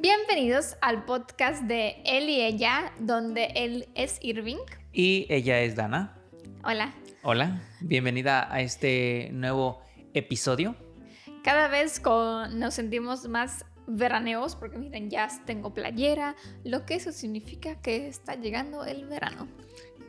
Bienvenidos 0.00 0.76
al 0.80 1.04
podcast 1.04 1.64
de 1.64 2.00
Él 2.04 2.28
y 2.28 2.40
ella, 2.40 2.92
donde 3.00 3.46
él 3.56 3.88
es 3.96 4.20
Irving. 4.22 4.58
Y 4.92 5.26
ella 5.28 5.60
es 5.60 5.74
Dana. 5.74 6.16
Hola. 6.62 6.94
Hola, 7.24 7.60
bienvenida 7.80 8.46
a 8.52 8.60
este 8.60 9.30
nuevo 9.32 9.82
episodio. 10.14 10.76
Cada 11.42 11.66
vez 11.66 11.98
con, 11.98 12.60
nos 12.60 12.74
sentimos 12.74 13.26
más 13.28 13.64
veraneos 13.88 14.54
porque 14.54 14.78
miren, 14.78 15.10
ya 15.10 15.28
tengo 15.46 15.74
playera, 15.74 16.36
lo 16.62 16.86
que 16.86 16.94
eso 16.94 17.10
significa 17.10 17.80
que 17.80 18.06
está 18.06 18.36
llegando 18.36 18.84
el 18.84 19.04
verano. 19.06 19.48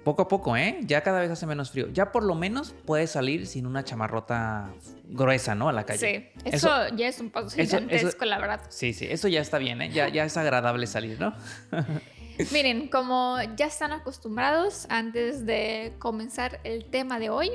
Poco 0.03 0.21
a 0.23 0.27
poco, 0.27 0.55
¿eh? 0.55 0.79
Ya 0.83 1.01
cada 1.01 1.19
vez 1.19 1.29
hace 1.29 1.45
menos 1.45 1.71
frío. 1.71 1.89
Ya 1.91 2.11
por 2.11 2.23
lo 2.23 2.33
menos 2.35 2.73
puedes 2.85 3.11
salir 3.11 3.47
sin 3.47 3.65
una 3.65 3.83
chamarrota 3.83 4.71
gruesa, 5.05 5.55
¿no? 5.55 5.69
A 5.69 5.73
la 5.73 5.85
calle. 5.85 6.31
Sí, 6.41 6.41
eso, 6.45 6.69
ya 6.95 7.07
es 7.07 7.19
un 7.19 7.29
paso 7.29 7.49
gigantesco, 7.49 8.25
la 8.25 8.39
verdad. 8.39 8.61
Sí, 8.69 8.93
sí, 8.93 9.07
eso 9.09 9.27
ya 9.27 9.41
está 9.41 9.57
bien, 9.57 9.81
¿eh? 9.81 9.89
Ya, 9.89 10.07
ya 10.07 10.23
es 10.23 10.37
agradable 10.37 10.87
salir, 10.87 11.19
¿no? 11.19 11.35
Miren, 12.51 12.87
como 12.87 13.37
ya 13.57 13.65
están 13.65 13.91
acostumbrados, 13.91 14.87
antes 14.89 15.45
de 15.45 15.93
comenzar 15.99 16.61
el 16.63 16.85
tema 16.85 17.19
de 17.19 17.29
hoy, 17.29 17.51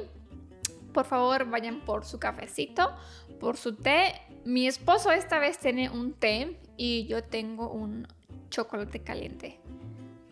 por 0.93 1.07
favor 1.07 1.49
vayan 1.49 1.81
por 1.81 2.05
su 2.05 2.19
cafecito, 2.19 2.95
por 3.41 3.57
su 3.57 3.77
té. 3.77 4.15
Mi 4.45 4.67
esposo 4.67 5.11
esta 5.11 5.39
vez 5.39 5.59
tiene 5.59 5.89
un 5.89 6.13
té 6.13 6.59
y 6.77 7.07
yo 7.07 7.25
tengo 7.25 7.71
un 7.71 8.07
chocolate 8.51 9.01
caliente. 9.01 9.59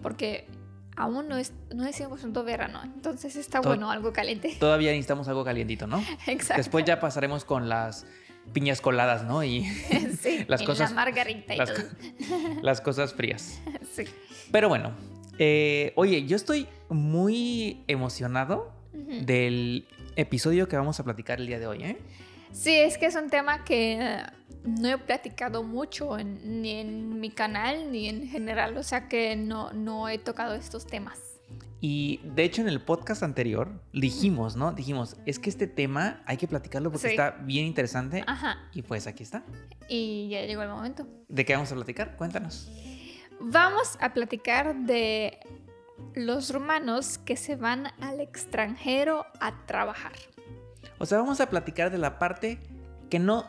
Porque 0.03 0.47
aún 0.97 1.29
no 1.29 1.37
es, 1.37 1.53
no 1.75 1.87
es 1.87 2.01
100% 2.01 2.45
verano, 2.45 2.81
entonces 2.83 3.37
está 3.37 3.61
bueno 3.61 3.91
algo 3.91 4.13
caliente. 4.13 4.57
Todavía 4.61 4.91
necesitamos 4.91 5.29
algo 5.29 5.45
calientito, 5.45 5.87
¿no? 5.87 6.05
Exacto. 6.27 6.59
Después 6.59 6.85
ya 6.85 7.01
pasaremos 7.01 7.45
con 7.45 7.69
las 7.69 8.07
piñas 8.53 8.81
coladas, 8.81 9.25
¿no? 9.25 9.43
Y 9.45 9.65
sí, 10.21 10.45
las 10.49 10.63
cosas. 10.63 10.91
La 10.91 10.97
margarita 10.97 11.55
y 11.55 11.59
las, 11.59 11.73
todo. 11.73 11.85
las 12.63 12.81
cosas 12.81 13.15
frías. 13.15 13.61
Sí. 13.93 14.05
Pero 14.51 14.69
bueno, 14.69 14.93
eh, 15.39 15.93
oye, 15.97 16.27
yo 16.27 16.37
estoy 16.37 16.69
muy 16.89 17.85
emocionado 17.89 18.73
del 18.93 19.89
episodio 20.17 20.69
que 20.69 20.77
vamos 20.77 21.01
a 21.01 21.05
platicar 21.05 21.41
el 21.41 21.47
día 21.47 21.59
de 21.59 21.67
hoy, 21.67 21.83
¿eh? 21.83 21.99
Sí, 22.53 22.75
es 22.75 22.99
que 22.99 23.07
es 23.07 23.15
un 23.15 23.31
tema 23.31 23.65
que 23.65 24.23
no 24.65 24.89
he 24.89 24.99
platicado 24.99 25.63
mucho 25.63 26.17
ni 26.19 26.71
en 26.71 27.21
mi 27.21 27.31
canal 27.31 27.91
ni 27.91 28.09
en 28.09 28.29
general, 28.29 28.77
o 28.77 28.83
sea 28.83 29.09
que 29.09 29.37
no, 29.37 29.73
no 29.73 30.09
he 30.09 30.19
tocado 30.19 30.55
estos 30.55 30.87
temas. 30.87 31.19
Y 31.81 32.21
de 32.23 32.45
hecho 32.45 32.63
en 32.63 32.69
el 32.69 32.81
podcast 32.81 33.25
anterior 33.25 33.69
dijimos, 33.93 34.55
¿no? 34.55 34.71
Dijimos, 34.71 35.17
es 35.27 35.41
que 35.41 35.51
este 35.51 35.67
tema 35.67 36.23
hay 36.27 36.37
que 36.37 36.47
platicarlo 36.47 36.93
porque 36.93 37.09
está 37.09 37.33
bien 37.43 37.67
interesante. 37.67 38.23
Ajá. 38.25 38.69
Y 38.73 38.83
pues 38.83 39.09
aquí 39.09 39.25
está. 39.25 39.43
Y 39.89 40.29
ya 40.31 40.43
llegó 40.43 40.63
el 40.63 40.69
momento. 40.69 41.09
¿De 41.29 41.45
qué 41.45 41.55
vamos 41.55 41.73
a 41.73 41.75
platicar? 41.75 42.17
Cuéntanos. 42.17 42.71
Vamos 43.41 43.99
a 44.01 44.15
platicar 44.15 44.77
de 44.77 45.41
los 46.15 46.53
rumanos 46.53 47.19
que 47.19 47.37
se 47.37 47.57
van 47.57 47.89
al 48.01 48.21
extranjero 48.21 49.27
a 49.41 49.67
trabajar. 49.67 50.13
O 50.99 51.07
sea, 51.07 51.19
vamos 51.19 51.41
a 51.41 51.51
platicar 51.51 51.91
de 51.91 51.99
la 51.99 52.21
parte 52.21 52.61
que 53.11 53.19
no, 53.19 53.45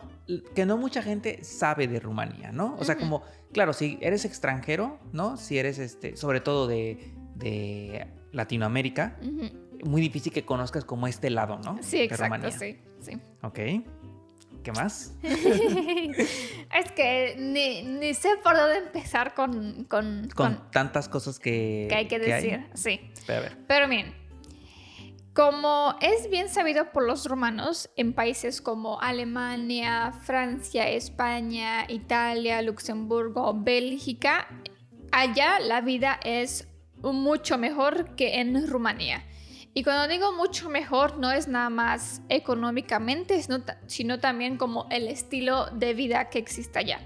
que 0.55 0.65
no 0.65 0.77
mucha 0.77 1.01
gente 1.01 1.43
sabe 1.43 1.87
de 1.87 1.99
Rumanía, 1.99 2.51
¿no? 2.51 2.75
O 2.79 2.83
sea, 2.83 2.97
como, 2.97 3.23
claro, 3.51 3.73
si 3.73 3.97
eres 4.01 4.25
extranjero, 4.25 4.99
¿no? 5.11 5.37
Si 5.37 5.57
eres, 5.57 5.79
este, 5.79 6.15
sobre 6.15 6.39
todo 6.41 6.67
de, 6.67 7.13
de 7.35 8.07
Latinoamérica, 8.31 9.17
muy 9.83 10.01
difícil 10.01 10.31
que 10.31 10.45
conozcas 10.45 10.85
como 10.85 11.07
este 11.07 11.29
lado, 11.29 11.59
¿no? 11.59 11.77
Sí, 11.81 11.99
exacto, 11.99 12.51
sí, 12.51 12.77
sí. 13.01 13.19
Ok. 13.41 13.59
¿Qué 14.63 14.71
más? 14.71 15.13
es 15.23 16.91
que 16.95 17.35
ni, 17.37 18.13
sé 18.13 18.29
por 18.41 18.55
dónde 18.55 18.77
empezar 18.77 19.33
con... 19.33 19.83
Con, 19.85 20.29
con, 20.33 20.71
tantas 20.71 21.09
cosas 21.09 21.37
que... 21.37 21.87
Que 21.89 21.95
hay 21.95 22.07
que 22.07 22.19
decir, 22.19 22.65
sí. 22.73 23.11
Pero, 23.27 23.39
a 23.39 23.41
ver. 23.41 23.57
Pero 23.67 23.87
miren, 23.89 24.15
como 25.33 25.95
es 25.99 26.29
bien 26.29 26.47
sabido 26.47 26.91
por 26.91 27.07
los 27.07 27.25
romanos, 27.25 27.89
en 27.95 28.13
países 28.13 28.61
como 28.61 29.01
Alemania, 29.01 30.11
Francia, 30.11 30.87
España, 30.89 31.85
Italia, 31.87 32.61
Luxemburgo, 32.61 33.53
Bélgica, 33.55 34.47
allá 35.11 35.59
la 35.59 35.81
vida 35.81 36.19
es 36.23 36.67
mucho 37.01 37.57
mejor 37.57 38.15
que 38.15 38.39
en 38.39 38.67
Rumanía. 38.67 39.25
Y 39.73 39.83
cuando 39.83 40.07
digo 40.07 40.33
mucho 40.33 40.69
mejor, 40.69 41.17
no 41.17 41.31
es 41.31 41.47
nada 41.47 41.71
más 41.71 42.21
económicamente, 42.29 43.43
sino, 43.87 44.19
también 44.19 44.57
como 44.57 44.87
el 44.91 45.07
estilo 45.07 45.65
de 45.71 45.95
vida 45.95 46.29
que 46.29 46.37
existe 46.37 46.77
allá. 46.77 46.99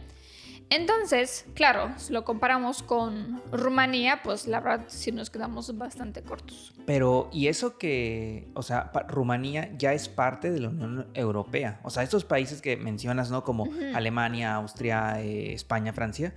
Entonces, 0.69 1.45
claro, 1.53 1.91
si 1.97 2.11
lo 2.11 2.25
comparamos 2.25 2.83
con 2.83 3.41
Rumanía, 3.51 4.21
pues 4.23 4.47
la 4.47 4.59
verdad 4.59 4.85
sí 4.87 5.11
nos 5.11 5.29
quedamos 5.29 5.75
bastante 5.77 6.21
cortos. 6.23 6.73
Pero, 6.85 7.29
¿y 7.31 7.47
eso 7.47 7.77
que, 7.77 8.49
o 8.53 8.63
sea, 8.63 8.91
Rumanía 9.07 9.71
ya 9.77 9.93
es 9.93 10.09
parte 10.09 10.51
de 10.51 10.59
la 10.59 10.69
Unión 10.69 11.07
Europea? 11.13 11.79
O 11.83 11.89
sea, 11.89 12.03
estos 12.03 12.25
países 12.25 12.61
que 12.61 12.75
mencionas, 12.75 13.31
¿no? 13.31 13.43
Como 13.43 13.69
Alemania, 13.93 14.55
Austria, 14.55 15.21
eh, 15.21 15.53
España, 15.53 15.93
Francia, 15.93 16.33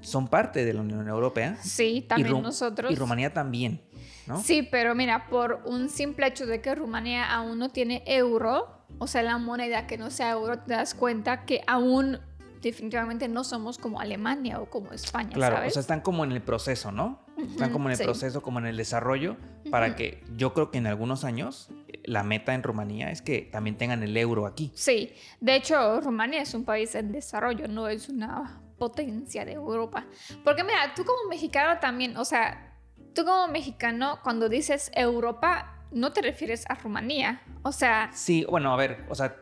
son 0.00 0.28
parte 0.28 0.64
de 0.64 0.72
la 0.72 0.82
Unión 0.82 1.08
Europea. 1.08 1.56
Sí, 1.60 2.04
también 2.08 2.42
nosotros. 2.42 2.92
Y 2.92 2.94
Rumanía 2.94 3.32
también, 3.32 3.82
¿no? 4.28 4.40
Sí, 4.42 4.62
pero 4.62 4.94
mira, 4.94 5.26
por 5.28 5.62
un 5.64 5.88
simple 5.88 6.28
hecho 6.28 6.46
de 6.46 6.60
que 6.60 6.72
Rumanía 6.74 7.32
aún 7.32 7.58
no 7.58 7.70
tiene 7.70 8.04
euro, 8.06 8.84
o 8.98 9.08
sea, 9.08 9.22
la 9.24 9.38
moneda 9.38 9.88
que 9.88 9.98
no 9.98 10.10
sea 10.10 10.30
euro, 10.30 10.60
te 10.60 10.74
das 10.74 10.94
cuenta 10.94 11.44
que 11.44 11.62
aún 11.66 12.20
definitivamente 12.66 13.28
no 13.28 13.44
somos 13.44 13.78
como 13.78 14.00
Alemania 14.00 14.60
o 14.60 14.68
como 14.68 14.92
España. 14.92 15.30
Claro, 15.30 15.66
o 15.66 15.70
sea, 15.70 15.80
están 15.80 16.00
como 16.00 16.24
en 16.24 16.32
el 16.32 16.42
proceso, 16.42 16.92
¿no? 16.92 17.24
están 17.38 17.70
como 17.70 17.88
en 17.88 17.98
el 17.98 18.04
proceso, 18.04 18.42
como 18.42 18.58
en 18.58 18.66
el 18.66 18.76
desarrollo, 18.76 19.36
para 19.70 19.94
que 19.94 20.24
yo 20.36 20.52
creo 20.54 20.70
que 20.70 20.78
en 20.78 20.86
algunos 20.86 21.24
años 21.24 21.70
la 22.04 22.22
meta 22.22 22.54
en 22.54 22.62
Rumanía 22.62 23.10
es 23.10 23.22
que 23.22 23.42
también 23.42 23.76
tengan 23.76 24.02
el 24.02 24.16
euro 24.16 24.46
aquí. 24.46 24.72
Sí, 24.74 25.12
de 25.40 25.56
hecho, 25.56 26.00
Rumanía 26.00 26.42
es 26.42 26.54
un 26.54 26.64
país 26.64 26.94
en 26.94 27.12
desarrollo, 27.12 27.68
no 27.68 27.88
es 27.88 28.08
una 28.08 28.60
potencia 28.78 29.44
de 29.44 29.52
Europa. 29.52 30.06
Porque 30.44 30.64
mira, 30.64 30.94
tú 30.94 31.04
como 31.04 31.28
mexicano 31.28 31.78
también, 31.80 32.16
o 32.16 32.24
sea, 32.24 32.74
tú 33.14 33.24
como 33.24 33.48
mexicano, 33.48 34.18
cuando 34.22 34.48
dices 34.48 34.90
Europa, 34.94 35.76
no 35.92 36.12
te 36.12 36.22
refieres 36.22 36.64
a 36.68 36.74
Rumanía. 36.74 37.42
O 37.62 37.72
sea. 37.72 38.10
Sí, 38.12 38.44
bueno, 38.48 38.72
a 38.72 38.76
ver, 38.76 39.04
o 39.08 39.14
sea, 39.14 39.36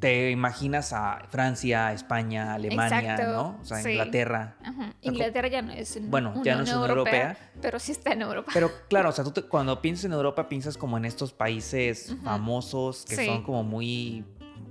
te 0.00 0.30
imaginas 0.30 0.92
a 0.92 1.26
Francia, 1.28 1.92
España, 1.92 2.54
Alemania, 2.54 3.16
¿no? 3.16 3.58
O 3.60 3.64
sea, 3.64 3.80
Inglaterra. 3.80 4.56
Inglaterra 5.02 5.48
ya 5.48 5.62
no 5.62 5.72
es 5.72 5.98
bueno, 6.08 6.42
ya 6.44 6.56
no 6.56 6.62
es 6.62 6.72
Unión 6.72 6.90
Europea, 6.90 7.36
pero 7.60 7.78
sí 7.78 7.92
está 7.92 8.12
en 8.12 8.22
Europa. 8.22 8.50
Pero 8.54 8.70
claro, 8.88 9.08
o 9.08 9.12
sea, 9.12 9.24
tú 9.24 9.48
cuando 9.48 9.80
piensas 9.80 10.06
en 10.06 10.12
Europa 10.12 10.48
piensas 10.48 10.76
como 10.76 10.96
en 10.96 11.04
estos 11.04 11.32
países 11.32 12.14
famosos 12.22 13.04
que 13.04 13.26
son 13.26 13.42
como 13.42 13.64
muy, 13.64 14.24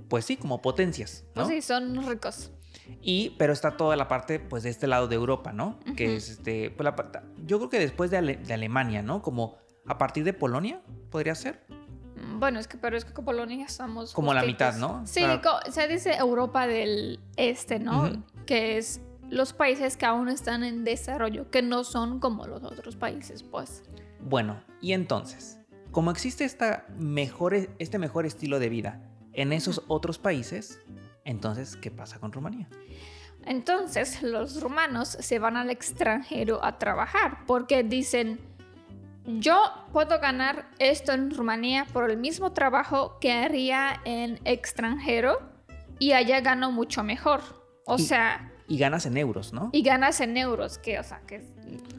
pues 0.08 0.24
sí, 0.24 0.36
como 0.36 0.62
potencias, 0.62 1.24
¿no? 1.34 1.44
Pues 1.44 1.48
sí, 1.48 1.62
son 1.62 2.06
ricos. 2.08 2.52
Y, 3.02 3.36
pero 3.38 3.52
está 3.52 3.76
toda 3.76 3.96
la 3.96 4.08
parte, 4.08 4.40
pues, 4.40 4.62
de 4.62 4.70
este 4.70 4.86
lado 4.86 5.08
de 5.08 5.14
Europa, 5.14 5.52
¿no? 5.52 5.78
Que 5.94 6.16
es, 6.16 6.30
este, 6.30 6.70
pues, 6.70 6.84
la, 6.84 7.22
yo 7.44 7.58
creo 7.58 7.68
que 7.68 7.78
después 7.78 8.10
de, 8.10 8.36
de 8.36 8.54
Alemania, 8.54 9.02
¿no? 9.02 9.20
Como 9.20 9.58
a 9.86 9.98
partir 9.98 10.24
de 10.24 10.32
Polonia, 10.32 10.80
podría 11.10 11.34
ser. 11.34 11.66
Bueno, 12.38 12.60
es 12.60 12.68
que, 12.68 12.78
pero 12.78 12.96
es 12.96 13.04
que 13.04 13.12
con 13.12 13.24
Polonia 13.24 13.66
estamos... 13.66 14.12
Como 14.12 14.32
la 14.32 14.42
mitad, 14.42 14.76
¿no? 14.76 15.02
Sí, 15.06 15.22
se 15.70 15.88
dice 15.88 16.14
Europa 16.14 16.66
del 16.66 17.20
Este, 17.36 17.78
¿no? 17.78 18.24
Que 18.46 18.78
es 18.78 19.00
los 19.30 19.52
países 19.52 19.96
que 19.96 20.06
aún 20.06 20.28
están 20.28 20.64
en 20.64 20.84
desarrollo, 20.84 21.50
que 21.50 21.62
no 21.62 21.84
son 21.84 22.20
como 22.20 22.46
los 22.46 22.62
otros 22.64 22.96
países, 22.96 23.42
pues. 23.42 23.82
Bueno, 24.20 24.62
y 24.80 24.92
entonces, 24.92 25.58
como 25.90 26.10
existe 26.10 26.44
esta 26.44 26.86
mejor, 26.96 27.54
este 27.78 27.98
mejor 27.98 28.26
estilo 28.26 28.58
de 28.58 28.68
vida 28.68 29.02
en 29.32 29.52
esos 29.52 29.82
otros 29.88 30.18
países, 30.18 30.80
entonces, 31.24 31.76
¿qué 31.76 31.90
pasa 31.90 32.18
con 32.18 32.32
Rumanía? 32.32 32.68
Entonces, 33.44 34.22
los 34.22 34.60
rumanos 34.62 35.08
se 35.08 35.38
van 35.38 35.56
al 35.56 35.70
extranjero 35.70 36.64
a 36.64 36.78
trabajar 36.78 37.44
porque 37.46 37.82
dicen, 37.82 38.40
yo 39.28 39.62
puedo 39.92 40.18
ganar 40.20 40.70
esto 40.78 41.12
en 41.12 41.30
Rumanía 41.30 41.86
por 41.92 42.10
el 42.10 42.16
mismo 42.16 42.52
trabajo 42.52 43.18
que 43.20 43.32
haría 43.32 44.00
en 44.04 44.40
extranjero 44.44 45.38
y 45.98 46.12
allá 46.12 46.40
gano 46.40 46.72
mucho 46.72 47.04
mejor. 47.04 47.40
O 47.84 47.98
sea... 47.98 48.52
Y 48.66 48.78
ganas 48.78 49.06
en 49.06 49.16
euros, 49.16 49.52
¿no? 49.52 49.70
Y 49.72 49.82
ganas 49.82 50.20
en 50.20 50.36
euros, 50.36 50.78
que, 50.78 50.98
o 50.98 51.02
sea, 51.04 51.20
que, 51.26 51.42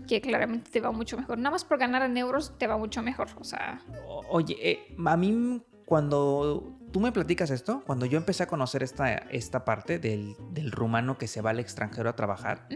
que 0.08 0.22
claramente 0.22 0.70
te 0.72 0.82
va 0.82 0.92
mucho 0.92 1.18
mejor. 1.18 1.38
Nada 1.38 1.52
más 1.52 1.66
por 1.66 1.78
ganar 1.78 2.04
en 2.04 2.18
euros 2.18 2.54
te 2.58 2.68
va 2.68 2.78
mucho 2.78 3.02
mejor, 3.02 3.28
o 3.40 3.44
sea... 3.44 3.82
oye, 4.30 4.56
eh, 4.62 4.96
a 5.04 5.18
mí 5.18 5.62
cuando 5.86 6.78
tú 6.92 7.00
me 7.00 7.12
platicas 7.12 7.50
esto, 7.50 7.84
cuando 7.86 8.06
yo 8.06 8.18
empecé 8.18 8.44
a 8.44 8.48
conocer 8.48 8.84
esta, 8.84 9.14
esta 9.14 9.66
parte 9.66 10.00
del, 10.00 10.36
rumano 10.72 11.18
que 11.18 11.28
se 11.28 11.42
va 11.42 11.52
al 11.52 11.60
extranjero 11.60 12.10
a 12.10 12.16
trabajar, 12.16 12.68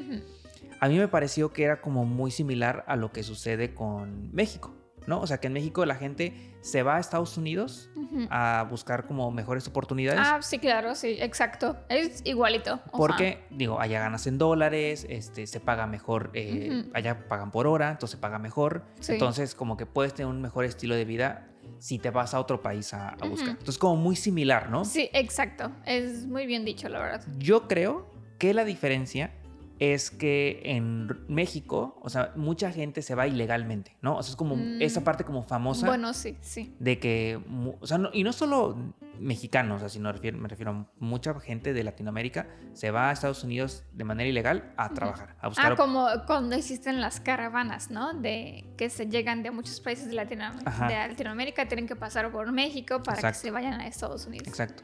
a 0.83 0.89
mí 0.89 0.97
me 0.97 1.07
pareció 1.07 1.53
que 1.53 1.63
era 1.63 1.79
como 1.79 2.03
muy 2.03 2.29
similar 2.29 2.83
a 2.87 2.97
lo 2.97 3.13
que 3.13 3.23
sucede 3.23 3.73
con 3.73 4.33
México. 4.33 4.75
¿no? 5.07 5.21
O 5.21 5.27
sea, 5.27 5.39
que 5.39 5.47
en 5.47 5.53
México 5.53 5.85
la 5.85 5.95
gente 5.95 6.33
se 6.59 6.83
va 6.83 6.97
a 6.97 6.99
Estados 6.99 7.37
Unidos 7.37 7.89
a 8.29 8.67
buscar 8.69 9.05
como 9.05 9.31
mejores 9.31 9.65
oportunidades. 9.65 10.19
Ah, 10.21 10.41
sí, 10.41 10.59
claro, 10.59 10.95
sí, 10.95 11.15
exacto. 11.19 11.77
Es 11.87 12.21
igualito. 12.25 12.81
o 12.91 12.97
Porque, 12.97 13.45
digo, 13.49 13.79
allá 13.79 14.01
ganas 14.01 14.27
en 14.27 14.37
dólares, 14.37 15.05
este, 15.09 15.47
se 15.47 15.61
paga 15.61 15.87
mejor, 15.87 16.31
eh, 16.33 16.85
allá 16.93 17.29
pagan 17.29 17.51
por 17.51 17.65
hora, 17.65 17.91
entonces 17.91 18.17
se 18.17 18.21
paga 18.21 18.37
mejor. 18.37 18.83
Sí. 18.99 19.13
Entonces, 19.13 19.55
como 19.55 19.77
que 19.77 19.85
puedes 19.85 20.13
tener 20.13 20.29
un 20.29 20.41
mejor 20.41 20.65
estilo 20.65 20.95
de 20.95 21.05
vida 21.05 21.47
si 21.79 21.97
te 21.97 22.09
vas 22.09 22.33
a 22.33 22.41
otro 22.41 22.61
país 22.61 22.93
a, 22.93 23.09
a 23.09 23.25
buscar. 23.25 23.51
Entonces, 23.51 23.77
como 23.77 23.95
muy 23.95 24.17
similar, 24.17 24.69
¿no? 24.69 24.83
Sí, 24.83 25.09
exacto. 25.13 25.71
Es 25.85 26.25
muy 26.25 26.45
bien 26.45 26.65
dicho, 26.65 26.89
la 26.89 26.99
verdad. 26.99 27.25
Yo 27.37 27.69
creo 27.69 28.09
que 28.37 28.53
la 28.53 28.65
diferencia 28.65 29.31
es 29.79 30.11
que 30.11 30.61
en 30.65 31.09
México, 31.27 31.99
o 32.01 32.09
sea, 32.09 32.31
mucha 32.35 32.71
gente 32.71 33.01
se 33.01 33.15
va 33.15 33.27
ilegalmente, 33.27 33.97
¿no? 34.01 34.17
O 34.17 34.23
sea, 34.23 34.31
es 34.31 34.35
como 34.35 34.55
Mm. 34.55 34.81
esa 34.81 35.03
parte 35.03 35.23
como 35.23 35.43
famosa 35.43 35.87
Bueno, 35.87 36.13
sí, 36.13 36.37
sí. 36.41 36.75
de 36.79 36.99
que, 36.99 37.39
o 37.81 37.85
sea, 37.87 37.97
no- 37.97 38.09
y 38.13 38.23
no 38.23 38.31
solo 38.33 38.77
mexicanos, 39.19 39.77
o 39.77 39.79
sea, 39.79 39.89
sino 39.89 40.11
refiero- 40.11 40.37
me 40.37 40.47
refiero 40.47 40.71
a 40.71 40.87
mucha 40.99 41.37
gente 41.39 41.73
de 41.73 41.83
Latinoamérica 41.83 42.47
se 42.73 42.91
va 42.91 43.09
a 43.09 43.13
Estados 43.13 43.43
Unidos 43.43 43.83
de 43.93 44.03
manera 44.03 44.29
ilegal 44.29 44.73
a 44.77 44.89
trabajar, 44.93 45.35
a 45.39 45.47
buscar 45.49 45.73
Ah, 45.73 45.75
como 45.75 46.07
cuando 46.27 46.55
existen 46.55 47.01
las 47.01 47.19
caravanas, 47.19 47.91
¿no? 47.91 48.13
De 48.13 48.65
que 48.77 48.89
se 48.89 49.07
llegan 49.07 49.43
de 49.43 49.51
muchos 49.51 49.79
países 49.81 50.07
de, 50.07 50.13
Latino- 50.13 50.51
Ajá. 50.65 50.87
de 50.87 50.95
Latinoamérica, 50.95 51.67
tienen 51.67 51.87
que 51.87 51.95
pasar 51.95 52.31
por 52.31 52.51
México 52.51 53.01
para 53.03 53.17
Exacto. 53.17 53.39
que 53.41 53.47
se 53.47 53.51
vayan 53.51 53.81
a 53.81 53.87
Estados 53.87 54.25
Unidos. 54.27 54.47
Exacto. 54.47 54.83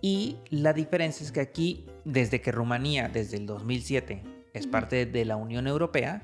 Y 0.00 0.36
la 0.50 0.72
diferencia 0.72 1.24
es 1.24 1.30
que 1.32 1.40
aquí, 1.40 1.86
desde 2.04 2.40
que 2.40 2.52
Rumanía, 2.52 3.08
desde 3.08 3.36
el 3.36 3.46
2007, 3.46 4.22
es 4.54 4.64
Ujú. 4.64 4.70
parte 4.70 5.06
de 5.06 5.24
la 5.24 5.36
Unión 5.36 5.66
Europea, 5.66 6.22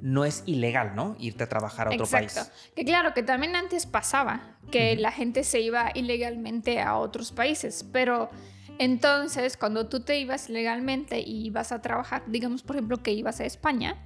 no 0.00 0.24
es 0.24 0.42
ilegal, 0.46 0.96
¿no? 0.96 1.14
Irte 1.20 1.44
a 1.44 1.48
trabajar 1.48 1.86
a 1.86 1.90
otro 1.90 2.04
Exacto. 2.04 2.34
país. 2.34 2.72
Que 2.74 2.84
claro, 2.84 3.14
que 3.14 3.22
también 3.22 3.54
antes 3.54 3.86
pasaba 3.86 4.56
que 4.70 4.92
Ujú. 4.94 5.02
la 5.02 5.12
gente 5.12 5.44
se 5.44 5.60
iba 5.60 5.90
ilegalmente 5.94 6.80
a 6.80 6.96
otros 6.96 7.30
países, 7.30 7.86
pero 7.92 8.30
entonces 8.78 9.56
cuando 9.56 9.88
tú 9.88 10.00
te 10.00 10.18
ibas 10.18 10.48
ilegalmente 10.48 11.20
y 11.20 11.46
ibas 11.46 11.70
a 11.72 11.82
trabajar, 11.82 12.24
digamos 12.26 12.62
por 12.62 12.76
ejemplo 12.76 13.02
que 13.02 13.12
ibas 13.12 13.40
a 13.40 13.44
España, 13.44 14.02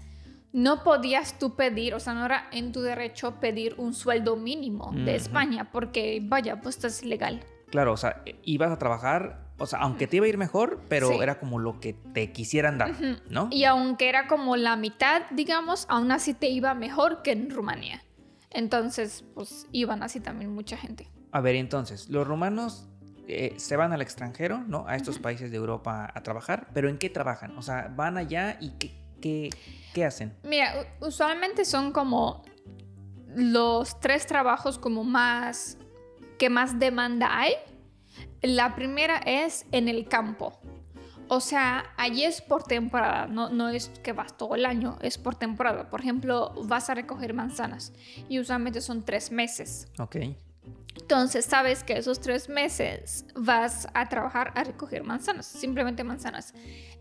no 0.52 0.82
podías 0.84 1.38
tú 1.38 1.54
pedir, 1.54 1.94
o 1.94 2.00
sea, 2.00 2.14
no 2.14 2.24
era 2.24 2.48
en 2.50 2.72
tu 2.72 2.80
derecho 2.80 3.40
pedir 3.40 3.74
un 3.78 3.92
sueldo 3.94 4.36
mínimo 4.36 4.90
de. 4.92 5.14
España, 5.14 5.70
porque 5.70 6.20
vaya, 6.22 6.60
pues 6.60 6.76
estás 6.76 7.02
ilegal. 7.02 7.44
Claro, 7.70 7.92
o 7.92 7.96
sea, 7.96 8.22
ibas 8.42 8.70
a 8.70 8.78
trabajar, 8.78 9.45
o 9.58 9.66
sea, 9.66 9.78
aunque 9.80 10.06
te 10.06 10.16
iba 10.16 10.26
a 10.26 10.28
ir 10.28 10.38
mejor, 10.38 10.80
pero 10.88 11.08
Sí. 11.10 11.18
era 11.20 11.38
como 11.38 11.58
lo 11.58 11.80
que 11.80 11.92
te 11.94 12.32
quisieran 12.32 12.78
dar, 12.78 12.90
Ujú. 12.90 13.16
¿no? 13.30 13.48
Y 13.50 13.64
aunque 13.64 14.08
era 14.08 14.26
como 14.26 14.56
la 14.56 14.76
mitad, 14.76 15.22
digamos, 15.30 15.86
aún 15.88 16.10
así 16.12 16.34
te 16.34 16.48
iba 16.48 16.74
mejor 16.74 17.22
que 17.22 17.32
en 17.32 17.50
Rumanía. 17.50 18.02
Entonces, 18.50 19.24
pues 19.34 19.66
iban 19.72 20.02
así 20.02 20.20
también 20.20 20.54
mucha 20.54 20.76
gente. 20.76 21.08
A 21.32 21.40
ver, 21.40 21.56
entonces, 21.56 22.08
los 22.08 22.26
rumanos 22.26 22.88
eh, 23.28 23.54
se 23.56 23.76
van 23.76 23.92
al 23.92 24.00
extranjero, 24.02 24.58
¿no? 24.66 24.86
A 24.86 24.94
estos 24.96 25.16
Ujú. 25.16 25.22
países 25.24 25.50
de 25.50 25.56
Europa 25.56 26.10
a 26.14 26.22
trabajar, 26.22 26.68
pero 26.72 26.88
¿en 26.88 26.96
qué 26.98 27.10
trabajan? 27.10 27.56
O 27.58 27.62
sea, 27.62 27.92
van 27.94 28.16
allá 28.16 28.56
y 28.60 28.70
¿qué, 28.78 28.94
qué, 29.20 29.50
qué 29.92 30.04
hacen? 30.04 30.36
Mira, 30.44 30.72
usualmente 31.00 31.64
son 31.64 31.92
como 31.92 32.44
los 33.34 33.98
tres 34.00 34.26
trabajos 34.26 34.78
como 34.78 35.02
más 35.04 35.76
que 36.38 36.48
más 36.50 36.78
demanda 36.78 37.28
hay. 37.38 37.54
La 38.46 38.76
primera 38.76 39.16
es 39.19 39.66
en 39.72 39.88
el 39.88 40.06
campo. 40.08 40.58
O 41.28 41.40
sea, 41.40 41.84
allí 41.96 42.22
es 42.22 42.40
por 42.40 42.62
temporada, 42.62 43.26
no, 43.26 43.48
no 43.48 43.69
es 43.69 43.88
que 44.04 44.12
vas 44.12 44.37
todo 44.37 44.54
el 44.54 44.64
año, 44.64 44.96
es 45.02 45.19
por 45.19 45.34
temporada. 45.34 45.90
Por 45.90 46.00
ejemplo, 46.00 46.52
vas 46.62 46.88
a 46.88 46.94
recoger 46.94 47.34
manzanas 47.34 47.93
y 48.28 48.38
usualmente 48.38 48.81
son 48.81 49.04
tres 49.04 49.32
meses. 49.32 49.88
Ok. 49.98 50.16
Entonces 51.00 51.44
sabes 51.44 51.82
que 51.82 51.98
esos 51.98 52.20
tres 52.20 52.48
meses 52.48 53.26
vas 53.34 53.88
a 53.93 54.08
trabajar 54.08 54.52
a 54.54 54.62
recoger 54.62 55.02
manzanas, 55.02 55.46
simplemente 55.46 56.04
manzanas. 56.04 56.54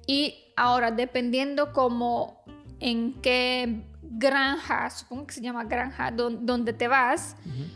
Y 0.07 0.51
ahora, 0.57 0.89
dependiendo 0.89 1.71
como 1.71 2.43
en 2.79 3.21
qué 3.21 3.83
granja, 4.01 4.89
supongo 4.89 5.27
que 5.27 5.35
se 5.35 5.41
llama 5.41 5.63
granja, 5.65 6.09
don- 6.09 6.45
donde 6.47 6.73
te 6.73 6.87
vas, 6.87 7.35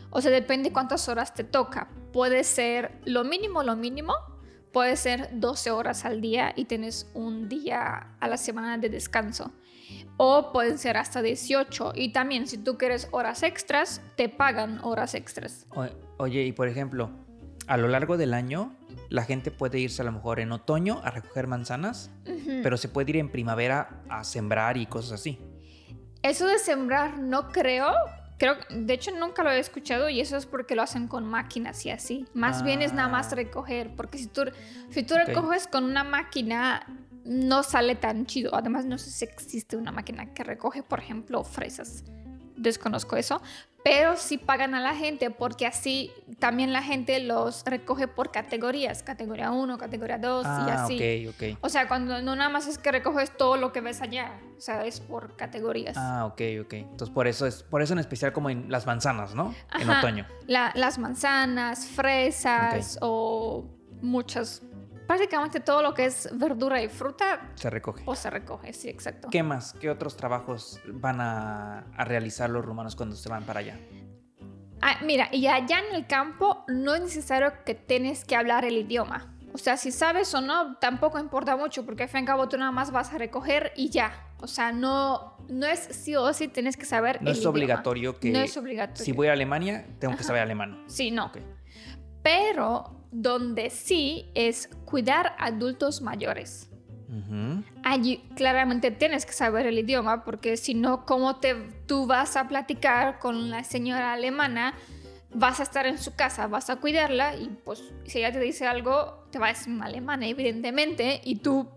o 0.09 0.19
sea, 0.19 0.31
depende 0.31 0.73
cuántas 0.73 1.07
horas 1.07 1.33
te 1.33 1.43
toca. 1.43 1.87
Puede 2.13 2.43
ser 2.43 2.91
lo 3.05 3.23
mínimo, 3.23 3.63
lo 3.63 3.75
mínimo, 3.75 4.13
puede 4.71 4.95
ser 4.97 5.29
12 5.33 5.71
horas 5.71 6.05
al 6.05 6.21
día 6.21 6.53
y 6.55 6.65
tienes 6.65 7.09
un 7.13 7.49
día 7.49 8.15
a 8.19 8.27
la 8.27 8.37
semana 8.37 8.77
de 8.77 8.89
descanso. 8.89 9.51
O 10.17 10.51
pueden 10.51 10.77
ser 10.77 10.97
hasta 10.97 11.21
18. 11.21 11.93
Y 11.95 12.11
también 12.11 12.47
si 12.47 12.57
tú 12.57 12.77
quieres 12.77 13.07
horas 13.11 13.41
extras, 13.43 14.01
te 14.15 14.29
pagan 14.29 14.79
horas 14.83 15.15
extras. 15.15 15.65
O- 15.75 15.87
Oye, 16.17 16.43
y 16.43 16.51
por 16.51 16.67
ejemplo, 16.67 17.09
a 17.67 17.77
lo 17.77 17.87
largo 17.87 18.17
del 18.17 18.33
año, 18.33 18.75
la 19.09 19.23
gente 19.23 19.51
puede 19.51 19.79
irse 19.79 20.01
a 20.01 20.05
lo 20.05 20.11
mejor 20.11 20.39
en 20.41 20.51
otoño 20.51 20.99
a 21.03 21.11
recoger 21.11 21.47
manzanas, 21.47 22.11
pero 22.61 22.75
se 22.75 22.89
puede 22.89 23.11
ir 23.11 23.17
en 23.17 23.29
primavera 23.31 24.01
a 24.09 24.23
sembrar 24.25 24.75
y 24.77 24.85
cosas 24.85 25.13
así. 25.13 25.39
Eso 26.21 26.45
de 26.47 26.59
sembrar 26.59 27.17
no 27.19 27.47
creo. 27.47 27.89
Creo, 28.39 28.55
de 28.69 28.93
hecho 28.93 29.11
nunca 29.11 29.43
lo 29.43 29.51
he 29.51 29.59
escuchado 29.59 30.09
y 30.09 30.21
eso 30.21 30.37
es 30.37 30.45
porque 30.45 30.73
lo 30.73 30.81
hacen 30.81 31.07
con 31.07 31.25
máquinas 31.25 31.85
y 31.85 31.89
así. 31.91 32.25
Más 32.33 32.63
bien 32.63 32.81
es 32.81 32.93
nada 32.93 33.09
más 33.09 33.31
Ah. 33.31 33.35
recoger, 33.35 33.93
porque 33.95 34.17
si 34.17 34.27
tú, 34.27 34.43
si 34.89 35.03
tú 35.03 35.13
Ok. 35.15 35.27
recoges 35.27 35.67
con 35.67 35.83
una 35.83 36.03
máquina 36.05 36.87
no 37.25 37.63
sale 37.63 37.95
tan 37.95 38.25
chido. 38.25 38.55
Además 38.55 38.85
no 38.85 38.97
sé 38.97 39.11
si 39.11 39.25
existe 39.25 39.75
una 39.75 39.91
máquina 39.91 40.33
que 40.33 40.43
recoge, 40.45 40.81
por 40.83 40.99
ejemplo, 40.99 41.43
fresas. 41.43 42.05
Desconozco 42.55 43.17
eso, 43.17 43.41
pero 43.83 44.17
sí 44.17 44.37
pagan 44.37 44.75
a 44.75 44.81
la 44.81 44.95
gente 44.95 45.29
porque 45.31 45.65
así 45.65 46.11
también 46.39 46.73
la 46.73 46.81
gente 46.83 47.19
los 47.21 47.63
recoge 47.65 48.07
por 48.07 48.31
categorías, 48.31 49.03
categoría 49.03 49.51
1, 49.51 49.77
categoría 49.77 50.17
2 50.17 50.45
y 50.45 50.49
Ah, 50.49 50.83
así. 50.83 50.95
ok, 51.27 51.33
ok. 51.35 51.57
O 51.61 51.69
sea, 51.69 51.87
cuando 51.87 52.21
no 52.21 52.35
nada 52.35 52.49
más 52.49 52.67
es 52.67 52.77
que 52.77 52.91
recoges 52.91 53.35
todo 53.35 53.57
lo 53.57 53.71
que 53.71 53.81
ves 53.81 54.01
allá, 54.01 54.39
o 54.57 54.61
sea, 54.61 54.85
es 54.85 54.99
por 54.99 55.35
categorías. 55.37 55.95
Ah, 55.97 56.25
ok, 56.25 56.41
ok. 56.65 56.73
Entonces 56.73 57.09
por 57.09 57.27
eso 57.27 57.45
es, 57.47 57.63
por 57.63 57.81
eso 57.81 57.93
en 57.93 57.99
especial 57.99 58.33
como 58.33 58.49
en 58.49 58.69
las 58.71 58.85
manzanas, 58.85 59.33
¿no? 59.35 59.53
En 59.79 59.89
otoño. 59.89 60.25
La- 60.47 60.71
las 60.75 60.97
manzanas, 60.97 61.85
fresas 61.85 62.97
o 63.01 63.65
muchas, 64.01 64.61
prácticamente 65.09 65.59
todo 65.59 65.81
lo 65.81 65.95
que 65.95 66.05
es 66.05 66.29
verdura 66.37 66.79
y 66.83 66.87
fruta 66.87 67.49
Se 67.55 67.67
recoge. 67.71 68.03
o 68.05 68.15
se 68.15 68.29
recoge, 68.29 68.73
sí, 68.73 68.89
exacto. 68.89 69.27
¿Qué 69.31 69.41
más? 69.41 69.73
¿Qué 69.73 69.89
otros 69.89 70.15
trabajos 70.15 70.79
van 70.85 71.19
a, 71.19 71.79
a 71.97 72.05
realizar 72.05 72.47
los 72.51 72.63
rumanos 72.63 72.95
cuando 72.95 73.15
se 73.15 73.27
van 73.27 73.43
para 73.43 73.61
allá? 73.61 73.79
Ah, 74.83 74.97
mira, 75.03 75.27
y 75.31 75.47
allá 75.47 75.79
en 75.89 75.95
el 75.95 76.05
campo 76.05 76.63
no 76.67 76.93
es 76.93 77.01
necesario 77.01 77.51
que 77.65 77.73
tienes 77.73 78.23
que 78.23 78.35
hablar 78.35 78.65
el 78.65 78.77
idioma. 78.77 79.33
O 79.51 79.57
sea, 79.57 79.77
si 79.77 79.91
sabes 79.91 80.31
o 80.35 80.41
no, 80.41 80.77
tampoco 80.77 81.17
importa 81.17 81.57
mucho, 81.57 81.83
porque 81.87 82.03
al 82.03 82.09
fin 82.09 82.19
y 82.19 82.21
al 82.21 82.25
cabo 82.27 82.47
tú 82.47 82.55
nada 82.59 82.71
más 82.71 82.91
vas 82.91 83.11
a 83.11 83.17
recoger 83.17 83.73
y 83.75 83.89
ya. 83.89 84.13
O 84.41 84.47
sea, 84.47 84.71
no, 84.71 85.37
no 85.49 85.65
es 85.65 85.79
sí 85.79 86.15
o 86.15 86.31
sí 86.33 86.47
tienes 86.49 86.77
que 86.77 86.85
saber 86.85 87.19
No 87.23 87.29
el 87.29 87.33
es 87.33 87.39
idioma. 87.39 87.55
obligatorio 87.55 88.19
que 88.19 88.29
No 88.31 88.37
es 88.39 88.55
obligatorio. 88.57 89.03
si 89.03 89.11
voy 89.11 89.27
a 89.27 89.33
Alemania 89.33 89.87
tengo 89.99 90.15
que 90.15 90.23
saber 90.23 90.43
alemán. 90.43 90.83
Sí, 90.85 91.09
no. 91.09 91.31
Pero 92.21 92.98
donde 93.11 93.69
sí 93.69 94.29
es 94.35 94.69
cuidar 94.85 95.35
adultos 95.39 96.01
mayores. 96.01 96.65
Allí 97.83 98.17
claramente 98.35 98.91
tienes 98.91 99.25
que 99.25 99.33
saber 99.33 99.65
el 99.65 99.79
idioma 99.79 100.23
porque 100.23 100.57
si 100.57 100.75
no, 100.75 101.05
¿cómo 101.07 101.37
te, 101.37 101.55
tú 101.87 102.05
vas 102.05 102.35
a 102.37 102.47
platicar 102.47 103.17
con 103.17 103.49
la 103.49 103.63
señora 103.63 104.13
alemana? 104.13 104.75
Vas 105.33 105.59
a 105.59 105.63
estar 105.63 105.87
en 105.87 105.97
su 105.97 106.15
casa, 106.15 106.45
vas 106.45 106.69
a 106.69 106.75
cuidarla 106.75 107.35
y 107.35 107.49
pues 107.65 107.83
si 108.05 108.19
ella 108.19 108.31
te 108.31 108.39
dice 108.39 108.67
algo, 108.67 109.25
te 109.31 109.39
va 109.39 109.47
a 109.47 109.49
decir 109.49 109.73
en 109.73 109.81
alemán, 109.81 110.21
evidentemente, 110.21 111.19
y 111.23 111.37
tú 111.37 111.67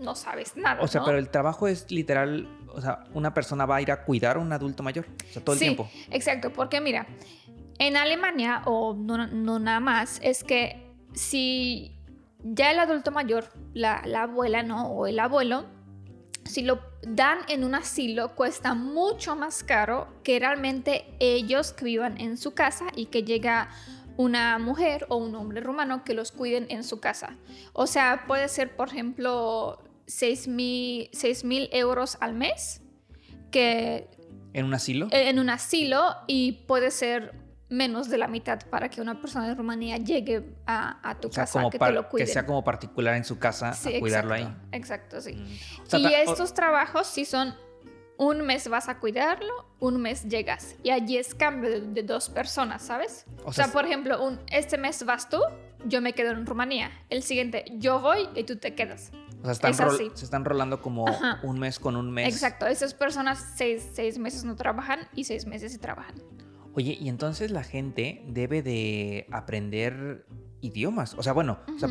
no 0.00 0.14
sabes 0.14 0.56
nada. 0.56 0.80
O 0.80 0.86
sea, 0.86 1.00
¿no? 1.00 1.06
pero 1.06 1.18
el 1.18 1.28
trabajo 1.28 1.66
es 1.66 1.90
literal, 1.90 2.48
o 2.68 2.80
sea, 2.80 3.04
una 3.14 3.34
persona 3.34 3.66
va 3.66 3.76
a 3.76 3.82
ir 3.82 3.90
a 3.90 4.04
cuidar 4.04 4.36
a 4.36 4.40
un 4.40 4.52
adulto 4.52 4.84
mayor, 4.84 5.06
o 5.28 5.32
sea, 5.32 5.42
todo 5.42 5.54
el 5.54 5.58
Sí, 5.58 5.64
tiempo. 5.66 5.90
Exacto, 6.10 6.52
porque 6.52 6.80
mira, 6.80 7.06
en 7.78 7.96
Alemania, 7.96 8.62
o 8.66 8.94
no, 8.94 9.26
no 9.26 9.58
nada 9.58 9.80
más, 9.80 10.20
es 10.22 10.44
que 10.44 10.92
si 11.12 11.96
ya 12.42 12.70
el 12.70 12.78
adulto 12.78 13.10
mayor, 13.10 13.50
la, 13.74 14.02
la 14.04 14.22
abuela, 14.22 14.62
¿no? 14.62 14.88
O 14.88 15.06
el 15.06 15.18
abuelo, 15.18 15.66
si 16.44 16.62
lo 16.62 16.80
dan 17.02 17.38
en 17.48 17.64
un 17.64 17.74
asilo, 17.74 18.34
cuesta 18.34 18.74
mucho 18.74 19.36
más 19.36 19.62
caro 19.62 20.08
que 20.22 20.38
realmente 20.38 21.04
ellos 21.20 21.72
que 21.72 21.84
vivan 21.84 22.20
en 22.20 22.36
su 22.36 22.54
casa 22.54 22.86
y 22.94 23.06
que 23.06 23.22
llega 23.22 23.68
una 24.16 24.58
mujer 24.58 25.06
o 25.08 25.16
un 25.16 25.34
hombre 25.36 25.60
rumano 25.60 26.02
que 26.04 26.12
los 26.14 26.32
cuiden 26.32 26.66
en 26.70 26.82
su 26.82 26.98
casa. 27.00 27.36
O 27.72 27.86
sea, 27.86 28.24
puede 28.26 28.48
ser, 28.48 28.74
por 28.74 28.88
ejemplo, 28.88 29.80
6 30.06 30.48
mil 30.48 31.08
euros 31.72 32.18
al 32.20 32.34
mes, 32.34 32.82
que 33.52 34.08
¿En 34.54 34.64
un 34.64 34.74
asilo? 34.74 35.08
en 35.12 35.38
un 35.38 35.50
asilo 35.50 36.16
y 36.26 36.52
puede 36.66 36.90
ser 36.90 37.47
menos 37.70 38.08
de 38.08 38.16
la 38.18 38.28
mitad 38.28 38.60
para 38.70 38.88
que 38.88 39.00
una 39.00 39.20
persona 39.20 39.46
de 39.48 39.54
Rumanía 39.54 39.96
llegue 39.98 40.54
a, 40.66 41.06
a 41.08 41.14
tu 41.20 41.28
o 41.28 41.32
sea, 41.32 41.44
casa, 41.44 41.58
como 41.58 41.70
que 41.70 41.78
te 41.78 41.92
lo 41.92 42.02
que 42.04 42.08
cuiden. 42.08 42.28
sea 42.28 42.46
como 42.46 42.64
particular 42.64 43.14
en 43.16 43.24
su 43.24 43.38
casa 43.38 43.74
Sí, 43.74 43.96
a 43.96 44.00
cuidarlo 44.00 44.34
exacto, 44.34 44.58
ahí. 44.72 44.78
Exacto, 44.78 45.20
sí. 45.20 45.32
Mm. 45.34 45.82
O 45.82 45.86
sea, 45.90 45.98
y 46.00 46.14
estos 46.14 46.54
trabajos 46.54 47.06
sí 47.06 47.24
son 47.24 47.54
un 48.16 48.40
mes 48.42 48.68
vas 48.68 48.88
a 48.88 48.98
cuidarlo, 48.98 49.52
un 49.78 50.00
mes 50.00 50.24
llegas. 50.24 50.74
Y 50.82 50.90
allí 50.90 51.18
es 51.18 51.34
cambio 51.34 51.70
de, 51.70 51.80
de 51.82 52.02
dos 52.02 52.28
personas, 52.30 52.82
¿sabes? 52.82 53.26
O 53.44 53.50
O 53.50 53.52
sea, 53.52 53.68
por 53.68 53.84
ejemplo, 53.84 54.24
un, 54.24 54.40
este 54.50 54.76
mes 54.78 55.04
vas 55.04 55.28
tú, 55.28 55.38
yo 55.84 56.00
me 56.00 56.14
quedo 56.14 56.32
en 56.32 56.44
Rumanía. 56.46 56.90
El 57.10 57.22
siguiente, 57.22 57.64
yo 57.76 58.00
voy 58.00 58.28
y 58.34 58.42
tú 58.44 58.56
te 58.56 58.74
quedas. 58.74 59.12
O 59.40 59.44
sea, 59.44 59.52
están 59.52 59.70
es 59.70 59.78
rol- 59.78 59.94
así. 59.94 60.10
se 60.14 60.24
están 60.24 60.44
rolando 60.44 60.82
como 60.82 61.06
Ajá. 61.06 61.38
un 61.44 61.60
mes 61.60 61.78
con 61.78 61.94
un 61.94 62.10
mes. 62.10 62.34
Exacto, 62.34 62.66
esas 62.66 62.92
personas 62.92 63.52
seis, 63.56 63.86
seis 63.92 64.18
meses 64.18 64.42
no 64.42 64.56
trabajan 64.56 65.06
y 65.14 65.22
seis 65.24 65.46
meses 65.46 65.70
sí 65.70 65.78
trabajan. 65.78 66.16
Oye, 66.78 66.96
y 67.00 67.08
entonces 67.08 67.50
la 67.50 67.64
gente 67.64 68.22
debe 68.28 68.62
de 68.62 69.26
aprender 69.32 70.24
idiomas. 70.60 71.14
O 71.14 71.24
sea, 71.24 71.32
bueno, 71.32 71.58
o 71.74 71.76
sea, 71.76 71.88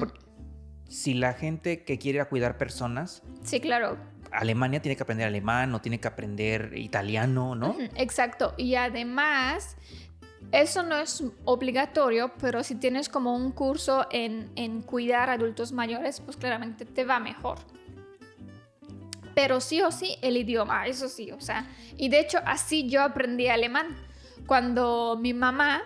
si 0.87 1.13
la 1.13 1.33
gente 1.33 1.83
que 1.83 1.99
quiere 1.99 2.23
cuidar 2.23 2.57
personas, 2.57 3.21
Sí, 3.43 3.59
claro. 3.59 3.97
Alemania 4.31 4.81
tiene 4.81 4.95
que 4.95 5.03
aprender 5.03 5.27
alemán 5.27 5.73
o 5.73 5.81
tiene 5.81 5.99
que 5.99 6.07
aprender 6.07 6.71
italiano, 6.77 7.53
¿no? 7.53 7.75
Exacto. 7.97 8.53
Y 8.55 8.75
además, 8.75 9.75
eso 10.53 10.83
no 10.83 10.95
es 10.95 11.21
obligatorio, 11.43 12.31
pero 12.39 12.63
si 12.63 12.75
tienes 12.75 13.09
como 13.09 13.35
un 13.35 13.51
curso 13.51 14.07
en, 14.09 14.49
en 14.55 14.81
cuidar 14.83 15.29
adultos 15.29 15.73
mayores, 15.73 16.21
pues 16.21 16.37
claramente 16.37 16.85
te 16.85 17.03
va 17.03 17.19
mejor. 17.19 17.57
Pero 19.35 19.59
sí 19.59 19.81
o 19.81 19.91
sí, 19.91 20.15
el 20.21 20.37
idioma, 20.37 20.87
eso 20.87 21.09
sí, 21.09 21.29
o 21.31 21.41
sea. 21.41 21.67
Y 21.97 22.07
de 22.07 22.21
hecho, 22.21 22.39
así 22.45 22.87
yo 22.87 23.01
aprendí 23.01 23.49
alemán. 23.49 24.06
Cuando 24.47 25.17
mi 25.19 25.33
mamá 25.33 25.81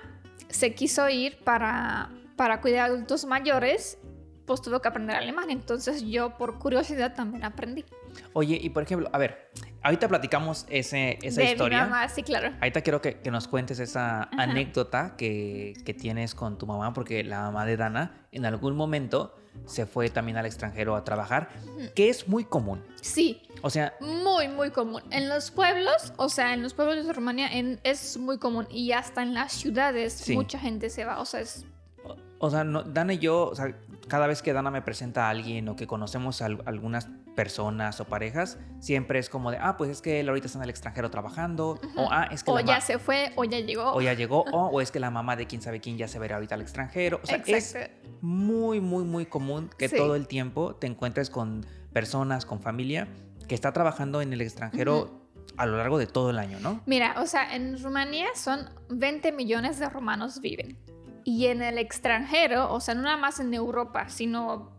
se 0.49 0.73
quiso 0.75 1.09
ir 1.09 1.39
para, 1.43 2.09
para 2.35 2.61
cuidar 2.61 2.89
adultos 2.89 3.25
mayores, 3.25 3.97
pues 4.45 4.61
tuvo 4.61 4.81
que 4.81 4.87
aprender 4.87 5.15
alemán. 5.15 5.49
Entonces 5.49 6.03
yo 6.03 6.37
por 6.37 6.59
curiosidad 6.59 7.15
también 7.15 7.43
aprendí. 7.43 7.85
Oye, 8.33 8.59
y 8.61 8.69
por 8.69 8.83
ejemplo, 8.83 9.09
a 9.13 9.17
ver, 9.17 9.49
ahorita 9.81 10.07
platicamos 10.07 10.65
ese, 10.69 11.17
esa 11.21 11.41
de 11.41 11.47
mi 11.47 11.51
historia. 11.53 11.85
mamá, 11.85 12.07
sí, 12.09 12.21
claro. 12.23 12.53
Ahorita 12.59 12.81
quiero 12.81 13.01
que, 13.01 13.19
que 13.19 13.31
nos 13.31 13.47
cuentes 13.47 13.79
esa 13.79 14.23
Ajá. 14.23 14.43
anécdota 14.43 15.15
que, 15.17 15.73
que 15.85 15.93
tienes 15.93 16.35
con 16.35 16.57
tu 16.57 16.67
mamá, 16.67 16.93
porque 16.93 17.23
la 17.23 17.41
mamá 17.41 17.65
de 17.65 17.77
Dana 17.77 18.27
en 18.31 18.45
algún 18.45 18.75
momento 18.75 19.35
se 19.65 19.86
fue 19.86 20.10
también 20.10 20.38
al 20.38 20.46
extranjero 20.46 20.96
a 20.96 21.03
trabajar, 21.03 21.50
que 21.96 22.10
es 22.10 22.27
muy 22.27 22.43
común. 22.46 22.84
Sí, 23.01 23.41
O 23.63 23.70
sea, 23.70 23.93
muy, 24.00 24.48
muy 24.48 24.72
común. 24.72 25.01
En 25.12 25.29
los 25.29 25.51
pueblos, 25.51 26.13
o 26.17 26.29
sea, 26.29 26.53
en 26.53 26.63
los 26.63 26.74
pueblos 26.74 27.05
de 27.05 27.13
Rumania 27.13 27.48
en- 27.48 27.79
es 27.84 28.17
muy 28.17 28.38
común. 28.39 28.67
Y 28.72 28.91
hasta 28.91 29.22
en 29.22 29.34
las 29.36 29.53
ciudades 29.53 30.13
Sí. 30.13 30.34
mucha 30.34 30.58
gente 30.60 30.89
se 30.89 31.05
va. 31.05 31.20
O 31.20 31.25
sea, 31.25 31.41
es... 31.41 31.65
o, 32.03 32.15
o 32.39 32.50
sea, 32.50 32.63
no- 32.63 32.81
Dana 32.84 33.13
y 33.13 33.20
yo, 33.20 33.46
o 33.50 33.55
sea, 33.55 33.75
cada 34.08 34.25
vez 34.27 34.41
que 34.41 34.51
Dana 34.51 34.72
me 34.72 34.81
presenta 34.81 35.27
a 35.27 35.29
alguien 35.29 35.70
o 35.70 35.75
que 35.75 35.86
conocemos 35.86 36.41
a 36.41 36.46
al- 36.46 36.63
algunas 36.65 37.08
personas 37.41 38.00
o 38.00 38.05
parejas, 38.05 38.60
siempre 38.79 39.17
es 39.17 39.27
como 39.27 39.50
de, 39.50 39.57
ah, 39.60 39.75
pues 39.75 39.89
es 39.89 40.00
que 40.03 40.19
él 40.19 40.29
ahorita 40.29 40.45
está 40.45 40.60
en 40.60 40.63
el 40.65 40.69
extranjero 40.69 41.10
trabajando, 41.10 41.79
o 41.98 42.07
ah, 42.12 42.27
es 42.31 42.43
que 42.43 42.51
O 42.51 42.55
la 42.57 42.62
ya 42.62 42.81
se 42.81 43.00
fue, 43.00 43.31
o 43.36 43.43
ya 43.45 43.60
llegó. 43.62 43.93
o 43.93 44.00
ya 44.00 44.13
llegó, 44.13 44.43
o, 44.53 44.67
o 44.67 44.79
es 44.79 44.91
que 44.91 45.00
la 45.00 45.10
mamá 45.10 45.36
de 45.36 45.48
quién 45.48 45.60
sabe 45.60 45.79
quién 45.81 45.98
ya 45.98 46.07
se 46.07 46.19
verá 46.19 46.36
ahorita 46.36 46.53
al 46.53 46.62
extranjero. 46.62 47.19
O 47.24 47.25
sea, 47.25 47.38
es 47.38 47.74
Exacto. 47.74 47.98
muy, 48.21 48.79
muy, 48.79 49.03
muy 49.05 49.25
común 49.25 49.71
que 49.75 49.89
Sí. 49.89 49.95
todo 49.98 50.15
el 50.15 50.27
tiempo 50.27 50.75
te 50.75 50.86
encuentres 50.86 51.31
con 51.31 51.65
personas, 51.93 52.45
con 52.45 52.62
familia 52.62 53.07
que 53.48 53.55
está 53.55 53.74
trabajando 53.74 54.21
en 54.21 54.33
el 54.33 54.41
extranjero 54.41 55.27
a 55.57 55.65
lo 55.65 55.77
largo 55.77 55.98
de 55.98 56.05
todo 56.05 56.29
el 56.29 56.38
año, 56.38 56.60
¿no? 56.60 56.81
Mira, 56.86 57.15
o 57.19 57.25
sea, 57.25 57.55
en 57.55 57.81
Rumanía 57.81 58.27
son 58.36 58.69
20 58.89 59.31
millones 59.31 59.79
de 59.79 59.89
romanos 59.89 60.41
viven. 60.41 60.77
Y 61.24 61.48
en 61.48 61.63
el 61.63 61.79
extranjero, 61.79 62.71
o 62.71 62.79
sea, 62.79 62.93
no 62.93 63.01
nada 63.01 63.17
más 63.17 63.39
en 63.39 63.51
Europa, 63.55 64.10
sino 64.10 64.69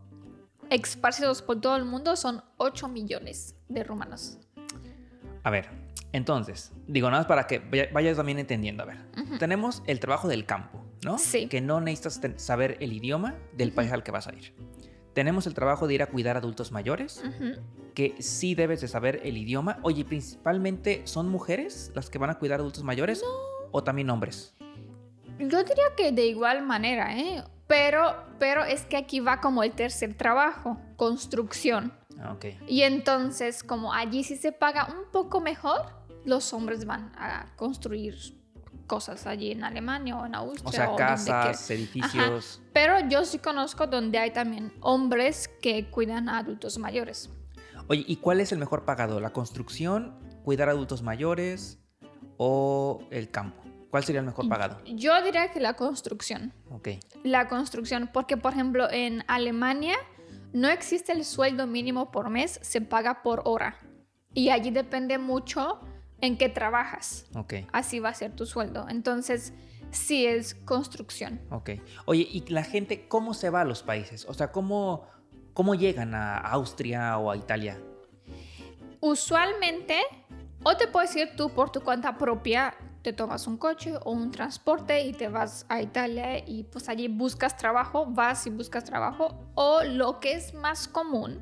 esparcidos 0.71 1.43
por 1.43 1.61
todo 1.61 1.77
el 1.77 1.85
mundo, 1.85 2.17
son 2.17 2.43
8 2.57 2.89
millones 2.89 3.57
de 3.69 3.85
rumanos. 3.85 4.39
A 5.45 5.51
ver, 5.51 5.69
entonces, 6.13 6.73
digo 6.87 7.09
nada 7.11 7.21
más 7.23 7.27
para 7.27 7.47
que 7.47 7.59
vaya- 7.59 7.89
vayas 7.93 8.17
también 8.17 8.39
entendiendo. 8.39 8.83
A 8.83 8.87
ver, 8.87 8.99
tenemos 9.39 9.83
el 9.87 9.99
trabajo 10.01 10.29
del 10.29 10.47
campo, 10.47 10.85
¿no? 11.05 11.19
Sí. 11.19 11.49
Que 11.49 11.61
no 11.61 11.81
necesitas 11.81 12.21
saber 12.43 12.77
el 12.81 12.93
idioma 12.93 13.35
del 13.57 13.73
país 13.73 13.93
al 13.93 14.03
que 14.03 14.11
vas 14.13 14.29
a 14.29 14.35
ir. 14.35 14.55
Tenemos 15.15 15.47
el 15.47 15.53
trabajo 15.55 15.87
de 15.87 15.95
ir 15.95 16.03
a 16.03 16.07
cuidar 16.07 16.37
adultos 16.39 16.73
mayores, 16.73 17.23
que 17.95 18.15
sí 18.21 18.55
debes 18.55 18.81
de 18.81 18.89
saber 18.89 19.21
el 19.25 19.37
idioma. 19.37 19.79
Oye, 19.83 20.05
principalmente, 20.07 21.03
¿son 21.05 21.29
mujeres 21.29 21.91
las 21.95 22.09
que 22.09 22.17
van 22.19 22.31
a 22.31 22.39
cuidar 22.39 22.61
adultos 22.61 22.83
mayores? 22.85 23.23
¿O 23.73 23.85
también 23.85 24.09
hombres? 24.09 24.55
Yo 25.39 25.59
diría 25.65 25.85
que 25.97 26.13
de 26.13 26.27
igual 26.27 26.63
manera, 26.63 27.19
¿eh? 27.19 27.43
Pero, 27.73 28.15
pero 28.39 28.65
es 28.65 28.85
que 28.85 28.99
aquí 28.99 29.21
va 29.21 29.41
como 29.41 29.63
el 29.63 29.73
tercer 29.73 30.13
trabajo, 30.13 30.79
construcción. 30.97 31.95
Ah, 32.21 32.35
Ok. 32.35 32.45
Y 32.69 32.83
entonces, 32.83 33.65
como 33.65 33.95
allí 33.95 34.25
sí 34.25 34.37
se 34.37 34.53
paga 34.53 34.89
un 34.89 35.11
poco 35.11 35.41
mejor, 35.41 35.87
los 36.27 36.53
hombres 36.53 36.85
van 36.85 37.11
a 37.17 37.47
construir 37.57 38.15
cosas 38.87 39.27
allí 39.27 39.53
en 39.53 39.65
Alemania 39.65 40.19
o 40.19 40.27
en 40.27 40.35
Austria. 40.35 40.69
O 40.69 40.71
sea, 40.71 40.87
donde 40.89 40.99
casas, 40.99 41.71
edificios. 41.71 42.61
Pero 42.75 43.09
yo 43.09 43.25
sí 43.25 43.39
conozco 43.39 43.87
donde 43.87 44.19
hay 44.19 44.33
también 44.33 44.71
hombres 44.81 45.49
que 45.63 45.89
cuidan 45.89 46.29
a 46.29 46.41
adultos 46.41 46.77
mayores. 46.77 47.31
Oye, 47.89 48.05
¿y 48.07 48.17
cuál 48.17 48.43
es 48.43 48.53
el 48.53 48.59
mejor 48.59 48.85
pagado? 48.85 49.19
¿La 49.19 49.31
construcción, 49.31 50.19
cuidar 50.45 50.69
adultos 50.69 51.01
mayores 51.01 51.79
o 52.37 53.01
el 53.11 53.31
campo? 53.31 53.62
¿Cuál 53.93 54.05
sería 54.05 54.21
el 54.21 54.27
mejor 54.27 54.49
pagado? 54.49 54.79
Yo 54.87 55.23
diría 55.23 55.51
que 55.53 55.61
la 55.61 55.75
construcción. 55.75 56.55
Ok. 56.71 56.89
La 57.25 57.47
construcción, 57.47 58.09
porque 58.11 58.39
por 58.39 58.55
ejemplo 58.55 58.91
en 58.91 59.23
Alemania 59.29 59.97
no 60.55 60.71
existe 60.71 61.13
el 61.13 61.27
sueldo 61.27 61.67
mínimo 61.67 62.11
por 62.11 62.31
mes, 62.31 62.59
se 62.63 62.81
paga 62.81 63.23
por 63.23 63.43
hora. 63.45 63.77
Y 64.33 64.49
allí 64.49 64.71
depende 64.71 65.19
mucho 65.19 65.79
en 66.23 66.39
qué 66.39 66.49
trabajas. 66.49 67.27
Ok, 67.35 67.53
Así 67.71 67.99
va 67.99 68.09
a 68.09 68.15
ser 68.15 68.35
tu 68.35 68.47
sueldo. 68.47 68.87
Entonces, 68.89 69.53
sí 69.91 70.25
es 70.25 70.55
construcción. 70.55 71.43
ok. 71.51 71.73
Oye, 72.07 72.27
¿y 72.31 72.41
la 72.49 72.65
gente 72.65 73.07
cómo 73.09 73.35
se 73.35 73.51
va 73.51 73.61
a 73.61 73.65
los 73.67 73.83
países? 73.83 74.25
O 74.25 74.33
sea, 74.33 74.53
¿cómo, 74.53 75.07
cómo 75.53 75.75
llegan 75.75 76.15
a 76.15 76.39
Austria 76.39 77.19
o 77.19 77.31
a 77.31 77.37
Italia? 77.37 77.79
Usualmente, 79.01 80.01
o 80.63 80.79
te 80.79 80.87
puedes 80.87 81.15
ir 81.15 81.37
tú 81.37 81.51
por 81.51 81.71
tu 81.71 81.83
cuenta 81.83 82.17
propia, 82.17 82.75
te 83.03 83.13
tomas 83.13 83.47
un 83.47 83.57
coche 83.57 83.95
o 84.05 84.13
un 84.13 84.31
transporte 84.31 85.03
y 85.05 85.13
te 85.13 85.29
vas 85.29 85.67
a 85.69 85.83
Italia 85.83 86.39
y 86.47 86.65
pues 86.65 86.89
allí 86.89 87.09
buscas 87.09 87.57
trabajo, 87.57 88.07
vas 88.07 88.47
y 88.47 88.51
buscas 88.51 88.85
trabajo. 88.85 89.51
O 89.55 89.83
lo 89.85 90.21
que 90.21 90.35
es 90.35 90.55
más 90.55 90.87
común, 90.89 91.41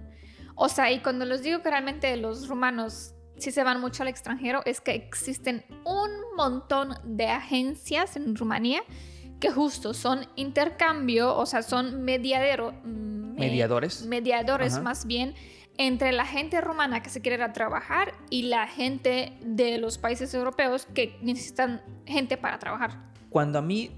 o 0.55 0.69
sea, 0.69 0.91
y 0.91 1.01
cuando 1.01 1.25
les 1.25 1.43
digo 1.43 1.63
que 1.63 1.71
realmente 1.71 2.17
los 2.17 2.49
rumanos 2.49 3.15
sí 3.37 3.51
se 3.51 3.63
van 3.65 3.81
mucho 3.81 4.03
al 4.03 4.09
extranjero, 4.09 4.63
es 4.65 4.81
que 4.81 4.93
existen 4.95 5.65
un 5.85 6.11
montón 6.37 6.95
de 7.05 7.29
agencias 7.29 8.17
en 8.17 8.37
Rumanía 8.37 8.83
que 9.39 9.51
justo 9.51 9.95
son 9.95 10.27
intercambio, 10.37 11.35
o 11.35 11.47
sea, 11.47 11.63
son 11.63 12.03
mediadero, 12.03 12.73
mm, 12.85 13.35
me- 13.35 13.41
¿Mediadores? 13.49 14.05
mediadores 14.05 14.75
Ajá. 14.75 14.83
más 14.83 15.07
bien 15.07 15.35
entre 15.79 16.13
la 16.13 16.27
gente 16.27 16.61
rumana 16.61 17.03
que 17.03 17.11
se 17.11 17.21
quiere 17.21 17.37
ir 17.37 17.43
a 17.43 17.53
trabajar 17.53 18.13
y 18.29 18.43
la 18.43 18.67
gente 18.67 19.33
de 19.43 19.79
los 19.79 19.99
países 19.99 20.33
europeos 20.35 20.87
que 20.87 21.17
necesitan 21.23 21.83
gente 22.07 22.37
para 22.37 22.59
trabajar. 22.59 22.99
Cuando 23.31 23.59
a 23.59 23.63
mí, 23.63 23.91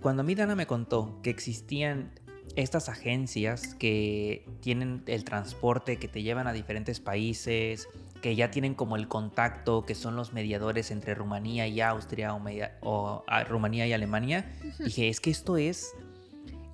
cuando 0.00 0.22
a 0.22 0.24
mí 0.24 0.34
Dana 0.34 0.54
me 0.54 0.66
contó 0.66 1.20
que 1.22 1.30
existían 1.30 2.10
estas 2.54 2.88
agencias 2.88 3.74
que 3.74 4.46
tienen 4.60 5.02
el 5.06 5.24
transporte, 5.24 5.98
que 5.98 6.08
te 6.08 6.22
llevan 6.22 6.46
a 6.46 6.52
diferentes 6.52 7.00
países, 7.00 7.88
que 8.22 8.34
ya 8.34 8.50
tienen 8.50 8.74
como 8.74 8.96
el 8.96 9.08
contacto, 9.08 9.84
que 9.84 9.94
son 9.94 10.16
los 10.16 10.32
mediadores 10.32 10.90
entre 10.90 11.14
Rumanía 11.14 11.66
y 11.68 11.80
Austria 11.82 12.32
o, 12.32 12.40
media- 12.40 12.78
o, 12.80 13.24
ah, 13.26 13.44
Rumanía 13.44 13.86
y 13.86 13.92
Alemania, 13.92 14.50
dije, 14.78 15.08
es 15.08 15.20
que 15.20 15.30
esto 15.30 15.58
es, 15.58 15.94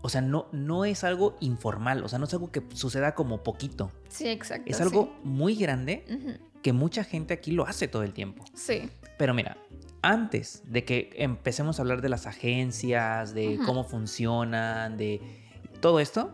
o 0.02 0.08
sea, 0.08 0.20
no, 0.20 0.48
no 0.52 0.84
es 0.84 1.04
algo 1.04 1.36
informal, 1.40 2.04
o 2.04 2.08
sea, 2.08 2.18
no 2.18 2.26
es 2.26 2.32
algo 2.32 2.52
que 2.52 2.62
suceda 2.74 3.14
como 3.14 3.42
poquito, 3.42 3.90
Sí, 4.08 4.28
exacto. 4.28 4.64
es 4.66 4.80
algo 4.80 5.16
muy 5.22 5.54
grande 5.54 6.04
que 6.62 6.72
mucha 6.72 7.04
gente 7.04 7.34
aquí 7.34 7.52
lo 7.52 7.66
hace 7.66 7.88
todo 7.88 8.02
el 8.02 8.12
tiempo. 8.12 8.44
Sí. 8.54 8.90
Pero 9.16 9.34
mira, 9.34 9.56
antes 10.02 10.62
de 10.66 10.84
que 10.84 11.10
empecemos 11.16 11.78
a 11.78 11.82
hablar 11.82 12.02
de 12.02 12.08
las 12.08 12.26
agencias, 12.26 13.34
de 13.34 13.58
cómo 13.64 13.84
funcionan, 13.84 14.96
de 14.96 15.20
todo 15.80 16.00
esto, 16.00 16.32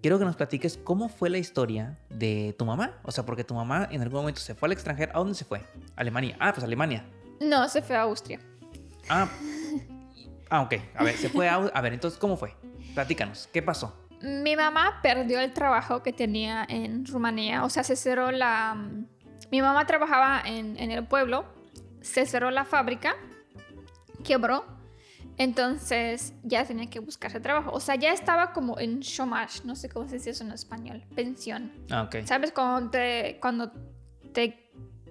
quiero 0.00 0.18
que 0.18 0.24
nos 0.24 0.36
platiques 0.36 0.78
cómo 0.82 1.08
fue 1.08 1.30
la 1.30 1.38
historia 1.38 1.98
de 2.10 2.54
tu 2.58 2.64
mamá. 2.64 2.98
O 3.02 3.12
sea, 3.12 3.24
porque 3.26 3.44
tu 3.44 3.54
mamá 3.54 3.88
en 3.90 4.02
algún 4.02 4.20
momento 4.20 4.40
se 4.40 4.54
fue 4.54 4.68
al 4.68 4.72
extranjero. 4.72 5.12
¿A 5.14 5.18
dónde 5.18 5.34
se 5.34 5.44
fue? 5.44 5.62
Alemania. 5.96 6.36
Ah, 6.40 6.52
pues 6.52 6.64
Alemania. 6.64 7.04
No, 7.40 7.68
se 7.68 7.82
fue 7.82 7.96
a 7.96 8.02
Austria. 8.02 8.40
Ah, 9.08 9.28
ah 10.50 10.62
ok. 10.62 10.74
A 10.94 11.04
ver, 11.04 11.16
se 11.16 11.28
fue 11.28 11.48
a... 11.48 11.54
A 11.74 11.80
ver, 11.80 11.92
entonces, 11.92 12.18
¿cómo 12.18 12.36
fue? 12.36 12.54
Platícanos. 12.94 13.48
¿Qué 13.52 13.62
pasó? 13.62 14.08
Mi 14.22 14.56
mamá 14.56 15.00
perdió 15.02 15.40
el 15.40 15.52
trabajo 15.52 16.02
que 16.02 16.12
tenía 16.12 16.64
en 16.68 17.04
Rumanía, 17.04 17.64
o 17.64 17.68
sea, 17.68 17.82
se 17.84 17.96
cerró 17.96 18.30
la... 18.30 18.74
Mi 19.50 19.60
mamá 19.60 19.86
trabajaba 19.86 20.42
en, 20.44 20.78
en 20.78 20.90
el 20.90 21.06
pueblo, 21.06 21.44
se 22.00 22.24
cerró 22.24 22.50
la 22.50 22.64
fábrica, 22.64 23.14
quebró, 24.24 24.64
entonces 25.36 26.32
ya 26.42 26.64
tenía 26.64 26.88
que 26.88 27.00
buscarse 27.00 27.40
trabajo. 27.40 27.70
O 27.72 27.80
sea, 27.80 27.96
ya 27.96 28.12
estaba 28.12 28.52
como 28.52 28.78
en 28.78 29.00
chômage, 29.00 29.60
no 29.64 29.76
sé 29.76 29.88
cómo 29.88 30.08
se 30.08 30.16
dice 30.16 30.30
eso 30.30 30.44
en 30.44 30.52
español, 30.52 31.04
pensión. 31.14 31.72
Ah, 31.90 32.02
ok. 32.02 32.24
¿Sabes? 32.24 32.52
Cuando 32.52 32.90
te, 32.90 33.38
cuando 33.40 33.72
te 34.32 34.64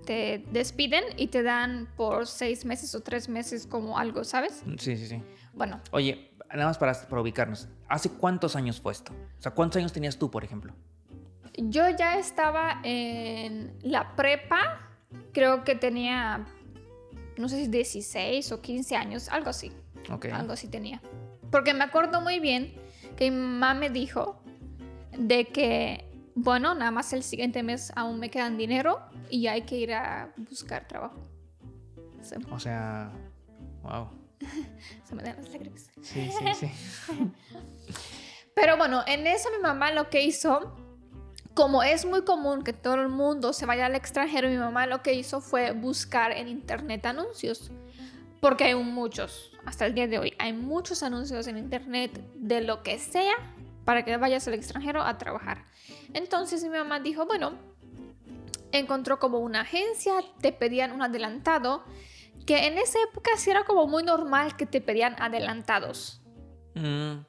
te 0.04 0.44
despiden 0.52 1.04
y 1.18 1.28
te 1.28 1.44
dan 1.44 1.88
por 1.96 2.28
seis 2.28 2.66
meses 2.66 2.94
o 2.96 3.02
tres 3.02 3.30
meses 3.30 3.66
como 3.66 3.98
algo, 3.98 4.24
¿sabes? 4.24 4.63
Sí, 4.78 4.98
sí, 4.98 5.08
sí. 5.08 5.22
Bueno, 5.54 5.82
Oye, 5.92 6.33
nada 6.58 6.70
más 6.70 6.78
para, 6.78 6.94
para 6.94 7.22
ubicarnos. 7.22 7.68
¿Hace 7.88 8.10
cuántos 8.10 8.56
años 8.56 8.80
fue 8.80 8.94
esto? 8.94 9.14
O 9.40 9.42
sea, 9.42 9.52
¿cuántos 9.52 9.78
años 9.80 9.94
tenías 9.94 10.18
tú, 10.18 10.30
por 10.32 10.44
ejemplo? 10.44 10.74
yo 11.58 11.90
ya 11.90 12.18
estaba 12.18 12.80
en 12.84 13.78
la 13.82 14.16
prepa, 14.16 14.80
creo 15.32 15.64
que 15.64 15.76
tenía, 15.76 16.46
no 17.38 17.48
sé 17.50 17.66
si 17.66 17.68
16 17.68 18.52
o 18.52 18.62
15 18.62 18.96
años, 18.96 19.30
algo 19.30 19.50
así. 19.50 19.72
Ok. 20.10 20.26
Algo 20.34 20.54
así 20.54 20.68
tenía. 20.68 21.02
Porque 21.52 21.74
me 21.74 21.84
acuerdo 21.84 22.22
muy 22.22 22.40
bien 22.40 22.74
que 23.16 23.30
mi 23.30 23.38
mamá 23.38 23.74
me 23.74 23.90
dijo 23.90 24.42
de 25.18 25.46
que, 25.46 26.10
bueno, 26.36 26.74
nada 26.74 26.92
más 26.92 27.14
el 27.14 27.24
siguiente 27.24 27.62
mes 27.62 27.94
aún 27.96 28.20
me 28.20 28.30
quedan 28.30 28.58
dinero 28.58 29.00
y 29.30 29.48
hay 29.48 29.62
que 29.62 29.78
ir 29.78 29.94
a 29.94 30.34
buscar 30.38 30.88
trabajo. 30.88 31.20
Se, 32.22 32.38
O 32.52 32.60
sea, 32.60 33.12
wow. 33.84 34.10
se 35.08 35.16
me 35.16 35.24
dan 35.24 35.38
las 35.38 35.50
lágrimas. 35.50 35.90
Sí, 36.02 36.30
sí, 36.32 36.54
sí. 36.60 36.72
Pero 38.56 38.78
bueno, 38.78 39.04
en 39.08 39.26
eso 39.28 39.50
mi 39.52 39.62
mamá 39.62 39.92
lo 39.92 40.10
que 40.10 40.24
hizo, 40.24 40.76
como 41.54 41.84
es 41.84 42.06
muy 42.06 42.24
común 42.24 42.64
que 42.64 42.74
todo 42.74 42.96
el 42.96 43.10
mundo 43.10 43.52
se 43.54 43.66
vaya 43.66 43.88
al 43.88 43.96
extranjero, 43.96 44.50
mi 44.50 44.58
mamá 44.58 44.86
lo 44.86 45.02
que 45.02 45.14
hizo 45.14 45.42
fue 45.42 45.72
buscar 45.72 46.32
en 46.32 46.48
internet 46.48 47.06
anuncios. 47.06 47.72
Porque 48.40 48.66
hay 48.66 48.76
muchos, 48.76 49.52
hasta 49.66 49.86
el 49.86 49.96
día 49.96 50.08
de 50.08 50.20
hoy, 50.20 50.34
hay 50.38 50.52
muchos 50.54 51.02
anuncios 51.02 51.48
en 51.48 51.58
internet 51.58 52.12
de 52.36 52.62
lo 52.62 52.84
que 52.84 53.00
sea 53.00 53.34
para 53.86 54.04
que 54.04 54.18
vayas 54.18 54.48
al 54.48 54.54
extranjero 54.54 55.02
a 55.02 55.18
trabajar. 55.18 55.66
Entonces 56.14 56.64
mi 56.64 56.70
mamá 56.70 57.00
dijo, 57.00 57.26
bueno, 57.26 57.54
encontró 58.72 59.20
como 59.20 59.40
una 59.40 59.62
agencia, 59.62 60.14
te 60.42 60.52
pedían 60.52 60.92
un 60.92 61.02
adelantado, 61.02 61.84
que 62.46 62.68
en 62.68 62.78
esa 62.78 63.00
época 63.10 63.32
sí 63.38 63.50
era 63.50 63.64
como 63.64 63.88
muy 63.88 64.04
normal 64.04 64.56
que 64.56 64.66
te 64.66 64.82
pedían 64.82 65.16
adelantados. 65.20 66.22
Mm, 66.76 67.20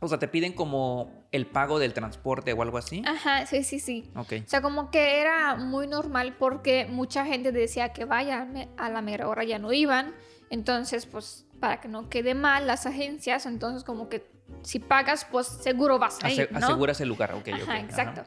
o 0.00 0.08
sea, 0.08 0.18
te 0.18 0.28
piden 0.28 0.52
como 0.52 1.26
el 1.32 1.46
pago 1.46 1.78
del 1.78 1.92
transporte 1.92 2.52
o 2.52 2.62
algo 2.62 2.78
así. 2.78 3.02
Ajá, 3.06 3.46
sí, 3.46 3.62
sí, 3.62 3.80
sí. 3.80 4.10
Ok. 4.16 4.32
O 4.44 4.48
sea, 4.48 4.62
como 4.62 4.90
que 4.90 5.20
era 5.20 5.56
muy 5.56 5.86
normal 5.86 6.34
porque 6.38 6.86
mucha 6.86 7.24
gente 7.24 7.52
decía 7.52 7.92
que 7.92 8.04
vaya 8.04 8.46
a 8.78 8.90
la 8.90 9.02
mera 9.02 9.28
hora 9.28 9.44
ya 9.44 9.58
no 9.58 9.72
iban. 9.72 10.14
Entonces, 10.48 11.06
pues, 11.06 11.46
para 11.60 11.80
que 11.80 11.88
no 11.88 12.08
quede 12.08 12.34
mal 12.34 12.66
las 12.66 12.86
agencias, 12.86 13.46
entonces 13.46 13.84
como 13.84 14.08
que 14.08 14.26
si 14.62 14.78
pagas, 14.78 15.26
pues 15.30 15.46
seguro 15.46 15.98
vas 15.98 16.18
a 16.24 16.30
ir, 16.30 16.50
¿no? 16.50 16.58
Aseguras 16.58 17.00
el 17.00 17.08
lugar, 17.08 17.34
ok. 17.34 17.48
Ajá, 17.48 17.62
ajá. 17.62 17.80
exacto. 17.80 18.22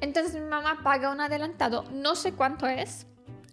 Entonces 0.00 0.34
mi 0.34 0.48
mamá 0.48 0.80
paga 0.82 1.10
un 1.10 1.20
adelantado, 1.20 1.84
no 1.92 2.14
sé 2.14 2.32
cuánto 2.32 2.66
es, 2.66 3.06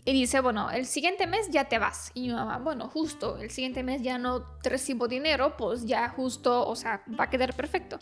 y 0.05 0.12
dice, 0.12 0.41
bueno, 0.41 0.69
el 0.72 0.86
siguiente 0.86 1.27
mes 1.27 1.50
ya 1.50 1.65
te 1.69 1.79
vas. 1.79 2.12
Y 2.13 2.27
mi 2.27 2.33
mamá, 2.33 2.57
bueno, 2.60 2.89
justo, 2.89 3.38
el 3.38 3.50
siguiente 3.50 3.83
mes 3.83 4.01
ya 4.01 4.17
no 4.17 4.45
recibo 4.63 5.07
dinero, 5.07 5.55
pues 5.57 5.86
ya 5.86 6.10
justo, 6.10 6.67
o 6.67 6.75
sea, 6.75 7.03
va 7.17 7.25
a 7.25 7.29
quedar 7.29 7.55
perfecto. 7.55 8.00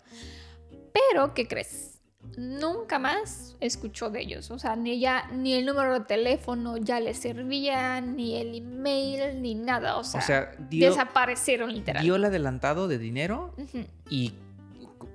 Pero, 0.92 1.32
¿qué 1.34 1.46
crees? 1.46 2.00
Nunca 2.36 2.98
más 2.98 3.56
escuchó 3.60 4.10
de 4.10 4.20
ellos. 4.22 4.50
O 4.50 4.58
sea, 4.58 4.76
ni 4.76 4.98
ya, 5.00 5.28
ni 5.32 5.54
el 5.54 5.66
número 5.66 5.94
de 5.98 6.04
teléfono 6.04 6.76
ya 6.76 7.00
le 7.00 7.14
servía, 7.14 8.00
ni 8.00 8.36
el 8.36 8.54
email, 8.54 9.40
ni 9.42 9.54
nada. 9.54 9.96
O 9.96 10.04
sea, 10.04 10.20
O 10.20 10.22
sea, 10.24 10.52
dio, 10.68 10.88
desaparecieron 10.88 11.72
literal. 11.72 12.02
dio 12.02 12.16
el 12.16 12.24
adelantado 12.24 12.88
de 12.88 12.98
dinero 12.98 13.54
Ujú. 13.58 13.84
y 14.08 14.34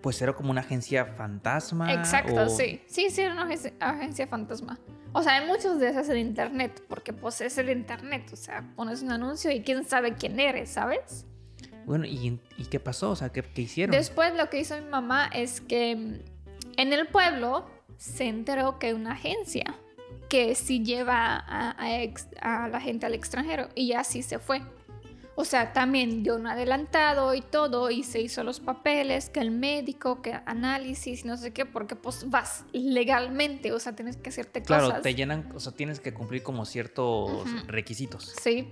pues 0.07 0.21
era 0.21 0.31
como 0.31 0.51
una 0.51 0.61
agencia 0.61 1.05
fantasma. 1.05 1.91
Exacto, 1.93 2.45
o- 2.45 2.47
sí. 2.49 2.81
Sí, 2.87 3.09
sí, 3.09 3.19
era 3.23 3.33
una 3.33 3.43
agencia, 3.43 3.73
agencia 3.81 4.25
fantasma. 4.25 4.79
O 5.11 5.21
sea, 5.21 5.33
hay 5.35 5.45
muchos 5.47 5.81
de 5.81 5.89
esas 5.89 6.07
en 6.07 6.17
internet, 6.19 6.81
porque 6.87 7.11
pues 7.11 7.41
es 7.41 7.57
el 7.57 7.69
internet. 7.69 8.29
O 8.31 8.37
sea, 8.37 8.63
pones 8.77 9.01
un 9.01 9.11
anuncio 9.11 9.51
y 9.51 9.63
quién 9.63 9.83
sabe 9.83 10.13
quién 10.13 10.39
eres, 10.39 10.69
¿sabes? 10.69 11.25
Bueno, 11.85 12.05
¿y, 12.05 12.39
y 12.57 12.65
qué 12.67 12.79
pasó? 12.79 13.11
O 13.11 13.15
sea, 13.17 13.33
¿qué, 13.33 13.41
qué 13.43 13.63
hicieron? 13.63 13.93
Después 13.93 14.33
lo 14.33 14.49
que 14.49 14.61
hizo 14.61 14.79
mi 14.79 14.87
mamá 14.87 15.27
es 15.33 15.59
que 15.59 15.97
mm, 15.97 16.79
en 16.79 16.93
el 16.93 17.07
pueblo 17.07 17.65
se 17.97 18.29
enteró 18.29 18.79
que 18.79 18.87
hay 18.87 18.93
una 18.93 19.11
agencia 19.11 19.75
que 20.29 20.55
sí 20.55 20.85
lleva 20.85 21.35
a, 21.35 21.75
a 21.83 22.01
ex- 22.01 22.29
a 22.39 22.69
la 22.69 22.79
gente 22.79 23.05
al 23.05 23.13
extranjero 23.13 23.67
y 23.75 23.91
así 23.91 24.21
se 24.21 24.39
fue. 24.39 24.61
O 25.39 25.45
sea, 25.45 25.71
también 25.71 26.23
dio 26.23 26.35
un 26.35 26.47
adelantado 26.47 27.35
y 27.35 27.41
todo 27.41 27.91
y 27.91 28.01
se 28.03 28.19
hizo 28.19 28.43
los 28.43 28.59
papeles, 28.59 29.29
que 29.29 29.39
el 29.39 29.51
médico, 29.51 30.23
que 30.23 30.33
análisis, 30.47 31.25
no 31.25 31.37
sé 31.37 31.53
qué, 31.53 31.63
porque 31.63 31.95
pues 31.95 32.27
vas 32.27 32.65
legalmente, 32.73 33.71
o 33.71 33.79
sea, 33.79 33.95
tienes 33.95 34.17
que 34.17 34.29
hacerte 34.29 34.63
Claro, 34.63 34.87
cosas. 34.87 35.03
te 35.03 35.13
llenan, 35.13 35.51
o 35.53 35.59
sea, 35.59 35.73
tienes 35.73 35.99
que 35.99 36.11
cumplir 36.11 36.41
como 36.41 36.65
ciertos 36.65 37.47
requisitos. 37.67 38.33
Sí, 38.41 38.67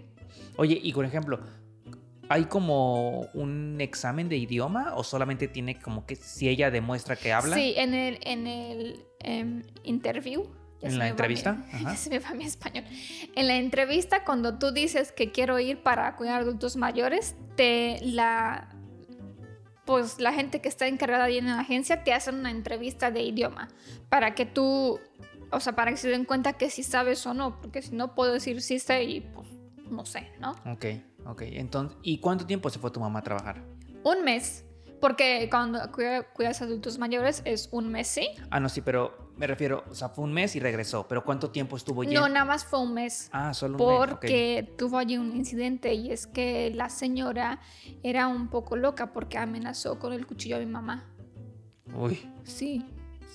Oye, 0.58 0.80
y 0.82 0.91
por 0.91 1.06
ejemplo, 1.06 1.39
¿hay 2.30 2.45
como 2.45 3.21
un 3.34 3.78
examen 3.80 4.28
de 4.30 4.38
idioma 4.38 4.93
o 4.95 5.04
solamente 5.04 5.47
tiene 5.47 5.80
como 5.80 6.06
que 6.06 6.15
si 6.15 6.49
ella 6.49 6.71
demuestra 6.71 7.15
que 7.15 7.32
habla? 7.32 7.56
sí, 7.56 7.73
en 7.78 7.93
el, 7.93 8.17
en 8.23 8.47
el 8.47 9.06
em, 9.19 9.63
interview. 9.84 10.47
Ya 10.86 10.91
¿En 10.93 11.00
la 11.00 11.06
mi- 11.06 11.10
entrevista? 11.12 11.58
Ajá. 11.74 11.91
Ya 11.91 11.95
se 11.98 12.10
me 12.10 12.19
va 12.19 12.32
mi 12.34 12.45
español. 12.45 12.84
En 13.36 13.48
la 13.48 13.56
entrevista, 13.58 14.24
cuando 14.24 14.58
tú 14.60 14.71
dices 14.71 15.12
que 15.12 15.32
quiero 15.32 15.60
ir 15.60 15.82
para 15.84 16.15
cuidar 16.15 16.41
adultos 16.41 16.76
mayores, 16.76 17.36
te 17.56 18.00
la 18.02 18.69
pues 19.86 20.19
la 20.19 20.34
gente 20.34 20.62
que 20.62 20.67
está 20.69 20.88
encargada 20.88 21.26
ahí 21.26 21.38
en 21.38 21.45
la 21.45 21.60
agencia 21.60 22.04
te 22.04 22.12
hacen 22.12 22.36
una 22.36 22.50
entrevista 22.50 23.12
de 23.12 23.21
idioma 23.21 23.67
para 24.10 24.34
que 24.34 24.48
tú, 24.48 25.00
o 25.52 25.60
sea, 25.60 25.76
para 25.76 25.91
que 25.91 25.98
se 25.98 26.10
den 26.10 26.26
cuenta 26.26 26.54
que 26.54 26.71
si 26.71 26.82
sabes 26.82 27.24
o 27.28 27.36
no, 27.36 27.62
porque 27.62 27.84
si 27.84 27.95
no 27.95 28.15
puedo 28.15 28.34
decir 28.34 28.62
sí 28.63 28.80
sé 28.80 29.04
y 29.04 29.21
pues 29.21 29.48
no 29.91 30.04
sé, 30.06 30.32
¿no? 30.39 30.54
Ok, 30.65 30.86
ok. 31.28 31.41
Entonces, 31.45 31.95
¿y 32.02 32.19
cuánto 32.19 32.48
tiempo 32.48 32.67
se 32.71 32.80
fue 32.80 32.89
tu 32.89 33.00
mamá 33.00 33.19
a 33.19 33.21
trabajar? 33.21 33.63
Un 34.04 34.24
mes, 34.24 34.64
porque 35.06 35.48
cuando 35.52 35.80
cuida- 35.91 36.24
cuidas 36.34 36.63
adultos 36.63 36.98
mayores 36.98 37.44
es 37.46 37.70
un 37.72 37.91
mes, 37.91 38.08
¿sí? 38.08 38.28
Ah, 38.50 38.60
no, 38.60 38.70
sí, 38.70 38.82
pero 38.82 39.30
me 39.38 39.46
refiero, 39.46 39.84
o 39.88 39.94
sea, 39.94 40.10
fue 40.10 40.24
un 40.24 40.34
mes 40.34 40.56
y 40.56 40.60
regresó, 40.60 41.08
pero 41.08 41.24
¿cuánto 41.24 41.52
tiempo 41.52 41.78
estuvo 41.78 42.04
No, 42.04 42.10
yendo? 42.10 42.28
nada 42.30 42.44
más 42.46 42.65
fue 42.65 42.80
un 42.82 42.96
mes. 42.96 43.30
Ah, 43.32 43.54
solo 43.54 43.78
un 43.78 43.88
mes. 43.88 44.00
ok. 44.02 44.10
porque 44.10 44.74
tuvo 44.80 44.98
allí 44.98 45.20
un 45.20 45.36
incidente 45.36 45.94
y 45.94 46.12
es 46.12 46.26
que 46.26 46.72
la 46.74 46.89
señora 46.89 47.60
era 48.02 48.28
un 48.28 48.48
poco 48.48 48.76
loca 48.78 49.13
porque 49.13 49.38
amenazó 49.38 50.00
con 50.00 50.12
el 50.12 50.26
cuchillo 50.26 50.56
a 50.56 50.60
mi 50.60 50.65
mamá. 50.65 51.06
Uy, 51.94 52.20
Sí, 52.44 52.84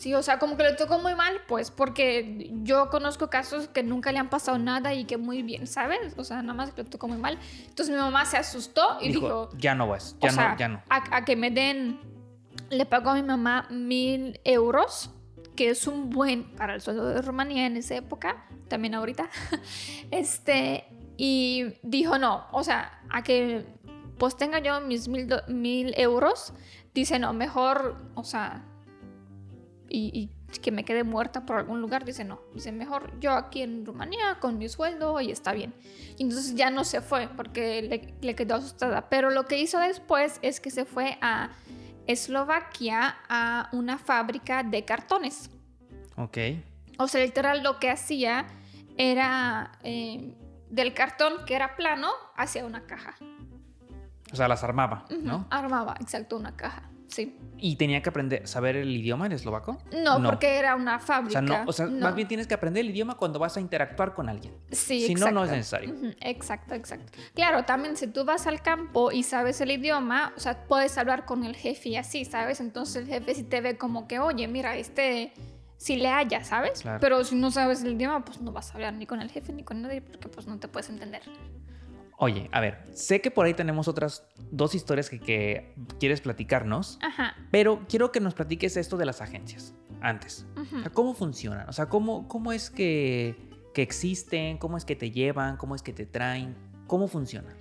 sí, 0.01 0.15
o 0.15 0.23
sea, 0.23 0.39
como 0.39 0.57
que 0.57 0.63
le 0.63 0.73
tocó 0.73 0.99
muy 0.99 1.15
mal, 1.15 1.43
pues, 1.47 1.71
porque 1.71 2.51
yo 2.63 2.89
conozco 2.89 3.29
casos 3.29 3.69
que 3.69 3.83
nunca 3.83 4.13
le 4.13 4.19
han 4.19 4.31
pasado 4.31 4.59
nada 4.59 4.95
y 4.95 5.05
que 5.05 5.19
muy 5.19 5.43
bien, 5.43 5.67
¿sabes? 5.67 6.15
O 6.17 6.25
sea, 6.25 6.41
nada 6.41 6.55
más 6.55 6.73
que 6.73 6.85
le 6.85 6.89
tocó 6.89 7.07
muy 7.07 7.19
mal. 7.19 7.39
Entonces 7.69 7.95
mi 7.95 8.01
mamá 8.01 8.25
se 8.25 8.39
asustó 8.39 8.97
y 9.03 9.09
dijo, 9.09 9.21
dijo, 9.21 9.51
ya 9.59 9.75
no 9.75 9.87
vas, 9.87 10.17
ya 10.19 10.31
o 10.31 10.33
no, 10.33 10.37
sea, 10.37 10.57
ya 10.57 10.69
no. 10.69 10.83
A, 10.89 11.19
a 11.19 11.25
que 11.27 11.37
me 11.37 11.51
den, 11.51 12.01
le 12.71 12.87
pagó 12.87 13.11
a 13.11 13.15
mi 13.15 13.23
mamá 13.23 13.67
mil 13.69 14.41
euros, 14.45 15.11
que 15.55 15.69
es 15.69 15.87
un 15.87 16.09
buen 16.09 16.51
para 16.57 16.75
el 16.75 16.81
sueldo 16.81 17.07
de 17.07 17.21
Rumanía 17.21 17.67
en 17.67 17.77
esa 17.77 17.95
época, 17.95 18.47
también 18.69 18.95
ahorita. 18.95 19.29
Este, 20.11 20.87
y 21.19 21.75
dijo 21.83 22.17
no, 22.17 22.47
o 22.53 22.65
sea, 22.65 23.03
a 23.11 23.23
que 23.23 23.67
pues 24.17 24.35
tenga 24.39 24.61
yo 24.61 24.81
mis 24.81 25.09
mil 25.09 25.95
euros, 25.99 26.55
dice 26.95 27.19
no, 27.19 27.35
mejor, 27.35 27.97
o 28.15 28.25
sea, 28.25 28.65
y, 29.91 30.31
y 30.53 30.59
que 30.61 30.71
me 30.71 30.85
quede 30.85 31.05
muerta 31.05 31.45
por 31.45 31.57
algún 31.57 31.81
lugar, 31.81 32.05
dice 32.05 32.25
no, 32.25 32.41
dice 32.55 32.73
mejor 32.73 33.19
yo 33.21 33.33
aquí 33.33 33.63
en 33.63 33.85
Rumanía 33.85 34.39
con 34.41 34.59
mi 34.59 34.69
sueldo 34.69 35.21
y 35.21 35.31
está 35.31 35.53
bien. 35.53 35.75
Y 36.17 36.23
entonces 36.23 36.55
ya 36.55 36.71
no 36.71 36.85
se 36.85 37.01
fue 37.01 37.29
porque 37.37 37.83
le, 37.83 38.15
le 38.21 38.35
quedó 38.35 38.57
asustada. 38.57 39.09
Pero 39.09 39.31
lo 39.31 39.47
que 39.47 39.59
hizo 39.59 39.79
después 39.79 40.39
es 40.43 40.61
que 40.61 40.71
se 40.71 40.85
fue 40.85 41.19
a 41.21 41.51
Eslovaquia 42.07 43.17
a 43.29 43.69
una 43.73 43.99
fábrica 43.99 44.63
de 44.63 44.85
cartones. 44.85 45.51
Ok. 46.17 46.39
O 46.99 47.09
sea, 47.09 47.25
literal 47.25 47.63
lo 47.63 47.79
que 47.79 47.91
hacía 47.91 48.47
era 48.97 49.73
eh, 49.83 50.35
del 50.69 50.93
cartón 50.93 51.45
que 51.47 51.55
era 51.55 51.77
plano 51.77 52.11
hacia 52.37 52.65
una 52.65 52.83
caja. 52.87 53.15
O 54.33 54.37
sea, 54.37 54.47
las 54.47 54.63
armaba, 54.63 55.07
¿no? 55.23 55.47
Armaba, 55.51 55.97
exacto, 56.01 56.37
una 56.37 56.57
caja. 56.57 56.91
Sí. 57.11 57.37
Y 57.59 57.77
tenía 57.77 58.03
que 58.03 58.09
aprender, 58.09 58.47
saber 58.47 58.77
el 58.77 58.89
idioma 58.91 59.27
en 59.27 59.33
eslovaco. 59.33 59.79
No, 60.05 60.23
porque 60.23 60.57
era 60.59 60.77
una 60.77 60.97
O 60.97 61.01
fábrica. 61.01 61.33
sea, 61.33 61.43
no, 61.43 61.65
o 61.69 61.73
sea, 61.73 61.87
No. 61.87 61.99
más 62.07 62.15
bien 62.15 62.29
tienes 62.29 62.47
que 62.47 62.55
aprender 62.55 62.85
el 62.85 62.91
idioma 62.91 63.17
cuando 63.17 63.39
vas 63.39 63.57
a 63.57 63.61
interactuar 63.61 64.15
con 64.15 64.29
alguien. 64.29 64.55
Sí, 64.71 65.07
si 65.07 65.15
no, 65.15 65.21
exacto. 65.21 65.35
no 65.35 65.45
es 65.45 65.51
necesario. 65.51 65.93
Ujú, 65.93 66.13
Exacto, 66.21 66.75
exacto. 66.75 67.19
Claro, 67.35 67.65
también 67.65 67.97
si 67.97 68.07
tú 68.07 68.25
vas 68.25 68.47
al 68.47 68.63
campo 68.63 69.11
y 69.11 69.25
sabes 69.25 69.61
el 69.61 69.73
idioma, 69.73 70.33
o 70.37 70.41
sea, 70.41 70.65
puedes 70.67 70.97
hablar 70.99 71.25
con 71.27 71.45
el 71.45 71.57
jefe 71.57 71.91
y 71.91 71.97
así, 71.97 72.25
¿sabes? 72.25 72.61
Entonces 72.61 72.97
el 73.03 73.07
jefe 73.09 73.35
sí 73.35 73.43
te 73.43 73.61
ve 73.61 73.77
como 73.77 74.07
que, 74.07 74.21
oye, 74.21 74.47
mira, 74.47 74.77
este, 74.77 75.33
si 75.77 75.97
le 75.97 76.09
haya, 76.09 76.45
¿sabes? 76.45 76.83
Claro. 76.83 77.01
Pero 77.01 77.25
si 77.25 77.35
no 77.35 77.51
sabes 77.51 77.83
el 77.83 77.93
idioma, 77.95 78.25
pues 78.25 78.41
no 78.41 78.53
vas 78.53 78.71
a 78.71 78.75
hablar 78.75 78.95
ni 78.95 79.07
con 79.07 79.21
el 79.21 79.31
jefe 79.31 79.53
ni 79.53 79.65
con 79.65 79.83
nadie 79.83 80.01
porque 80.01 80.29
pues 80.29 80.47
no 80.47 80.59
te 80.59 80.69
puedes 80.69 80.89
entender. 80.91 81.23
Oye, 82.23 82.51
a 82.53 82.61
ver, 82.61 82.85
sé 82.93 83.23
que 83.23 83.31
por 83.31 83.47
ahí 83.47 83.55
tenemos 83.55 83.89
otras 83.89 84.27
dos 84.51 84.75
historias 84.75 85.09
que, 85.09 85.19
que 85.21 85.75
quieres 85.99 86.21
platicarnos, 86.21 86.99
Ajá. 87.01 87.35
pero 87.51 87.87
quiero 87.89 88.13
que 88.13 88.21
nos 88.21 88.35
platiques 88.35 88.77
esto 88.77 88.99
de 88.99 89.07
las 89.07 89.23
agencias 89.23 89.75
antes. 90.03 90.47
ujú. 90.55 90.77
O 90.77 90.81
sea, 90.83 90.91
¿Cómo 90.91 91.15
funcionan? 91.15 91.67
O 91.67 91.73
sea, 91.73 91.89
¿cómo, 91.89 92.29
cómo 92.29 92.53
es 92.53 92.69
que, 92.69 93.37
que 93.73 93.81
existen? 93.81 94.59
¿Cómo 94.59 94.77
es 94.77 94.85
que 94.85 94.97
te 94.97 95.11
llevan? 95.11 95.57
¿Cómo 95.57 95.75
es 95.75 95.81
que 95.81 95.95
te 95.95 96.05
traen? 96.05 96.55
¿Cómo 96.87 97.09
funciona? 97.09 97.57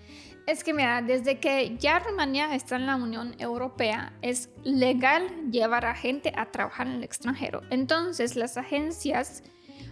Es 0.46 0.66
que 0.66 0.74
mira, 0.74 1.02
desde 1.02 1.40
que 1.40 1.78
ya 1.78 2.00
Rumania 2.00 2.54
está 2.54 2.76
en 2.76 2.86
la 2.86 2.98
Unión 2.98 3.36
Europea, 3.40 4.12
es 4.22 4.50
legal 4.64 5.24
llevar 5.52 5.86
a 5.86 5.96
gente 5.96 6.34
a 6.36 6.48
trabajar 6.52 6.88
en 6.88 6.96
el 6.96 7.04
extranjero. 7.06 7.62
Entonces 7.70 8.36
las 8.36 8.58
agencias 8.58 9.42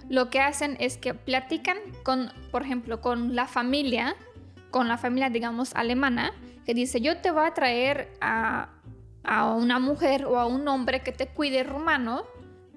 lo 0.10 0.30
que 0.30 0.40
hacen 0.40 0.78
es 0.80 0.98
que 0.98 1.14
platican 1.14 1.78
con, 2.04 2.32
por 2.52 2.64
ejemplo, 2.64 3.02
con 3.02 3.36
la 3.36 3.46
familia, 3.48 4.16
con 4.72 4.88
la 4.88 4.98
familia, 4.98 5.30
digamos, 5.30 5.74
alemana, 5.76 6.32
que 6.66 6.74
dice, 6.74 7.02
yo 7.02 7.18
te 7.18 7.32
voy 7.32 7.46
a 7.46 7.54
traer 7.54 8.14
a, 8.22 8.70
a 9.24 9.54
una 9.54 9.80
mujer 9.80 10.26
o 10.26 10.38
a 10.38 10.46
un 10.46 10.68
hombre 10.68 11.02
que 11.02 11.12
te 11.12 11.28
cuide 11.28 11.64
rumano, 11.64 12.26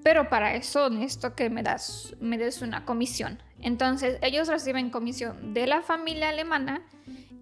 pero 0.03 0.29
para 0.29 0.55
eso 0.55 0.91
necesito 0.91 1.35
que 1.35 1.51
me, 1.51 1.63
das, 1.63 2.15
me 2.21 2.39
des 2.39 2.63
una 2.63 2.85
comisión. 2.85 3.43
Entonces 3.61 4.19
ellos 4.23 4.49
reciben 4.49 4.91
comisión 4.91 5.53
de 5.55 5.67
la 5.67 5.83
familia 5.83 6.31
alemana 6.31 6.83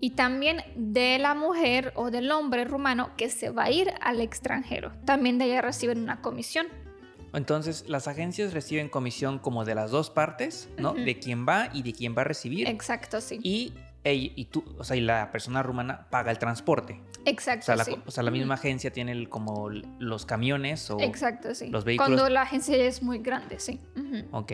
y 0.01 0.11
también 0.11 0.63
de 0.77 1.19
la 1.19 1.35
mujer 1.35 1.93
o 1.97 2.11
del 2.11 2.31
hombre 2.31 2.65
rumano 2.65 3.11
que 3.17 3.31
se 3.31 3.51
va 3.51 3.65
a 3.65 3.71
ir 3.71 3.93
al 4.01 4.21
extranjero. 4.21 4.93
También 5.05 5.39
de 5.39 5.47
ella 5.47 5.63
reciben 5.63 6.03
una 6.03 6.21
comisión. 6.21 6.67
Entonces, 7.35 7.85
las 7.89 8.09
agencias 8.09 8.55
reciben 8.55 8.89
comisión 8.89 9.39
como 9.39 9.65
de 9.65 9.75
las 9.75 9.91
dos 9.91 10.09
partes, 10.09 10.71
¿no? 10.79 10.95
De 10.95 11.19
quién 11.19 11.47
va 11.47 11.69
y 11.75 11.83
de 11.83 11.93
quién 11.93 12.17
va 12.17 12.23
a 12.23 12.25
recibir. 12.25 12.67
Exacto, 12.67 13.21
sí. 13.21 13.39
Y, 13.43 13.75
y 14.15 14.45
tú, 14.47 14.65
o 14.79 14.85
sea, 14.85 14.97
y 14.97 15.01
la 15.01 15.31
persona 15.33 15.63
rumana 15.63 16.09
paga 16.11 16.31
el 16.31 16.39
transporte. 16.39 17.01
Exacto, 17.25 17.63
o 17.63 17.67
sea, 17.67 17.77
la, 17.77 17.85
sí. 17.85 17.97
o 18.07 18.11
sea, 18.11 18.23
la 18.23 18.31
misma 18.31 18.55
agencia 18.55 18.93
tiene 18.93 19.13
el- 19.13 19.29
como 19.29 19.69
los 19.71 20.25
camiones 20.27 20.91
o... 20.91 20.99
Exacto, 21.01 21.55
sí. 21.55 21.69
los 21.69 21.85
vehículos- 21.85 22.07
Cuando 22.17 22.29
la 22.29 22.43
agencia 22.43 22.77
es 22.77 23.03
muy 23.03 23.19
grande, 23.19 23.59
sí. 23.59 23.81
Ujú. 23.97 24.25
Ok. 24.37 24.53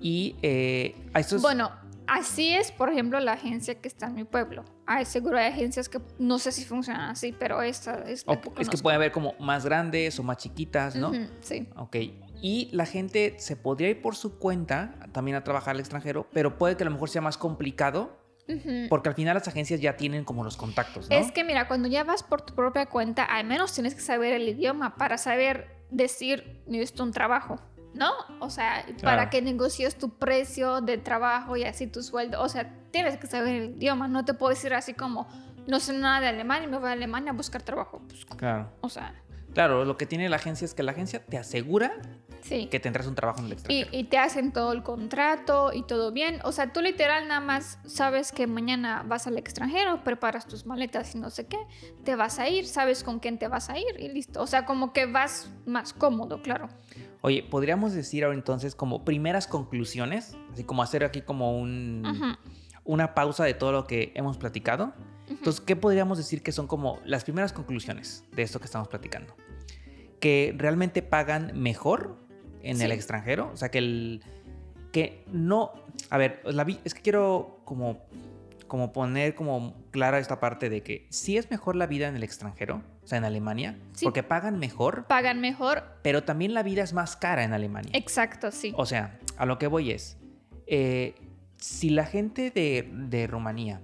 Y 0.00 0.36
eh, 0.42 0.94
a 1.12 1.20
estos... 1.20 1.42
Bueno, 1.42 1.70
así 2.06 2.54
es, 2.54 2.70
por 2.72 2.88
ejemplo, 2.90 3.18
la 3.20 3.32
agencia 3.32 3.74
que 3.80 3.88
está 3.88 4.06
en 4.06 4.14
mi 4.14 4.24
pueblo. 4.24 4.64
Hay 4.86 5.04
seguro 5.04 5.36
hay 5.38 5.46
agencias 5.52 5.88
que 5.88 6.00
no 6.18 6.38
sé 6.38 6.52
si 6.52 6.64
funcionan 6.64 7.10
así, 7.10 7.32
pero 7.38 7.60
esta 7.62 8.02
es 8.08 8.24
es 8.58 8.68
que 8.70 8.78
puede 8.78 8.96
haber 8.96 9.12
como 9.12 9.34
más 9.38 9.64
grandes 9.64 10.18
o 10.18 10.22
más 10.22 10.38
chiquitas, 10.38 10.96
¿no? 10.96 11.10
Ujú, 11.10 11.26
sí. 11.40 11.68
Ok. 11.76 11.96
Y 12.40 12.68
la 12.72 12.86
gente 12.86 13.34
se 13.38 13.56
podría 13.56 13.90
ir 13.90 14.00
por 14.00 14.14
su 14.14 14.38
cuenta 14.38 14.94
también 15.12 15.36
a 15.36 15.42
trabajar 15.44 15.74
al 15.74 15.80
extranjero, 15.80 16.28
pero 16.32 16.56
puede 16.56 16.76
que 16.76 16.84
a 16.84 16.86
lo 16.86 16.92
mejor 16.92 17.10
sea 17.10 17.20
más 17.20 17.36
complicado 17.36 18.16
Porque 18.88 19.08
al 19.10 19.14
final 19.14 19.34
las 19.34 19.46
agencias 19.48 19.80
ya 19.80 19.96
tienen 19.96 20.24
como 20.24 20.44
los 20.44 20.56
contactos, 20.56 21.08
¿no? 21.10 21.16
Es 21.16 21.32
que 21.32 21.44
mira, 21.44 21.68
cuando 21.68 21.88
ya 21.88 22.04
vas 22.04 22.22
por 22.22 22.42
tu 22.42 22.54
propia 22.54 22.86
cuenta, 22.86 23.24
al 23.24 23.46
menos 23.46 23.72
tienes 23.72 23.94
que 23.94 24.00
saber 24.00 24.32
el 24.32 24.48
idioma 24.48 24.96
para 24.96 25.18
saber 25.18 25.68
decir, 25.90 26.62
necesito 26.66 27.02
un 27.02 27.12
trabajo, 27.12 27.60
¿no? 27.94 28.10
O 28.40 28.50
sea, 28.50 28.84
para 29.02 29.30
que 29.30 29.42
negocies 29.42 29.96
tu 29.98 30.10
precio 30.18 30.80
de 30.80 30.98
trabajo 30.98 31.56
y 31.56 31.64
así 31.64 31.86
tu 31.86 32.02
sueldo. 32.02 32.40
O 32.42 32.48
sea, 32.48 32.72
tienes 32.90 33.16
que 33.18 33.26
saber 33.26 33.54
el 33.54 33.70
idioma. 33.76 34.08
No 34.08 34.24
te 34.24 34.34
puedo 34.34 34.50
decir 34.50 34.72
así 34.72 34.94
como, 34.94 35.28
no 35.66 35.80
sé 35.80 35.92
nada 35.92 36.20
de 36.20 36.28
alemán 36.28 36.62
y 36.64 36.66
me 36.66 36.78
voy 36.78 36.88
a 36.88 36.92
Alemania 36.92 37.32
a 37.32 37.34
buscar 37.34 37.62
trabajo. 37.62 38.02
Pues, 38.08 38.24
Claro. 38.24 38.70
o 38.80 38.88
sea, 38.88 39.14
Claro, 39.54 39.84
lo 39.84 39.96
que 39.96 40.06
tiene 40.06 40.28
la 40.28 40.36
agencia 40.36 40.64
es 40.64 40.74
que 40.74 40.82
la 40.82 40.92
agencia 40.92 41.24
te 41.24 41.38
asegura 41.38 41.92
sí. 42.42 42.66
que 42.66 42.80
tendrás 42.80 43.06
un 43.06 43.14
trabajo 43.14 43.40
en 43.40 43.46
el 43.46 43.52
extranjero. 43.52 43.90
y 43.92 44.04
te 44.04 44.18
hacen 44.18 44.52
todo 44.52 44.72
el 44.72 44.82
contrato 44.82 45.72
y 45.72 45.82
todo 45.82 46.12
bien. 46.12 46.40
O 46.44 46.52
sea, 46.52 46.72
tú 46.72 46.80
literal 46.80 47.28
nada 47.28 47.40
más 47.40 47.78
sabes 47.86 48.32
que 48.32 48.46
mañana 48.46 49.04
vas 49.06 49.26
al 49.26 49.38
extranjero, 49.38 50.04
preparas 50.04 50.46
tus 50.46 50.66
maletas 50.66 51.14
y 51.14 51.18
no 51.18 51.30
sé 51.30 51.46
qué, 51.46 51.58
te 52.04 52.16
vas 52.16 52.38
a 52.38 52.48
ir, 52.48 52.66
sabes 52.66 53.04
con 53.04 53.18
quién 53.18 53.38
te 53.38 53.48
vas 53.48 53.70
a 53.70 53.78
ir 53.78 53.98
y 53.98 54.08
listo. 54.08 54.42
O 54.42 54.46
sea, 54.46 54.64
como 54.64 54.92
que 54.92 55.06
vas 55.06 55.50
más 55.66 55.92
cómodo, 55.92 56.42
claro. 56.42 56.68
Oye, 57.20 57.42
podríamos 57.42 57.92
decir 57.92 58.24
ahora 58.24 58.36
entonces 58.36 58.74
como 58.74 59.04
primeras 59.04 59.46
conclusiones, 59.46 60.36
así 60.52 60.64
como 60.64 60.82
hacer 60.82 61.04
aquí 61.04 61.20
como 61.22 61.58
un, 61.58 62.36
una 62.84 63.14
pausa 63.14 63.44
de 63.44 63.54
todo 63.54 63.72
lo 63.72 63.86
que 63.86 64.12
hemos 64.14 64.38
platicado. 64.38 64.94
Entonces, 65.28 65.60
¿qué 65.60 65.76
podríamos 65.76 66.16
decir 66.16 66.42
que 66.42 66.52
son 66.52 66.66
como 66.66 67.00
las 67.04 67.24
primeras 67.24 67.52
conclusiones 67.52 68.24
de 68.32 68.42
esto 68.42 68.60
que 68.60 68.66
estamos 68.66 68.88
platicando? 68.88 69.34
Que 70.20 70.54
realmente 70.56 71.02
pagan 71.02 71.52
mejor 71.54 72.27
en 72.62 72.80
el 72.80 72.92
extranjero, 72.92 73.50
o 73.52 73.56
sea, 73.56 73.70
que 73.70 73.78
el 73.78 74.22
que 74.92 75.24
no, 75.30 75.72
a 76.10 76.16
ver, 76.18 76.40
la 76.44 76.64
vi- 76.64 76.80
es 76.84 76.94
que 76.94 77.02
quiero 77.02 77.60
como 77.64 77.98
como 78.66 78.92
poner 78.92 79.34
como 79.34 79.74
clara 79.92 80.18
esta 80.18 80.40
parte 80.40 80.68
de 80.68 80.82
que 80.82 81.06
sí 81.08 81.38
es 81.38 81.50
mejor 81.50 81.74
la 81.74 81.86
vida 81.86 82.06
en 82.06 82.16
el 82.16 82.22
extranjero, 82.22 82.82
o 83.02 83.06
sea, 83.06 83.16
en 83.16 83.24
Alemania, 83.24 83.78
Sí. 83.94 84.04
porque 84.04 84.22
pagan 84.22 84.58
mejor, 84.58 85.06
Pagan 85.06 85.40
mejor. 85.40 85.84
pero 86.02 86.22
también 86.22 86.52
la 86.52 86.62
vida 86.62 86.82
es 86.82 86.92
más 86.92 87.16
cara 87.16 87.44
en 87.44 87.54
Alemania. 87.54 87.90
Exacto, 87.94 88.50
sí. 88.50 88.74
O 88.76 88.84
sea, 88.84 89.18
a 89.38 89.46
lo 89.46 89.58
que 89.58 89.68
voy 89.68 89.90
es, 89.92 90.18
eh, 90.66 91.14
si 91.56 91.88
la 91.88 92.04
gente 92.04 92.50
de, 92.50 92.86
de 92.92 93.26
Rumanía 93.26 93.80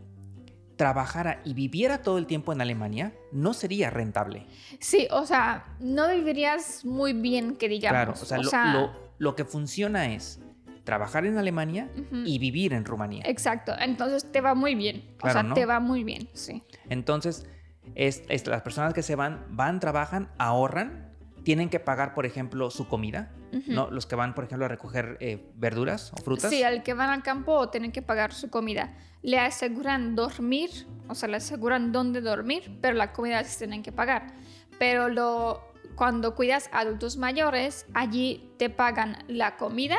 trabajara 0.77 1.41
y 1.45 1.55
viviera 1.55 1.99
todo 2.03 2.19
el 2.19 2.27
tiempo 2.27 2.53
en 2.53 2.61
Alemania, 2.61 3.13
no 3.33 3.55
sería 3.55 3.91
rentable. 3.91 4.47
Sí, 4.81 5.07
o 5.11 5.25
sea, 5.27 5.65
no 5.81 6.09
vivirías 6.09 6.85
muy 6.85 7.13
bien, 7.13 7.57
que 7.57 7.69
digamos. 7.69 7.93
claro, 7.95 8.13
o 8.13 8.25
sea, 8.25 8.39
lo, 8.39 8.81
lo- 8.81 9.05
lo 9.19 9.37
que 9.37 9.45
funciona 9.45 10.13
es 10.13 10.41
trabajar 10.83 11.25
en 11.25 11.39
Alemania 11.39 11.89
y 12.27 12.39
vivir 12.39 12.73
en 12.73 12.85
Rumanía. 12.85 13.23
Exacto, 13.27 13.73
entonces 13.79 14.31
te 14.31 14.41
va 14.41 14.55
muy 14.55 14.75
bien. 14.75 15.05
o 15.23 15.31
sea, 15.31 15.43
¿no? 15.43 15.55
te 15.55 15.65
va 15.65 15.79
muy 15.81 16.03
bien, 16.05 16.29
sí. 16.35 16.63
Entonces, 16.91 17.47
es, 17.95 18.23
es- 18.29 18.47
las 18.47 18.63
personas 18.63 18.93
que 18.95 19.03
se 19.03 19.15
van, 19.15 19.45
van, 19.51 19.79
trabajan, 19.81 20.29
ahorran, 20.39 21.13
tienen 21.45 21.69
que 21.69 21.79
pagar, 21.81 22.15
por 22.15 22.27
ejemplo, 22.27 22.71
su 22.71 22.89
comida, 22.89 23.31
¿no? 23.67 23.91
Los 23.91 24.07
que 24.07 24.17
van, 24.17 24.35
por 24.35 24.45
ejemplo, 24.45 24.67
a 24.67 24.69
recoger 24.69 25.17
eh, 25.21 25.51
verduras 25.57 26.13
o 26.13 26.17
frutas. 26.23 26.51
Sí, 26.51 26.63
al 26.63 26.83
que 26.83 26.95
van 26.95 27.11
al 27.11 27.23
campo 27.23 27.69
tienen 27.71 27.93
que 27.93 28.03
pagar 28.03 28.33
su 28.33 28.51
comida. 28.51 28.97
Le 29.23 29.39
aseguran 29.39 30.15
dormir, 30.15 30.71
o 31.09 31.15
sea, 31.15 31.29
le 31.29 31.37
aseguran 31.37 31.93
dónde 31.93 32.21
dormir, 32.21 32.79
pero 32.81 32.95
la 32.97 33.13
comida 33.13 33.43
sí 33.45 33.59
tienen 33.59 33.83
que 33.83 33.93
pagar. 33.93 34.35
Pero 34.79 35.09
lo, 35.09 35.63
cuando 35.95 36.35
cuidas 36.35 36.69
a 36.73 36.81
adultos 36.81 37.17
mayores, 37.17 37.87
allí 37.95 38.51
te 38.59 38.71
pagan 38.71 39.19
la 39.29 39.57
comida 39.57 39.97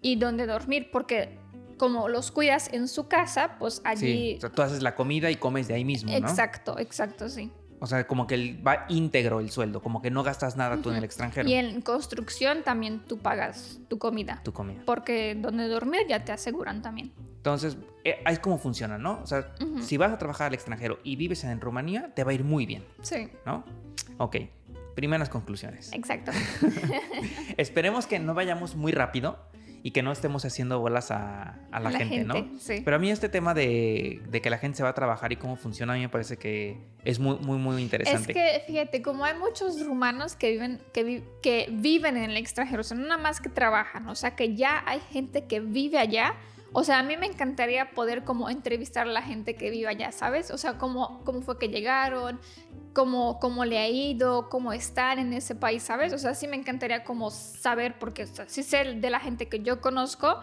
y 0.00 0.16
dónde 0.16 0.46
dormir, 0.46 0.90
porque 0.92 1.38
como 1.78 2.08
los 2.08 2.30
cuidas 2.30 2.72
en 2.72 2.88
su 2.88 3.08
casa, 3.08 3.56
pues 3.58 3.76
Sí, 3.76 3.82
allí... 3.84 4.34
o 4.36 4.40
sea, 4.40 4.50
tú 4.50 4.62
haces 4.62 4.82
la 4.82 4.94
comida 4.94 5.30
y 5.30 5.36
comes 5.36 5.68
de 5.68 5.74
ahí 5.74 5.84
mismo, 5.84 6.10
¿no? 6.10 6.16
Exacto, 6.16 6.78
exacto, 6.78 7.28
sí. 7.28 7.50
O 7.80 7.86
sea, 7.86 8.06
como 8.06 8.26
que 8.26 8.58
va 8.66 8.86
íntegro 8.88 9.40
el 9.40 9.50
sueldo, 9.50 9.82
como 9.82 10.00
que 10.00 10.10
no 10.10 10.22
gastas 10.22 10.56
nada 10.56 10.78
tú 10.80 10.90
en 10.90 10.96
el 10.96 11.04
extranjero. 11.04 11.48
Y 11.48 11.54
en 11.54 11.82
construcción 11.82 12.62
también 12.64 13.00
tú 13.06 13.18
pagas 13.18 13.78
tu 13.88 13.98
comida, 13.98 14.40
Tu 14.44 14.52
comida. 14.52 14.82
porque 14.86 15.34
donde 15.38 15.68
dormir 15.68 16.00
ya 16.08 16.24
te 16.24 16.32
aseguran 16.32 16.80
también. 16.82 17.12
Entonces, 17.36 17.76
eh, 18.04 18.16
ahí 18.24 18.32
es 18.34 18.40
como 18.40 18.58
funciona, 18.58 18.98
¿no? 18.98 19.20
O 19.22 19.26
sea, 19.26 19.54
si 19.82 19.96
vas 19.98 20.10
a 20.10 20.18
trabajar 20.18 20.48
al 20.48 20.54
extranjero 20.54 20.98
y 21.04 21.16
vives 21.16 21.44
en 21.44 21.60
Rumanía, 21.60 22.12
te 22.14 22.24
va 22.24 22.30
a 22.30 22.34
ir 22.34 22.44
muy 22.44 22.66
bien, 22.66 22.84
Sí, 23.02 23.28
¿no? 23.44 23.62
Ok, 24.18 24.36
primeras 24.94 25.28
conclusiones. 25.28 25.92
exacto. 25.92 26.32
Esperemos 27.56 28.06
que 28.06 28.18
no 28.18 28.34
vayamos 28.34 28.74
muy 28.74 28.92
rápido 28.92 29.38
y 29.86 29.92
que 29.92 30.02
no 30.02 30.10
estemos 30.10 30.44
haciendo 30.44 30.80
bolas 30.80 31.12
a, 31.12 31.60
a 31.70 31.78
la, 31.78 31.92
gente, 31.92 32.24
¿no? 32.24 32.34
Sí. 32.58 32.82
Pero 32.84 32.96
a 32.96 32.98
mí 32.98 33.08
este 33.08 33.28
tema 33.28 33.54
de, 33.54 34.20
de 34.28 34.40
que 34.42 34.50
la 34.50 34.58
gente 34.58 34.78
se 34.78 34.82
va 34.82 34.88
a 34.88 34.94
trabajar 34.94 35.30
y 35.32 35.36
cómo 35.36 35.54
funciona, 35.54 35.92
a 35.92 35.96
mí 35.96 36.02
me 36.02 36.08
parece 36.08 36.38
que 36.38 36.76
es 37.04 37.20
muy, 37.20 37.38
muy, 37.38 37.56
muy 37.58 37.76
Es 37.76 37.82
interesante. 37.82 38.32
que, 38.32 38.64
fíjate, 38.66 39.00
como 39.00 39.24
hay 39.24 39.38
muchos 39.38 39.86
rumanos 39.86 40.34
que 40.34 40.50
viven, 40.50 40.80
que, 40.92 41.04
vi- 41.04 41.24
que 41.40 41.68
viven 41.70 42.16
en 42.16 42.30
el 42.32 42.36
extranjero, 42.36 42.80
o 42.80 42.82
sea, 42.82 42.96
no 42.96 43.06
nada 43.06 43.22
más 43.22 43.40
que 43.40 43.48
trabajan, 43.48 44.08
o 44.08 44.16
sea, 44.16 44.34
que 44.34 44.56
ya 44.56 44.82
hay 44.88 44.98
gente 45.12 45.44
que 45.46 45.60
vive 45.60 45.98
allá. 45.98 46.34
O 46.72 46.82
sea, 46.82 46.98
a 46.98 47.02
mí 47.04 47.16
me 47.16 47.26
encantaría 47.26 47.90
poder 47.92 48.24
como 48.24 48.50
entrevistar 48.50 49.06
a 49.06 49.10
la 49.12 49.22
gente 49.22 49.54
que 49.54 49.70
vive 49.70 49.86
allá, 49.86 50.10
¿sabes? 50.10 50.50
O 50.50 50.58
sea, 50.58 50.78
cómo, 50.78 51.22
cómo 51.24 51.42
fue 51.42 51.60
que 51.60 51.68
llegaron, 51.68 52.40
cómo, 52.96 53.38
cómo 53.38 53.66
le 53.66 53.76
ha 53.78 53.90
ido, 53.90 54.48
cómo 54.48 54.72
están 54.72 55.18
en 55.18 55.34
ese 55.34 55.54
país, 55.54 55.82
¿sabes? 55.82 56.14
O 56.14 56.18
sea, 56.18 56.34
sí 56.34 56.48
me 56.48 56.56
encantaría 56.56 57.04
como 57.04 57.30
saber, 57.30 57.98
porque 57.98 58.22
o 58.22 58.26
sea, 58.26 58.48
sí 58.48 58.62
sé 58.62 58.84
de 58.94 59.10
la 59.10 59.20
gente 59.20 59.50
que 59.50 59.60
yo 59.60 59.82
conozco, 59.82 60.40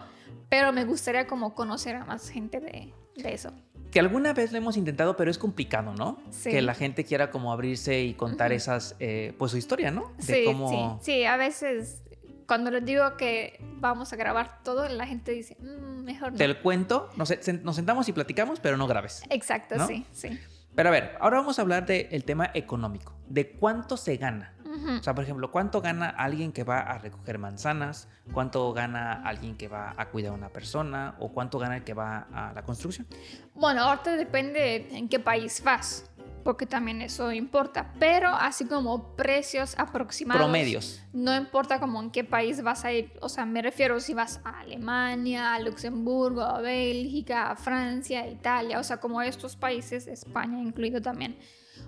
pero 0.48 0.72
me 0.72 0.84
gustaría 0.84 1.26
como 1.26 1.52
conocer 1.56 1.96
a 1.96 2.04
más 2.04 2.28
gente 2.30 2.60
de, 2.60 2.92
de 3.16 3.34
eso. 3.34 3.50
Que 3.90 3.98
alguna 3.98 4.32
vez 4.34 4.52
lo 4.52 4.58
hemos 4.58 4.76
intentado, 4.76 5.16
pero 5.16 5.32
es 5.32 5.38
complicado, 5.38 5.94
¿no? 5.94 6.20
Sí. 6.30 6.50
Que 6.50 6.62
la 6.62 6.74
gente 6.74 7.02
quiera 7.04 7.32
como 7.32 7.52
abrirse 7.52 8.02
y 8.02 8.14
contar 8.14 8.52
Ujú. 8.52 8.56
esas, 8.58 8.94
eh, 9.00 9.34
pues 9.36 9.50
su 9.50 9.58
historia, 9.58 9.90
¿no? 9.90 10.12
De 10.18 10.22
Sí, 10.22 10.42
cómo... 10.44 11.00
sí, 11.02 11.12
sí, 11.12 11.24
a 11.24 11.36
veces 11.36 12.02
cuando 12.46 12.70
les 12.70 12.84
digo 12.84 13.16
que 13.16 13.58
vamos 13.80 14.12
a 14.12 14.16
grabar 14.16 14.62
todo, 14.62 14.88
la 14.88 15.06
gente 15.08 15.32
dice, 15.32 15.56
"Mm, 15.58 16.04
mejor 16.04 16.30
no. 16.32 16.38
Te 16.38 16.46
lo 16.46 16.62
cuento, 16.62 17.10
nos, 17.16 17.32
nos 17.64 17.74
sentamos 17.74 18.08
y 18.08 18.12
platicamos, 18.12 18.60
pero 18.60 18.76
no 18.76 18.86
grabes. 18.86 19.24
Exacto, 19.30 19.76
¿no? 19.76 19.88
sí, 19.88 20.06
sí. 20.12 20.38
Pero 20.74 20.88
a 20.88 20.92
ver, 20.92 21.16
ahora 21.20 21.38
vamos 21.38 21.58
a 21.58 21.62
hablar 21.62 21.86
del 21.86 22.24
tema 22.24 22.50
económico, 22.54 23.16
de 23.28 23.52
cuánto 23.52 23.96
se 23.96 24.16
gana. 24.16 24.54
Ujú. 24.64 24.98
O 24.98 25.02
sea, 25.02 25.14
por 25.14 25.22
ejemplo, 25.22 25.50
¿cuánto 25.50 25.80
gana 25.80 26.08
alguien 26.08 26.52
que 26.52 26.64
va 26.64 26.80
a 26.80 26.98
recoger 26.98 27.38
manzanas? 27.38 28.08
¿Cuánto 28.32 28.72
gana 28.72 29.22
alguien 29.24 29.56
que 29.56 29.68
va 29.68 29.94
a 29.96 30.06
cuidar 30.06 30.32
a 30.32 30.34
una 30.34 30.48
persona? 30.48 31.14
¿O 31.20 31.28
cuánto 31.32 31.58
gana 31.58 31.76
el 31.76 31.84
que 31.84 31.94
va 31.94 32.26
a 32.32 32.52
la 32.52 32.62
construcción? 32.62 33.06
Bueno, 33.54 33.82
ahorita 33.82 34.16
depende 34.16 34.88
en 34.90 35.08
qué 35.08 35.20
país 35.20 35.62
vas. 35.62 36.10
Porque 36.44 36.66
también 36.66 37.00
eso 37.02 37.32
importa. 37.32 37.92
Pero 37.98 38.28
así 38.28 38.66
como 38.66 39.16
precios 39.16 39.74
aproximados. 39.78 40.42
Promedios. 40.42 41.02
No 41.12 41.34
importa 41.34 41.80
como 41.80 42.00
en 42.00 42.10
qué 42.10 42.22
país 42.22 42.62
vas 42.62 42.84
a 42.84 42.92
ir. 42.92 43.12
O 43.20 43.28
sea, 43.28 43.46
me 43.46 43.62
refiero 43.62 43.98
si 43.98 44.14
vas 44.14 44.40
a 44.44 44.60
Alemania, 44.60 45.54
a 45.54 45.58
Luxemburgo, 45.58 46.42
a 46.42 46.60
Bélgica, 46.60 47.50
a 47.50 47.56
Francia, 47.56 48.20
a 48.20 48.28
Italia. 48.28 48.78
O 48.78 48.84
sea, 48.84 48.98
como 48.98 49.22
estos 49.22 49.56
países, 49.56 50.06
España 50.06 50.60
incluido 50.60 51.00
también. 51.00 51.38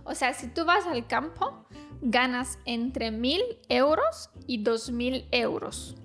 O 0.05 0.15
sea, 0.15 0.33
si 0.33 0.49
tú 0.49 0.65
vas 0.65 0.87
al 0.87 1.07
campo, 1.07 1.67
ganas 2.01 2.59
entre 2.65 3.11
mil 3.11 3.43
euros 3.69 4.31
y 4.47 4.63
dos 4.63 4.91
mil 4.91 5.29
euros. 5.31 5.97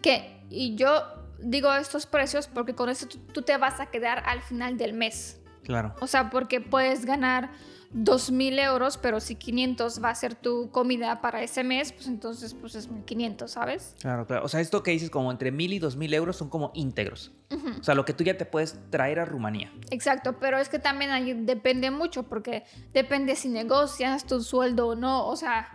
Que, 0.00 0.44
y 0.50 0.76
yo 0.76 1.02
digo 1.40 1.72
estos 1.74 2.06
precios 2.06 2.46
porque 2.46 2.74
con 2.74 2.88
eso 2.88 3.06
tú, 3.08 3.18
tú 3.18 3.42
te 3.42 3.56
vas 3.56 3.80
a 3.80 3.86
quedar 3.86 4.22
al 4.26 4.40
final 4.40 4.78
del 4.78 4.92
mes. 4.92 5.41
Claro. 5.64 5.94
O 6.00 6.06
sea, 6.06 6.30
porque 6.30 6.60
puedes 6.60 7.04
ganar 7.04 7.50
2.000 7.94 8.58
euros, 8.58 8.96
pero 8.96 9.20
si 9.20 9.34
500 9.34 10.02
va 10.02 10.10
a 10.10 10.14
ser 10.14 10.34
tu 10.34 10.70
comida 10.70 11.20
para 11.20 11.42
ese 11.42 11.62
mes, 11.62 11.92
pues 11.92 12.06
entonces 12.06 12.54
pues 12.54 12.74
es 12.74 12.90
1.500, 12.90 13.48
¿sabes? 13.48 13.94
Claro, 14.00 14.26
claro. 14.26 14.44
O 14.44 14.48
sea, 14.48 14.60
esto 14.60 14.82
que 14.82 14.92
dices 14.92 15.10
como 15.10 15.30
entre 15.30 15.52
1.000 15.52 15.72
y 15.74 15.80
2.000 15.80 16.14
euros 16.14 16.36
son 16.36 16.48
como 16.48 16.70
íntegros. 16.74 17.32
O 17.78 17.84
sea, 17.84 17.94
lo 17.94 18.04
que 18.06 18.14
tú 18.14 18.24
ya 18.24 18.38
te 18.38 18.46
puedes 18.46 18.78
traer 18.90 19.18
a 19.20 19.26
Rumanía. 19.26 19.70
Exacto, 19.90 20.36
pero 20.40 20.58
es 20.58 20.70
que 20.70 20.78
también 20.78 21.10
ahí 21.10 21.34
depende 21.34 21.90
mucho, 21.90 22.22
porque 22.22 22.64
depende 22.94 23.36
si 23.36 23.50
negocias 23.50 24.24
tu 24.26 24.42
sueldo 24.42 24.88
o 24.88 24.94
no, 24.96 25.26
o 25.26 25.36
sea... 25.36 25.68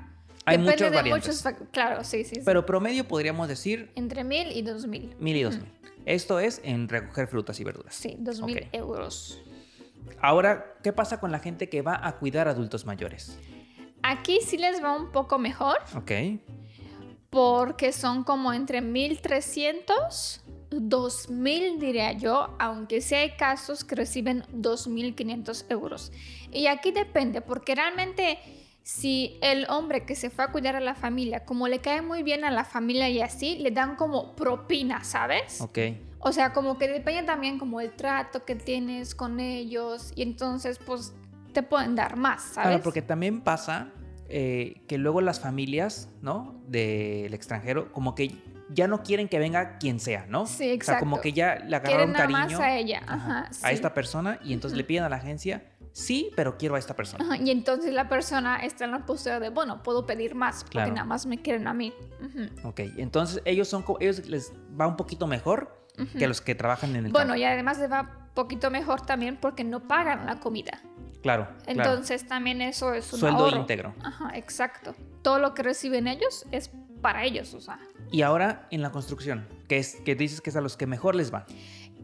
Hay 0.46 0.58
depende 0.58 0.72
muchas 0.72 0.92
de 0.92 0.96
variantes. 0.98 1.46
muchos 1.46 1.70
Claro, 1.72 2.04
sí, 2.06 2.24
sí, 2.24 2.36
sí. 2.36 2.42
Pero 2.46 2.66
promedio 2.66 3.06
podríamos 3.08 3.50
decir 3.50 3.92
Entre 3.96 4.24
1.000 4.24 4.56
y 4.56 4.64
2.000. 4.64 5.18
1.000 5.18 5.36
y 5.36 5.44
2.000. 5.44 5.62
Esto 6.06 6.40
es 6.40 6.62
en 6.64 6.88
recoger 6.88 7.28
frutas 7.28 7.60
y 7.60 7.66
verduras. 7.66 7.94
Sí, 7.94 8.18
2.000 8.20 8.68
Ok. 8.68 8.70
euros. 8.72 9.42
Ahora, 10.22 10.74
¿qué 10.84 10.94
pasa 10.94 11.20
con 11.20 11.32
la 11.32 11.40
gente 11.40 11.70
que 11.70 11.82
va 11.82 12.00
a 12.02 12.14
cuidar 12.18 12.48
adultos 12.48 12.86
mayores? 12.86 13.40
Aquí 14.04 14.40
sí 14.42 14.58
les 14.58 14.84
va 14.84 14.96
un 14.96 15.12
poco 15.12 15.38
mejor, 15.38 15.78
Ok. 15.96 16.12
porque 17.30 17.92
son 17.92 18.24
como 18.24 18.54
entre 18.54 18.82
1.300, 18.82 20.42
2.000 20.70 21.78
diría 21.80 22.12
yo, 22.14 22.56
aunque 22.60 23.02
sí 23.02 23.16
hay 23.16 23.32
casos 23.38 23.84
que 23.84 23.96
reciben 23.96 24.44
2.500 24.54 25.66
euros. 25.70 26.12
Y 26.52 26.68
aquí 26.68 26.92
depende, 26.92 27.42
porque 27.42 27.76
realmente 27.76 28.40
si 28.84 29.38
el 29.42 29.66
hombre 29.70 30.06
que 30.06 30.16
se 30.16 30.30
fue 30.30 30.46
a 30.46 30.52
cuidar 30.52 30.76
a 30.78 30.80
la 30.80 30.96
familia, 30.96 31.44
como 31.46 31.68
le 31.68 31.80
cae 31.80 32.02
muy 32.02 32.24
bien 32.24 32.46
a 32.46 32.52
la 32.52 32.64
familia 32.64 33.10
y 33.10 33.22
así, 33.22 33.58
le 33.58 33.72
dan 33.72 33.96
como 33.98 34.36
propina, 34.36 35.04
¿sabes? 35.04 35.60
Ok. 35.62 35.80
O 36.20 36.32
sea, 36.32 36.54
como 36.54 36.78
que 36.78 36.88
depende 36.88 37.24
también 37.24 37.60
como 37.60 37.80
el 37.80 37.92
trato 37.92 38.44
que 38.46 38.56
tienes 38.56 39.14
con 39.16 39.40
ellos 39.40 40.12
y 40.16 40.24
entonces 40.24 40.80
pues 40.84 41.14
te 41.54 41.64
pueden 41.64 41.96
dar 41.96 42.16
más, 42.18 42.42
¿sabes? 42.44 42.70
Claro, 42.70 42.84
porque 42.84 43.02
también 43.02 43.42
pasa 43.42 43.90
eh, 44.30 44.82
que 44.88 44.98
luego 44.98 45.22
las 45.22 45.40
familias, 45.40 46.10
¿no? 46.22 46.62
Del 46.68 47.34
extranjero, 47.34 47.92
como 47.92 48.16
que 48.16 48.36
ya 48.70 48.88
no 48.88 49.02
quieren 49.04 49.30
que 49.30 49.40
venga 49.40 49.78
quien 49.78 50.00
sea, 50.00 50.26
¿no? 50.28 50.46
Sí, 50.46 50.54
O 50.54 50.58
sea, 50.58 50.74
exacto. 50.74 51.00
como 51.06 51.22
que 51.22 51.32
ya 51.34 51.56
le 51.56 51.60
Quieren 51.62 51.76
agarraron 51.76 52.14
nada 52.14 52.26
cariño 52.26 52.58
más 52.60 52.68
a 52.68 52.76
ella, 52.78 53.02
ajá, 53.08 53.40
ajá, 53.40 53.50
a 53.64 53.72
esta 53.72 53.94
persona 53.94 54.40
y 54.44 54.54
entonces 54.54 54.76
le 54.78 54.84
piden 54.84 55.04
a 55.04 55.10
la 55.10 55.16
agencia, 55.16 55.64
sí, 55.94 56.32
pero 56.36 56.58
quiero 56.58 56.76
a 56.76 56.80
esta 56.80 56.94
persona. 56.96 57.24
Ajá, 57.24 57.38
Y 57.38 57.50
entonces 57.50 57.94
la 57.94 58.10
persona 58.10 58.58
está 58.58 58.84
en 58.86 58.92
la 58.92 59.06
postura 59.06 59.40
de, 59.40 59.50
bueno, 59.50 59.82
puedo 59.84 60.06
pedir 60.06 60.36
más 60.36 60.64
porque 60.64 60.74
Claro. 60.74 60.94
nada 60.94 61.06
más 61.06 61.26
me 61.26 61.42
quieren 61.42 61.68
a 61.68 61.74
mí. 61.74 61.94
Ujú. 62.20 62.68
Ok, 62.68 62.82
entonces 62.98 63.42
ellos 63.46 63.70
son, 63.70 63.86
ellos 64.02 64.28
les 64.28 64.52
va 64.80 64.88
un 64.88 64.98
poquito 64.98 65.28
mejor 65.28 65.77
que 66.18 66.28
los 66.28 66.42
que 66.42 66.56
trabajan 66.56 66.96
en 66.96 67.06
el 67.08 67.12
Bueno, 67.12 67.30
campo. 67.30 67.42
y 67.42 67.44
además 67.46 67.80
le 67.80 67.88
va 67.88 68.30
poquito 68.34 68.70
mejor 68.70 69.02
también 69.02 69.38
porque 69.38 69.64
no 69.64 69.88
pagan 69.88 70.26
la 70.26 70.40
comida. 70.40 70.80
Claro, 71.24 71.48
claro. 71.66 71.92
Entonces 71.92 72.28
también 72.28 72.62
eso 72.62 72.94
es 72.94 73.12
un 73.12 73.20
Sueldo 73.20 73.46
ahorro. 73.46 73.58
íntegro. 73.58 73.96
Ajá, 74.04 74.32
exacto. 74.38 74.96
Todo 75.24 75.40
lo 75.40 75.54
que 75.54 75.64
reciben 75.64 76.08
ellos 76.08 76.46
es 76.52 76.70
para 77.02 77.24
ellos, 77.26 77.54
o 77.54 77.62
sea. 77.62 77.80
Y 78.12 78.22
ahora 78.22 78.68
en 78.72 78.82
la 78.82 78.92
construcción, 78.92 79.48
que, 79.68 79.78
es, 79.78 79.96
que 80.06 80.16
dices 80.16 80.42
que 80.42 80.52
es 80.52 80.56
a 80.56 80.62
los 80.62 80.78
que 80.78 80.86
mejor 80.88 81.16
les 81.16 81.34
va. 81.34 81.46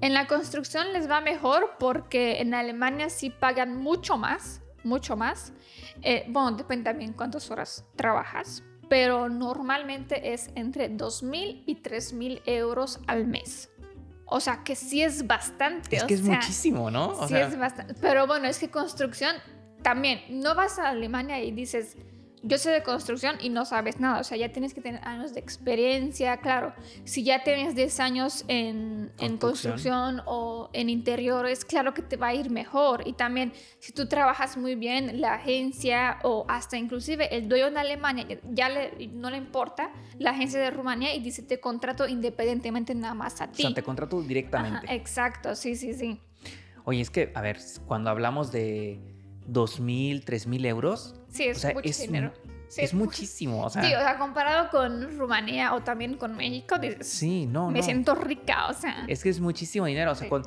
En 0.01 0.13
la 0.13 0.27
construcción 0.27 0.91
les 0.91 1.09
va 1.09 1.21
mejor 1.21 1.71
porque 1.79 2.41
en 2.41 2.53
Alemania 2.53 3.09
sí 3.09 3.29
pagan 3.29 3.77
mucho 3.77 4.17
más, 4.17 4.61
mucho 4.83 5.15
más. 5.15 5.53
Eh, 6.01 6.25
bueno, 6.29 6.51
depende 6.57 6.85
también 6.89 7.13
cuántas 7.13 7.49
horas 7.51 7.85
trabajas, 7.95 8.63
pero 8.89 9.29
normalmente 9.29 10.33
es 10.33 10.49
entre 10.55 10.91
2.000 10.91 11.63
y 11.65 11.75
3.000 11.81 12.41
euros 12.45 12.99
al 13.07 13.25
mes. 13.27 13.69
O 14.25 14.39
sea, 14.39 14.63
que 14.63 14.75
sí 14.75 15.01
es 15.03 15.27
bastante. 15.27 15.97
Es 15.97 16.03
o 16.03 16.07
que 16.07 16.13
es 16.15 16.21
sea, 16.21 16.35
muchísimo, 16.35 16.89
¿no? 16.89 17.09
O 17.09 17.27
sí 17.27 17.33
sea, 17.33 17.47
es 17.47 17.57
bastante. 17.57 17.93
Pero 18.01 18.27
bueno, 18.27 18.47
es 18.47 18.57
que 18.59 18.69
construcción 18.69 19.35
también. 19.81 20.21
No 20.29 20.55
vas 20.55 20.79
a 20.79 20.89
Alemania 20.89 21.41
y 21.41 21.51
dices, 21.51 21.97
yo 22.43 22.57
sé 22.57 22.71
de 22.71 22.83
construcción 22.83 23.37
y 23.41 23.49
no 23.49 23.63
sabes 23.65 23.99
nada. 23.99 24.19
O 24.19 24.23
sea, 24.23 24.37
ya 24.37 24.51
tienes 24.51 24.73
que 24.73 24.81
tener 24.81 25.01
años 25.07 25.33
de 25.33 25.39
experiencia. 25.39 26.37
Claro, 26.37 26.73
si 27.05 27.23
ya 27.23 27.43
tienes 27.43 27.73
10 27.73 27.99
años 28.01 28.43
en, 28.49 29.11
en 29.17 29.37
Construcción. 29.37 29.71
construcción 29.73 30.21
o 30.25 30.69
en 30.73 30.89
interiores, 30.89 31.63
claro 31.65 31.93
que 31.93 32.01
te 32.01 32.17
va 32.17 32.27
a 32.27 32.33
ir 32.33 32.49
mejor. 32.49 33.03
Y 33.07 33.13
también, 33.13 33.53
si 33.79 33.93
tú 33.93 34.07
trabajas 34.07 34.57
muy 34.57 34.75
bien, 34.75 35.21
la 35.21 35.35
agencia 35.35 36.19
o 36.23 36.45
hasta 36.49 36.77
inclusive 36.77 37.35
el 37.35 37.47
dueño 37.47 37.71
de 37.71 37.79
Alemania 37.79 38.27
ya 38.51 38.67
le, 38.69 39.07
no 39.07 39.29
le 39.29 39.37
importa 39.37 39.91
la 40.19 40.31
agencia 40.31 40.59
de 40.59 40.69
Rumanía 40.69 41.15
y 41.15 41.21
dice, 41.21 41.43
te 41.43 41.59
contrato 41.61 42.07
independientemente 42.07 42.93
nada 42.93 43.13
más 43.13 43.39
a 43.39 43.45
o 43.45 43.49
ti. 43.49 43.61
sea, 43.63 43.73
te 43.73 43.83
contrato 43.83 44.21
directamente. 44.21 44.85
Ajá, 44.85 44.93
exacto, 44.93 45.55
sí, 45.55 45.75
sí, 45.75 45.93
sí. 45.93 46.19
Oye, 46.83 46.99
es 46.99 47.09
que, 47.09 47.31
a 47.33 47.41
ver, 47.41 47.57
cuando 47.85 48.09
hablamos 48.09 48.51
de 48.51 48.99
2.000, 49.49 50.25
3.000 50.25 50.65
euros, 50.65 51.15
Sí, 51.33 51.43
es 51.45 51.57
o 51.57 51.59
sea, 51.61 51.73
mucho 51.73 51.89
es, 51.89 51.99
dinero. 51.99 52.31
Sí, 52.67 52.81
es 52.81 52.93
muchísimo. 52.93 53.63
O 53.65 53.69
sea, 53.69 53.83
Sí, 53.83 53.93
o 53.93 53.99
sea, 53.99 54.17
comparado 54.17 54.69
con 54.69 55.17
Rumanía 55.17 55.73
o 55.75 55.81
también 55.83 56.15
con 56.15 56.35
México, 56.35 56.79
dices, 56.79 57.07
sí, 57.07 57.45
no, 57.45 57.69
me 57.69 57.79
no. 57.79 57.85
siento 57.85 58.15
rica, 58.15 58.67
o 58.67 58.73
sea. 58.73 59.05
Es 59.07 59.21
que 59.23 59.29
es 59.29 59.39
muchísimo 59.39 59.85
dinero. 59.85 60.11
O 60.11 60.15
sea, 60.15 60.25
Sí. 60.25 60.29
con 60.29 60.43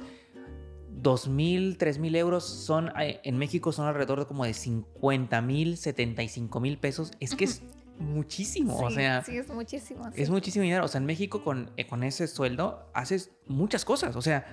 2.000, 1.02 1.76
3.000 1.76 2.16
euros 2.16 2.44
son, 2.44 2.90
eh, 3.00 3.20
en 3.22 3.36
México 3.38 3.70
son 3.72 3.86
alrededor 3.86 4.20
de 4.20 4.26
como 4.26 4.44
de 4.44 4.52
50.000, 4.54 5.76
75.000 5.76 6.78
pesos. 6.78 7.12
Es 7.20 7.34
que 7.36 7.44
es 7.44 7.62
muchísimo. 7.98 8.76
o 8.78 8.90
sea, 8.90 9.22
sí, 9.22 9.36
es 9.36 9.48
muchísimo. 9.48 10.04
sí. 10.12 10.22
es 10.22 10.30
muchísimo 10.30 10.62
dinero. 10.62 10.84
O 10.84 10.88
sea, 10.88 10.98
en 11.00 11.06
México 11.06 11.44
con, 11.44 11.70
eh, 11.76 11.86
con 11.86 12.02
ese 12.02 12.26
sueldo 12.26 12.90
haces 12.94 13.30
muchas 13.46 13.84
cosas. 13.84 14.16
O 14.16 14.22
sea, 14.22 14.46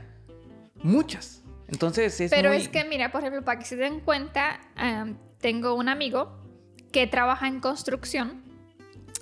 muchas. 0.84 1.44
Entonces 1.70 2.20
es 2.22 2.30
Pero 2.30 2.50
muy- 2.50 2.58
es 2.58 2.70
que, 2.70 2.84
mira, 2.86 3.12
por 3.12 3.22
ejemplo, 3.22 3.44
para 3.44 3.58
que 3.58 3.66
se 3.66 3.76
den 3.78 4.02
cuenta, 4.02 4.60
tengo 5.44 5.76
un 5.76 5.90
amigo 5.90 6.32
que 6.94 7.06
trabaja 7.06 7.48
en 7.50 7.60
construcción 7.60 8.42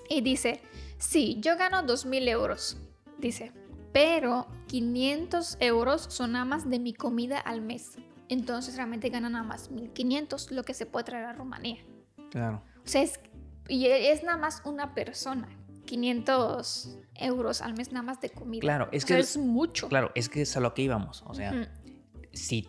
y 0.08 0.22
dice, 0.22 0.62
sí, 1.00 1.38
yo 1.42 1.58
gano 1.58 1.82
2.000 1.84 2.28
euros, 2.30 2.78
dice, 3.18 3.52
pero 3.92 4.46
500 4.68 5.58
euros 5.60 6.06
son 6.10 6.34
nada 6.34 6.46
más 6.46 6.70
de 6.70 6.78
mi 6.80 6.94
comida 6.94 7.40
al 7.40 7.62
mes. 7.62 7.98
Entonces 8.30 8.76
realmente 8.76 9.10
gana 9.10 9.30
nada 9.30 9.44
más 9.44 9.72
1.500, 9.72 10.52
lo 10.52 10.64
que 10.64 10.74
se 10.76 10.86
puede 10.86 11.06
traer 11.06 11.26
a 11.26 11.34
Rumanía. 11.34 11.84
Claro. 12.30 12.62
O 12.86 12.88
sea, 12.88 13.02
es, 13.02 13.20
y 13.68 13.88
es 13.88 14.24
nada 14.24 14.38
más 14.38 14.62
una 14.64 14.94
persona. 14.94 15.50
500 15.86 16.98
euros 17.16 17.62
al 17.62 17.74
mes 17.74 17.92
nada 17.92 18.04
más 18.04 18.22
de 18.22 18.30
comida. 18.30 18.62
Claro, 18.62 18.90
es 18.92 19.04
O 19.04 19.08
que 19.08 19.14
sea, 19.14 19.20
es- 19.20 19.32
es 19.32 19.38
mucho. 19.38 19.90
Claro, 19.90 20.12
es 20.16 20.30
que 20.30 20.44
es 20.44 20.56
a 20.56 20.60
lo 20.60 20.74
que 20.74 20.84
íbamos. 20.84 21.24
O 21.28 21.34
sea, 21.34 21.52
Ujú. 21.52 21.66
si 22.32 22.60
eh, 22.60 22.68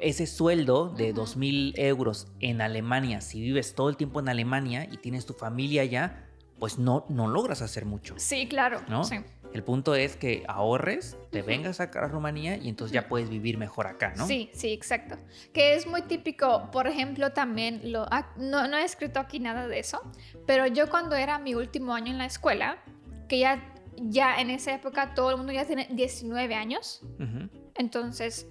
ese 0.00 0.26
sueldo 0.26 0.88
de 0.88 1.12
Ujú. 1.12 1.22
2.000 1.22 1.72
euros 1.76 2.28
en 2.40 2.60
Alemania, 2.60 3.20
si 3.20 3.40
vives 3.40 3.74
todo 3.74 3.88
el 3.88 3.96
tiempo 3.96 4.20
en 4.20 4.28
Alemania 4.28 4.88
y 4.90 4.98
tienes 4.98 5.26
tu 5.26 5.32
familia 5.34 5.82
allá, 5.82 6.28
pues 6.58 6.78
no, 6.78 7.06
no 7.08 7.26
logras 7.26 7.62
hacer 7.62 7.84
mucho. 7.86 8.14
Sí, 8.18 8.46
claro. 8.46 8.80
¿No? 8.88 9.04
Sí. 9.04 9.16
El 9.52 9.64
punto 9.64 9.94
es 9.94 10.16
que 10.16 10.44
ahorres, 10.48 11.18
te 11.30 11.42
vengas 11.42 11.80
acá 11.80 12.04
a 12.04 12.08
Rumanía 12.08 12.56
y 12.56 12.68
entonces 12.68 12.94
ya 12.94 13.06
puedes 13.06 13.28
vivir 13.28 13.58
mejor 13.58 13.86
acá, 13.86 14.14
¿no? 14.16 14.26
Sí, 14.26 14.48
sí, 14.54 14.72
exacto. 14.72 15.16
Que 15.52 15.74
es 15.74 15.86
muy 15.86 16.02
típico, 16.02 16.70
por 16.70 16.86
ejemplo, 16.86 17.32
también, 17.32 17.92
lo, 17.92 18.06
ah, 18.10 18.32
no, 18.38 18.66
no 18.66 18.78
he 18.78 18.84
escrito 18.84 19.20
aquí 19.20 19.40
nada 19.40 19.68
de 19.68 19.78
eso, 19.78 20.00
pero 20.46 20.66
yo 20.66 20.88
cuando 20.88 21.16
era 21.16 21.38
mi 21.38 21.54
último 21.54 21.94
año 21.94 22.12
en 22.12 22.18
la 22.18 22.24
escuela, 22.24 22.82
que 23.28 23.40
ya, 23.40 23.74
ya 23.96 24.40
en 24.40 24.48
esa 24.48 24.72
época 24.72 25.12
todo 25.12 25.30
el 25.32 25.36
mundo 25.36 25.52
ya 25.52 25.66
tiene 25.66 25.86
19 25.90 26.54
años, 26.54 27.02
Ujú. 27.18 27.50
Entonces 27.74 28.46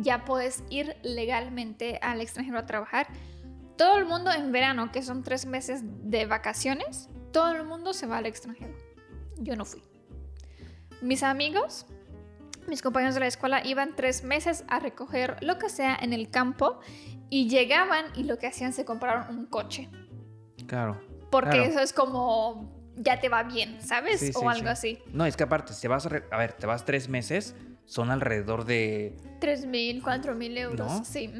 ya 0.00 0.24
puedes 0.24 0.64
ir 0.70 0.96
legalmente 1.02 1.98
al 2.02 2.20
extranjero 2.20 2.58
a 2.58 2.66
trabajar. 2.66 3.08
Todo 3.76 3.98
el 3.98 4.06
mundo 4.06 4.32
en 4.32 4.52
verano, 4.52 4.90
que 4.90 5.02
son 5.02 5.22
tres 5.22 5.44
meses 5.46 5.82
de 5.84 6.24
vacaciones, 6.26 7.08
todo 7.32 7.52
el 7.52 7.64
mundo 7.64 7.92
se 7.92 8.06
va 8.06 8.18
al 8.18 8.26
extranjero. 8.26 8.74
Yo 9.38 9.54
no 9.56 9.64
fui. 9.66 9.82
Mis 11.02 11.22
amigos, 11.22 11.86
mis 12.66 12.80
compañeros 12.80 13.14
de 13.14 13.20
la 13.20 13.26
escuela 13.26 13.64
iban 13.66 13.94
tres 13.94 14.24
meses 14.24 14.64
a 14.68 14.80
recoger 14.80 15.36
lo 15.42 15.58
que 15.58 15.68
sea 15.68 15.96
en 16.00 16.14
el 16.14 16.30
campo 16.30 16.80
y 17.28 17.48
llegaban 17.48 18.06
y 18.14 18.24
lo 18.24 18.38
que 18.38 18.46
hacían 18.46 18.72
se 18.72 18.84
compraron 18.86 19.36
un 19.36 19.46
coche. 19.46 19.90
Claro. 20.66 20.98
Porque 21.30 21.50
Claro. 21.50 21.64
eso 21.64 21.80
es 21.80 21.92
como 21.92 22.72
ya 22.96 23.20
te 23.20 23.28
va 23.28 23.42
bien, 23.42 23.82
¿sabes? 23.82 24.20
Sí, 24.20 24.30
o 24.34 24.40
sí, 24.40 24.46
algo 24.46 24.68
sí. 24.68 24.68
así. 24.68 24.98
No, 25.12 25.26
es 25.26 25.36
que 25.36 25.42
aparte, 25.42 25.74
si 25.74 25.82
te 25.82 25.88
vas 25.88 26.06
a 26.06 26.08
ver, 26.08 26.52
te 26.54 26.66
vas 26.66 26.84
tres 26.86 27.08
meses, 27.10 27.54
son 27.86 28.10
alrededor 28.10 28.64
de... 28.64 29.16
Tres 29.40 29.64
mil, 29.66 30.02
cuatro 30.02 30.34
mil 30.34 30.56
euros. 30.58 30.78
¿No? 30.86 31.04
Sí. 31.04 31.32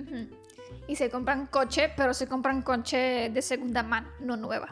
y 0.89 0.97
se 0.97 1.11
compran 1.11 1.47
coche, 1.47 1.91
pero 1.97 2.15
se 2.15 2.27
compran 2.27 2.63
coche 2.63 3.31
de 3.31 3.43
segunda 3.43 3.83
mano, 3.83 4.09
no 4.21 4.37
nueva. 4.37 4.69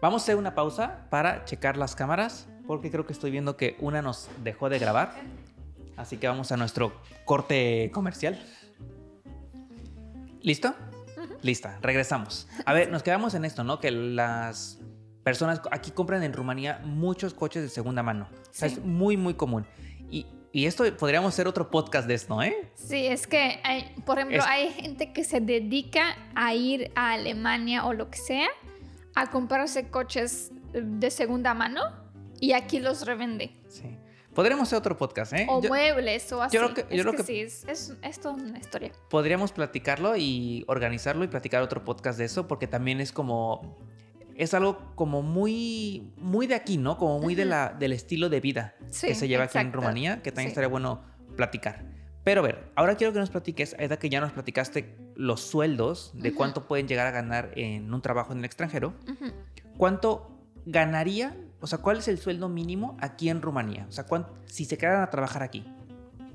Vamos 0.00 0.22
a 0.22 0.24
hacer 0.24 0.36
una 0.36 0.54
pausa 0.54 1.06
para 1.10 1.44
checar 1.44 1.76
las 1.76 1.94
cámaras, 1.94 2.48
porque 2.66 2.90
creo 2.90 3.06
que 3.06 3.12
estoy 3.12 3.30
viendo 3.30 3.56
que 3.56 3.76
una 3.80 4.02
nos 4.02 4.28
dejó 4.42 4.68
de 4.68 4.78
grabar. 4.78 5.14
Así 5.96 6.18
que 6.18 6.28
vamos 6.28 6.52
a 6.52 6.56
nuestro 6.56 6.92
corte 7.24 7.90
comercial. 7.92 8.38
¿Listo? 10.42 10.74
Lista, 11.42 11.78
regresamos. 11.80 12.48
A 12.64 12.72
ver, 12.72 12.90
nos 12.90 13.02
quedamos 13.02 13.34
en 13.34 13.44
esto, 13.44 13.64
¿no? 13.64 13.80
Que 13.80 13.90
las 13.90 14.78
personas 15.22 15.60
aquí 15.70 15.90
compran 15.90 16.22
en 16.22 16.32
Rumanía 16.32 16.80
muchos 16.84 17.34
coches 17.34 17.62
de 17.62 17.68
segunda 17.68 18.02
mano. 18.02 18.28
O 18.32 18.52
sea, 18.52 18.68
es 18.68 18.84
muy, 18.84 19.16
muy 19.16 19.34
común. 19.34 19.66
Y, 20.10 20.26
y 20.56 20.66
esto 20.66 20.84
podríamos 20.96 21.34
hacer 21.34 21.46
otro 21.48 21.70
podcast 21.70 22.08
de 22.08 22.14
esto, 22.14 22.42
¿eh? 22.42 22.54
Sí, 22.74 23.06
es 23.06 23.26
que, 23.26 23.60
hay, 23.62 23.92
por 24.06 24.18
ejemplo, 24.18 24.38
Es- 24.38 24.44
hay 24.46 24.70
gente 24.72 25.12
que 25.12 25.22
se 25.24 25.40
dedica 25.40 26.16
a 26.34 26.54
ir 26.54 26.90
a 26.94 27.12
Alemania 27.12 27.84
o 27.84 27.92
lo 27.92 28.10
que 28.10 28.18
sea 28.18 28.48
a 29.14 29.30
comprarse 29.30 29.88
coches 29.90 30.50
eh, 30.72 30.80
de 30.82 31.10
segunda 31.10 31.52
mano 31.54 31.80
y 32.40 32.52
aquí 32.52 32.80
los 32.80 33.04
revende. 33.06 33.50
Sí. 33.68 33.98
Podríamos 34.34 34.68
hacer 34.68 34.78
otro 34.78 34.96
podcast, 34.96 35.32
¿eh? 35.34 35.46
O 35.48 35.62
Yo- 35.62 35.68
muebles 35.68 36.30
o 36.32 36.42
así. 36.42 36.56
creo 36.56 36.72
que- 36.74 36.82
yo 36.82 36.86
es 36.90 37.00
creo 37.02 37.10
que, 37.12 37.16
que- 37.18 37.22
sí, 37.24 37.40
es, 37.40 37.64
es, 37.68 37.94
es 38.02 38.20
toda 38.20 38.34
una 38.34 38.58
historia. 38.58 38.92
podríamos 39.10 39.52
platicarlo 39.52 40.16
y 40.16 40.64
organizarlo 40.68 41.24
y 41.24 41.28
platicar 41.28 41.62
otro 41.62 41.84
podcast 41.84 42.18
de 42.18 42.24
eso, 42.26 42.46
porque 42.48 42.66
también 42.66 43.00
es 43.00 43.12
como. 43.12 43.76
Es 44.36 44.52
algo 44.54 44.92
como 44.94 45.22
muy, 45.22 46.12
muy 46.18 46.46
de 46.46 46.54
aquí, 46.54 46.76
¿no? 46.78 46.98
Como 46.98 47.18
muy 47.20 47.34
de 47.34 47.44
la, 47.46 47.70
del 47.78 47.92
estilo 47.92 48.28
de 48.28 48.40
vida 48.40 48.74
Sí, 48.90 49.08
que 49.08 49.14
se 49.14 49.28
lleva 49.28 49.44
aquí 49.44 49.58
en. 49.58 49.72
Rumanía, 49.72 50.22
que 50.22 50.30
también 50.30 50.48
Sí. 50.48 50.52
estaría 50.52 50.68
bueno 50.68 51.02
platicar. 51.36 51.84
Pero 52.24 52.40
a 52.40 52.44
ver, 52.44 52.70
ahora 52.74 52.96
quiero 52.96 53.12
que 53.12 53.20
nos 53.20 53.30
platiques, 53.30 53.76
Aida, 53.78 53.98
que 53.98 54.08
ya 54.10 54.20
nos 54.20 54.32
platicaste 54.32 54.96
los 55.14 55.40
sueldos, 55.42 56.12
de 56.14 56.34
cuánto 56.34 56.66
pueden 56.66 56.88
llegar 56.88 57.06
a 57.06 57.12
ganar 57.12 57.52
en 57.56 57.92
un 57.94 58.02
trabajo 58.02 58.32
en 58.32 58.40
el 58.40 58.44
extranjero. 58.44 58.94
¿Cuánto 59.76 60.40
ganaría? 60.66 61.36
O 61.60 61.66
sea, 61.66 61.78
¿cuál 61.78 61.98
es 61.98 62.08
el 62.08 62.18
sueldo 62.18 62.48
mínimo 62.48 62.96
aquí 63.00 63.28
en 63.28 63.42
Rumanía? 63.42 63.86
O 63.88 63.92
sea, 63.92 64.04
¿cuán- 64.04 64.26
si 64.46 64.64
se 64.64 64.76
quedaran 64.76 65.02
a 65.02 65.10
trabajar 65.10 65.42
aquí. 65.42 65.64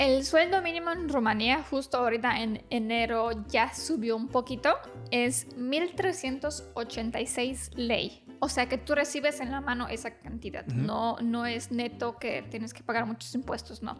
El 0.01 0.25
sueldo 0.25 0.63
mínimo 0.63 0.89
en 0.89 1.07
Rumanía, 1.09 1.61
justo 1.69 1.99
ahorita 1.99 2.41
en 2.41 2.65
enero 2.71 3.29
ya 3.47 3.71
subió 3.71 4.15
un 4.15 4.29
poquito, 4.29 4.75
es 5.11 5.47
1.386 5.55 7.75
ley. 7.75 8.25
O 8.39 8.49
sea 8.49 8.67
que 8.67 8.79
tú 8.79 8.95
recibes 8.95 9.39
en 9.41 9.51
la 9.51 9.61
mano 9.61 9.87
esa 9.87 10.17
cantidad. 10.17 10.67
Ujú. 10.67 10.75
no, 10.75 11.17
no 11.21 11.45
es 11.45 11.69
neto 11.71 12.17
que 12.17 12.41
tienes 12.49 12.73
que 12.73 12.81
pagar 12.81 13.05
muchos 13.05 13.35
impuestos, 13.35 13.83
no. 13.83 13.99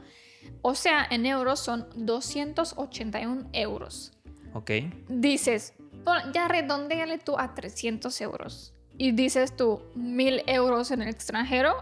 O 0.63 0.73
sea, 0.73 1.05
en 1.07 1.27
euros 1.27 1.59
son 1.59 1.87
281 1.95 3.47
euros. 3.53 4.11
Ok. 4.55 4.71
Dices, 5.07 5.75
"Pon- 6.03 6.33
ya 6.33 6.47
redondéale 6.47 7.19
tú 7.19 7.37
a 7.37 7.53
300 7.53 8.19
euros. 8.21 8.73
Y 8.97 9.11
dices 9.11 9.55
tú, 9.55 9.83
1000 9.93 10.41
euros 10.47 10.89
en 10.89 11.03
el 11.03 11.09
extranjero, 11.09 11.75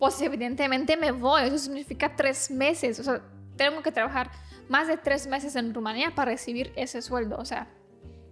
pues 0.00 0.20
evidentemente 0.20 0.96
me 0.96 1.12
voy. 1.12 1.42
Eso 1.44 1.58
significa 1.58 2.16
tres 2.16 2.50
meses. 2.50 2.98
O 2.98 3.04
sea, 3.04 3.22
tengo 3.56 3.82
que 3.82 3.92
trabajar 3.92 4.30
más 4.68 4.88
de 4.88 4.96
tres 4.96 5.26
meses 5.26 5.56
en 5.56 5.74
Rumanía 5.74 6.14
para 6.14 6.30
recibir 6.32 6.72
ese 6.76 7.02
sueldo. 7.02 7.36
O 7.38 7.44
sea, 7.44 7.68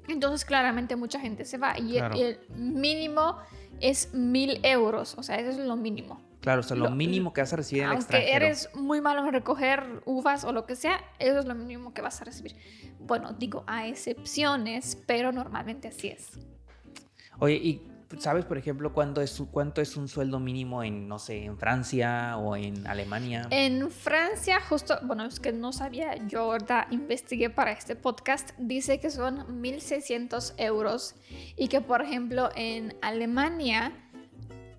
entonces 0.09 0.45
claramente 0.45 0.97
mucha 0.97 1.21
gente 1.21 1.45
se 1.45 1.59
va. 1.59 1.79
Y, 1.79 1.93
el- 1.93 1.99
Claro. 1.99 2.17
y 2.17 2.23
el 2.23 2.39
mínimo 2.57 3.37
es 3.81 4.13
1000 4.15 4.61
euros. 4.65 5.15
O 5.19 5.23
sea, 5.23 5.37
eso 5.37 5.51
es 5.51 5.59
lo 5.59 5.77
mínimo. 5.77 6.21
Claro, 6.41 6.61
o 6.61 6.63
sea, 6.63 6.75
lo, 6.77 6.85
Lo- 6.85 6.91
mínimo 6.93 7.35
que 7.35 7.43
vas 7.43 7.53
a 7.53 7.57
recibir 7.57 7.83
en 7.83 7.91
el 7.91 7.97
Aunque 7.97 8.17
extranjero. 8.17 8.47
eres 8.47 8.71
muy 8.75 9.03
malo 9.03 9.27
en 9.27 9.33
recoger 9.33 10.01
uvas 10.07 10.45
o 10.45 10.53
lo 10.53 10.65
que 10.65 10.75
sea, 10.75 10.99
eso 11.19 11.39
es 11.41 11.45
lo 11.45 11.55
mínimo 11.55 11.93
que 11.93 12.01
vas 12.01 12.21
a 12.23 12.25
recibir. 12.25 12.57
Bueno, 12.99 13.35
digo, 13.35 13.63
a 13.67 13.87
excepciones, 13.87 14.97
pero 15.07 15.33
normalmente 15.33 15.89
así 15.89 16.09
es. 16.09 16.39
Oye, 17.39 17.57
¿y 17.57 17.90
sabes, 18.19 18.45
por 18.45 18.59
ejemplo, 18.59 18.93
cuánto 18.93 19.21
es, 19.21 19.43
cuánto 19.51 19.81
es 19.81 19.97
un 19.97 20.09
sueldo 20.09 20.41
mínimo 20.41 20.83
en, 20.83 21.07
no 21.09 21.19
sé, 21.19 21.45
en 21.45 21.57
Francia 21.59 22.37
o 22.39 22.57
en 22.57 22.87
Alemania? 22.87 23.47
En 23.51 23.91
Francia, 23.91 24.61
justo, 24.61 24.99
bueno, 25.03 25.25
es 25.25 25.39
que 25.41 25.53
no 25.53 25.73
sabía, 25.73 26.17
yo 26.27 26.41
ahorita 26.41 26.89
investigué 26.91 27.51
para 27.51 27.73
este 27.73 27.97
podcast, 27.97 28.51
dice 28.59 29.01
que 29.01 29.11
son 29.11 29.63
1.600 29.63 30.55
euros 30.59 31.15
y 31.57 31.69
que, 31.69 31.81
por 31.81 32.03
ejemplo, 32.03 32.51
en 32.57 32.97
Alemania, 33.03 33.93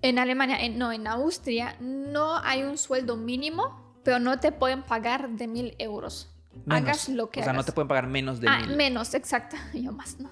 en 0.02 0.18
Alemania, 0.18 0.58
no, 0.70 0.92
en 0.92 1.06
Austria, 1.06 1.76
no 1.80 2.36
hay 2.38 2.62
un 2.62 2.76
sueldo 2.76 3.16
mínimo, 3.16 3.80
pero 4.02 4.18
no 4.18 4.38
te 4.40 4.52
pueden 4.52 4.82
pagar 4.82 5.30
de 5.30 5.48
1.000 5.48 5.76
euros. 5.78 6.31
Menos. 6.64 6.82
Hagas 6.82 7.08
lo 7.08 7.30
que 7.30 7.40
O 7.40 7.44
sea, 7.44 7.52
no 7.52 7.64
te 7.64 7.72
pueden 7.72 7.88
pagar 7.88 8.06
menos 8.06 8.40
de 8.40 8.48
Ah, 8.48 8.60
mil. 8.66 8.76
menos, 8.76 9.14
exacto. 9.14 9.56
Yo 9.74 9.92
más 9.92 10.18
no. 10.20 10.30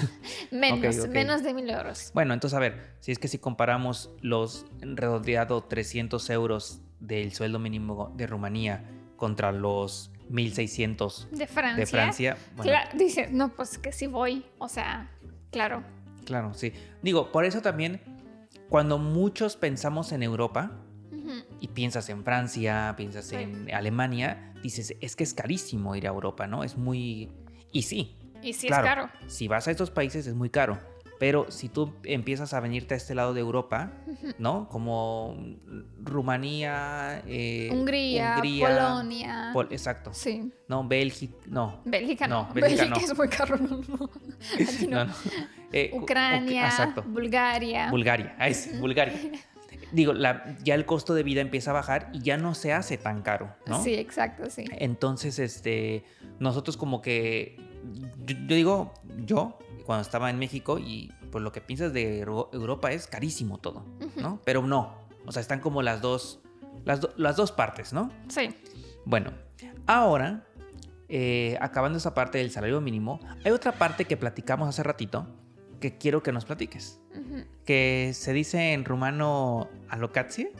menos, 0.50 0.96
Ok, 0.96 1.04
ok. 1.08 1.10
menos 1.14 1.42
de 1.42 1.54
mil 1.54 1.68
euros. 1.70 2.10
Bueno, 2.14 2.34
entonces, 2.34 2.56
a 2.56 2.60
ver, 2.60 2.94
si 3.00 3.12
es 3.12 3.18
que 3.18 3.28
si 3.28 3.38
comparamos 3.38 4.10
los 4.20 4.66
redondeado 4.80 5.62
300 5.62 6.28
euros 6.30 6.80
del 7.00 7.32
sueldo 7.32 7.58
mínimo 7.58 8.12
de 8.16 8.26
Rumanía 8.26 8.84
contra 9.16 9.52
los 9.52 10.10
1600 10.30 11.28
De 11.30 11.46
Francia. 11.46 11.76
de 11.76 11.86
Francia, 11.86 12.36
bueno, 12.56 12.72
Cla- 12.72 12.92
dices, 12.94 13.30
no, 13.32 13.50
pues 13.50 13.78
que 13.78 13.92
sí 13.92 14.06
voy. 14.06 14.44
O 14.58 14.68
sea, 14.68 15.10
claro. 15.50 15.82
claro, 16.24 16.54
sí. 16.54 16.72
Digo, 17.02 17.30
por 17.32 17.44
eso 17.44 17.60
también, 17.62 18.00
cuando 18.68 18.98
muchos 18.98 19.56
pensamos 19.56 20.12
en 20.12 20.22
Europa. 20.22 20.72
Y 21.60 21.68
piensas 21.68 22.08
en 22.08 22.24
Francia, 22.24 22.94
piensas 22.96 23.26
Sí. 23.26 23.36
en 23.36 23.72
Alemania, 23.74 24.52
dices, 24.62 24.94
es 25.00 25.16
que 25.16 25.24
es 25.24 25.34
carísimo 25.34 25.94
ir 25.96 26.06
a 26.06 26.10
Europa, 26.10 26.46
¿no? 26.46 26.64
Es 26.64 26.76
muy... 26.76 27.30
Y 27.72 27.82
sí, 27.82 28.16
Y 28.42 28.52
sí 28.52 28.68
Claro. 28.68 28.84
es 28.84 28.94
caro. 28.94 29.10
si 29.26 29.48
vas 29.48 29.66
a 29.68 29.70
estos 29.70 29.90
países 29.90 30.26
es 30.26 30.34
muy 30.34 30.50
caro. 30.50 30.78
Pero 31.18 31.50
si 31.50 31.68
tú 31.68 31.92
empiezas 32.04 32.54
a 32.54 32.60
venirte 32.60 32.94
a 32.94 32.96
este 32.96 33.12
lado 33.16 33.34
de 33.34 33.40
Europa. 33.40 33.90
¿no? 34.38 34.68
Como 34.68 35.36
Rumanía, 36.00 37.22
eh, 37.26 37.68
Hungría, 37.72 38.34
Hungría, 38.36 38.68
Polonia. 38.68 39.50
Pol- 39.52 39.68
exacto. 39.70 40.12
sí. 40.14 40.52
No, 40.68 40.86
Bélgica, 40.86 41.34
no. 41.46 41.80
Bélgica 41.84 42.28
no. 42.28 42.42
No, 42.48 42.54
Bélgica 42.54 42.84
Bélgica, 42.84 43.00
no. 43.00 43.12
es 43.12 43.16
muy 43.18 43.28
caro. 43.28 43.56
No, 43.68 43.76
no. 43.98 44.10
Aquí 44.54 44.86
no. 44.86 45.06
Eh, 45.72 45.90
Ucrania, 45.92 46.66
exacto. 46.66 47.02
Bulgaria. 47.06 47.90
Bulgaria, 47.90 48.34
ahí 48.38 48.54
sí, 48.54 48.78
Bulgaria. 48.78 49.14
Digo, 49.92 50.12
la- 50.12 50.56
ya 50.62 50.74
el 50.74 50.84
costo 50.86 51.14
de 51.14 51.22
vida 51.22 51.40
empieza 51.40 51.70
a 51.70 51.74
bajar 51.74 52.10
y 52.12 52.20
ya 52.20 52.36
no 52.36 52.54
se 52.54 52.72
hace 52.72 52.98
tan 52.98 53.22
caro, 53.22 53.54
¿no? 53.66 53.82
Sí, 53.82 53.94
exacto, 53.94 54.50
sí. 54.50 54.64
Entonces, 54.72 55.38
este, 55.38 56.04
nosotros 56.38 56.76
como 56.76 57.00
que, 57.00 57.56
yo, 58.26 58.36
yo 58.46 58.54
digo, 58.56 58.92
yo, 59.24 59.58
cuando 59.86 60.02
estaba 60.02 60.28
en 60.30 60.38
México 60.38 60.78
y 60.78 61.12
pues 61.32 61.42
lo 61.42 61.52
que 61.52 61.60
piensas 61.60 61.92
de 61.92 62.20
Euro- 62.20 62.50
Europa 62.52 62.92
es 62.92 63.06
carísimo 63.06 63.58
todo, 63.58 63.84
¿no? 64.16 64.40
Pero 64.44 64.62
no, 64.62 64.94
o 65.26 65.32
sea, 65.32 65.40
están 65.40 65.60
como 65.60 65.80
las 65.82 66.00
dos, 66.02 66.40
las, 66.84 67.00
do- 67.00 67.14
las 67.16 67.36
dos 67.36 67.52
partes, 67.52 67.92
¿no? 67.92 68.10
Sí. 68.28 68.54
Bueno, 69.06 69.32
ahora, 69.86 70.44
eh, 71.08 71.56
acabando 71.60 71.96
esa 71.98 72.12
parte 72.14 72.36
del 72.38 72.50
salario 72.50 72.80
mínimo, 72.82 73.20
hay 73.44 73.52
otra 73.52 73.72
parte 73.72 74.04
que 74.04 74.16
platicamos 74.18 74.68
hace 74.68 74.82
ratito 74.82 75.26
que 75.80 75.96
quiero 75.98 76.22
que 76.22 76.32
nos 76.32 76.44
platiques, 76.44 77.00
Ujú. 77.14 77.44
que 77.64 78.12
se 78.14 78.32
dice 78.32 78.72
en 78.72 78.84
rumano 78.84 79.68
alocație, 79.88 80.50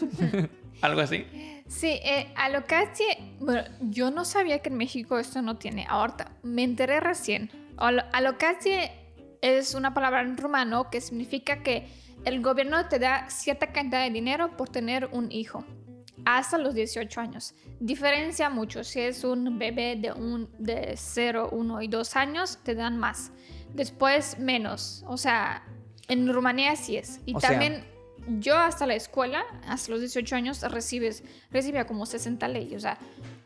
algo 0.82 1.00
así. 1.00 1.26
Sí, 1.66 1.98
eh, 2.04 2.32
alocație, 2.36 3.06
bueno, 3.40 3.62
yo 3.80 4.10
no 4.10 4.24
sabía 4.24 4.58
que 4.60 4.68
en 4.68 4.76
México 4.76 5.18
esto 5.18 5.40
no 5.42 5.56
tiene. 5.56 5.86
Ahorita 5.88 6.32
me 6.42 6.62
enteré 6.62 7.00
recién. 7.00 7.50
Alo- 7.78 8.04
Alocație 8.12 8.92
es 9.40 9.74
una 9.74 9.94
palabra 9.94 10.20
en 10.20 10.36
rumano 10.36 10.90
que 10.90 11.00
significa 11.00 11.62
que 11.62 11.86
el 12.24 12.42
gobierno 12.42 12.86
te 12.88 12.98
da 12.98 13.28
cierta 13.30 13.72
cantidad 13.72 14.04
de 14.04 14.10
dinero 14.10 14.56
por 14.56 14.68
tener 14.68 15.08
un 15.12 15.32
hijo 15.32 15.64
hasta 16.26 16.58
los 16.58 16.74
18 16.74 17.20
años. 17.20 17.54
Diferencia 17.80 18.48
mucho. 18.50 18.84
Si 18.84 19.00
es 19.00 19.24
un 19.24 19.58
bebé 19.58 19.96
de, 19.96 20.12
un, 20.12 20.48
de 20.58 20.94
0, 20.96 21.48
1 21.52 21.82
y 21.82 21.88
2 21.88 22.16
años, 22.16 22.58
te 22.62 22.74
dan 22.74 22.98
más. 22.98 23.30
Después 23.74 24.38
menos. 24.38 25.04
O 25.06 25.16
sea, 25.16 25.64
en 26.08 26.32
Rumanía 26.32 26.76
sí 26.76 26.96
es. 26.96 27.20
Y 27.26 27.34
O 27.34 27.40
sea- 27.40 27.50
también 27.50 27.84
yo 28.40 28.56
hasta 28.56 28.86
la 28.86 28.94
escuela, 28.94 29.42
hasta 29.66 29.90
los 29.90 30.00
18 30.00 30.36
años, 30.36 30.62
recibes, 30.70 31.24
recibía 31.50 31.86
como 31.86 32.06
60 32.06 32.48
leyes. 32.48 32.76
O 32.76 32.80
sea, 32.80 32.98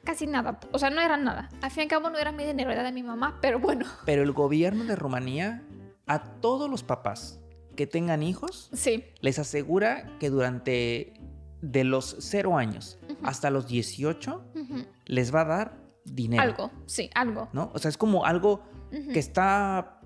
casi 0.05 0.27
nada. 0.27 0.61
O 0.73 0.79
sea, 0.79 0.91
no 0.91 1.01
era 1.01 1.17
nada. 1.17 1.49
Al 1.62 1.71
fin 1.71 1.81
y 1.81 1.83
al 1.85 1.88
cabo 1.88 2.11
no 2.11 2.19
era 2.19 2.31
mi 2.33 2.45
dinero, 2.45 2.71
era 2.71 2.83
de 2.83 2.93
mi 2.93 3.03
mamá, 3.03 3.38
pero 3.41 3.59
bueno. 3.59 3.87
Pero 4.05 4.23
el 4.23 4.33
gobierno 4.33 4.85
de 4.85 4.97
Rumanía 4.97 5.62
a 6.07 6.22
todos 6.41 6.70
los 6.70 6.83
papás 6.83 7.41
que 7.76 7.87
tengan 7.87 8.22
hijos 8.22 8.70
Sí. 8.72 9.05
les 9.20 9.39
asegura 9.39 10.16
que 10.18 10.31
durante 10.31 11.12
de 11.61 11.85
los 11.85 12.16
0 12.20 12.57
años 12.57 12.99
hasta 13.22 13.51
los 13.51 13.66
18 13.66 14.45
Ujú. 14.55 14.85
les 15.07 15.35
va 15.35 15.41
a 15.43 15.45
dar 15.45 15.79
dinero. 16.05 16.43
Algo, 16.43 16.70
sí, 16.87 17.11
algo. 17.14 17.49
¿No? 17.53 17.70
O 17.74 17.79
sea, 17.79 17.89
es 17.89 17.99
como 17.99 18.24
algo 18.24 18.62
que 18.91 19.18
está 19.18 19.97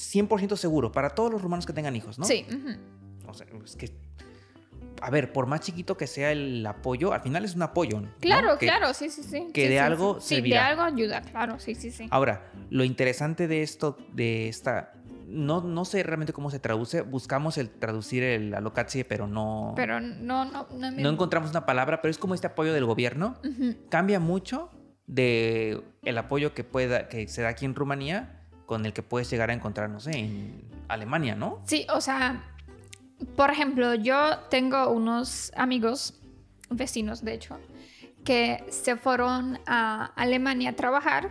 100% 0.00 0.56
seguro 0.56 0.90
para 0.92 1.10
todos 1.10 1.30
los 1.32 1.42
rumanos 1.42 1.66
que 1.66 1.72
tengan 1.72 1.94
hijos, 1.96 2.18
¿no? 2.18 2.24
Sí. 2.24 2.46
O 3.26 3.34
sea, 3.34 3.46
es 3.64 3.76
que 3.76 3.92
a 5.02 5.08
ver, 5.08 5.32
por 5.32 5.46
más 5.46 5.60
chiquito 5.60 5.96
que 5.96 6.06
sea 6.06 6.30
el 6.30 6.66
apoyo, 6.66 7.14
al 7.14 7.22
final 7.22 7.42
es 7.44 7.54
un 7.54 7.62
apoyo. 7.62 8.00
¿no? 8.02 8.08
Claro, 8.20 8.58
Que- 8.58 8.66
claro, 8.66 8.92
sí, 8.92 9.08
sí, 9.08 9.22
sí. 9.22 9.48
que 9.54 9.62
Sí, 9.62 9.68
de 9.68 9.74
sí, 9.74 9.78
algo 9.78 10.20
sí. 10.20 10.28
Sí, 10.28 10.34
de 10.34 10.40
servirá. 10.42 10.66
algo 10.68 10.82
ayuda, 10.82 11.22
claro, 11.22 11.58
sí, 11.58 11.74
sí, 11.74 11.90
sí. 11.90 12.06
Ahora, 12.10 12.50
lo 12.68 12.84
interesante 12.84 13.48
de 13.48 13.62
esto, 13.62 13.96
de 14.12 14.48
esta, 14.48 14.92
no, 15.26 15.62
no 15.62 15.86
sé 15.86 16.02
realmente 16.02 16.34
cómo 16.34 16.50
se 16.50 16.58
traduce, 16.58 17.00
buscamos 17.00 17.56
el 17.56 17.70
traducir 17.70 18.22
el 18.22 18.52
alocatie, 18.52 19.06
pero 19.06 19.26
no, 19.26 19.72
Pero 19.74 20.00
no, 20.00 20.44
no, 20.44 20.66
no 20.76 20.90
no 20.90 21.08
encontramos 21.08 21.48
una 21.50 21.64
palabra, 21.64 22.02
pero 22.02 22.10
es 22.10 22.18
como 22.18 22.34
este 22.34 22.48
apoyo 22.48 22.74
del 22.74 22.84
gobierno. 22.84 23.36
Ujú. 23.42 23.76
Cambia 23.88 24.20
mucho 24.20 24.68
de 25.06 25.80
el 26.02 26.18
apoyo 26.18 26.52
que 26.52 26.62
pueda, 26.62 27.08
que 27.08 27.26
se 27.26 27.40
da 27.40 27.48
aquí 27.48 27.64
en 27.64 27.74
Rumanía 27.74 28.39
con 28.70 28.86
el 28.86 28.92
que 28.92 29.02
puedes 29.02 29.28
llegar 29.28 29.50
a 29.50 29.52
encontrar, 29.52 29.90
no 29.90 29.98
sé, 29.98 30.12
en 30.12 30.62
Alemania, 30.86 31.34
¿no? 31.34 31.60
Sí, 31.66 31.88
o 31.92 32.00
sea, 32.00 32.44
por 33.34 33.50
ejemplo, 33.50 33.96
yo 33.96 34.38
tengo 34.48 34.90
unos 34.90 35.50
amigos, 35.56 36.14
vecinos 36.70 37.24
de 37.24 37.34
hecho, 37.34 37.58
que 38.24 38.64
se 38.68 38.94
fueron 38.94 39.58
a 39.66 40.12
Alemania 40.14 40.70
a 40.70 40.72
trabajar 40.74 41.30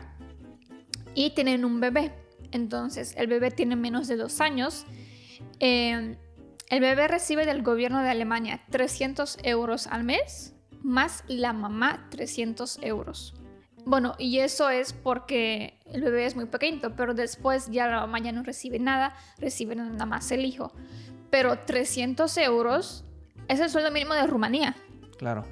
y 1.15 1.29
tienen 1.29 1.63
un 1.63 1.79
bebé. 1.79 2.11
Entonces, 2.51 3.13
el 3.15 3.27
bebé 3.27 3.51
tiene 3.51 3.77
menos 3.77 4.09
de 4.09 4.17
dos 4.17 4.41
años. 4.41 4.85
Eh, 5.61 6.17
el 6.67 6.79
bebé 6.81 7.07
recibe 7.07 7.45
del 7.45 7.63
gobierno 7.63 8.01
de 8.01 8.09
Alemania 8.09 8.65
300 8.69 9.37
euros 9.43 9.87
al 9.87 10.03
mes, 10.03 10.55
más 10.83 11.23
la 11.29 11.53
mamá 11.53 12.05
300 12.11 12.79
euros. 12.81 13.38
Bueno, 13.89 14.13
y 14.19 14.37
eso 14.37 14.69
es 14.69 14.93
porque 14.93 15.79
el 15.85 16.03
bebé 16.03 16.27
es 16.27 16.35
muy 16.35 16.45
pequeño, 16.45 16.95
pero 16.95 17.15
después 17.15 17.71
ya 17.71 17.87
la 17.87 18.01
mamá 18.01 18.19
ya 18.19 18.31
no 18.31 18.43
recibe 18.43 18.77
nada, 18.77 19.15
recibe 19.39 19.75
nada 19.75 20.05
más 20.05 20.31
el 20.31 20.45
hijo. 20.45 20.71
Pero 21.31 21.57
300 21.57 22.37
euros 22.37 23.03
es 23.47 23.59
el 23.59 23.67
sueldo 23.71 23.89
mínimo 23.89 24.13
de 24.13 24.27
Rumanía. 24.27 24.75
Claro. 25.17 25.43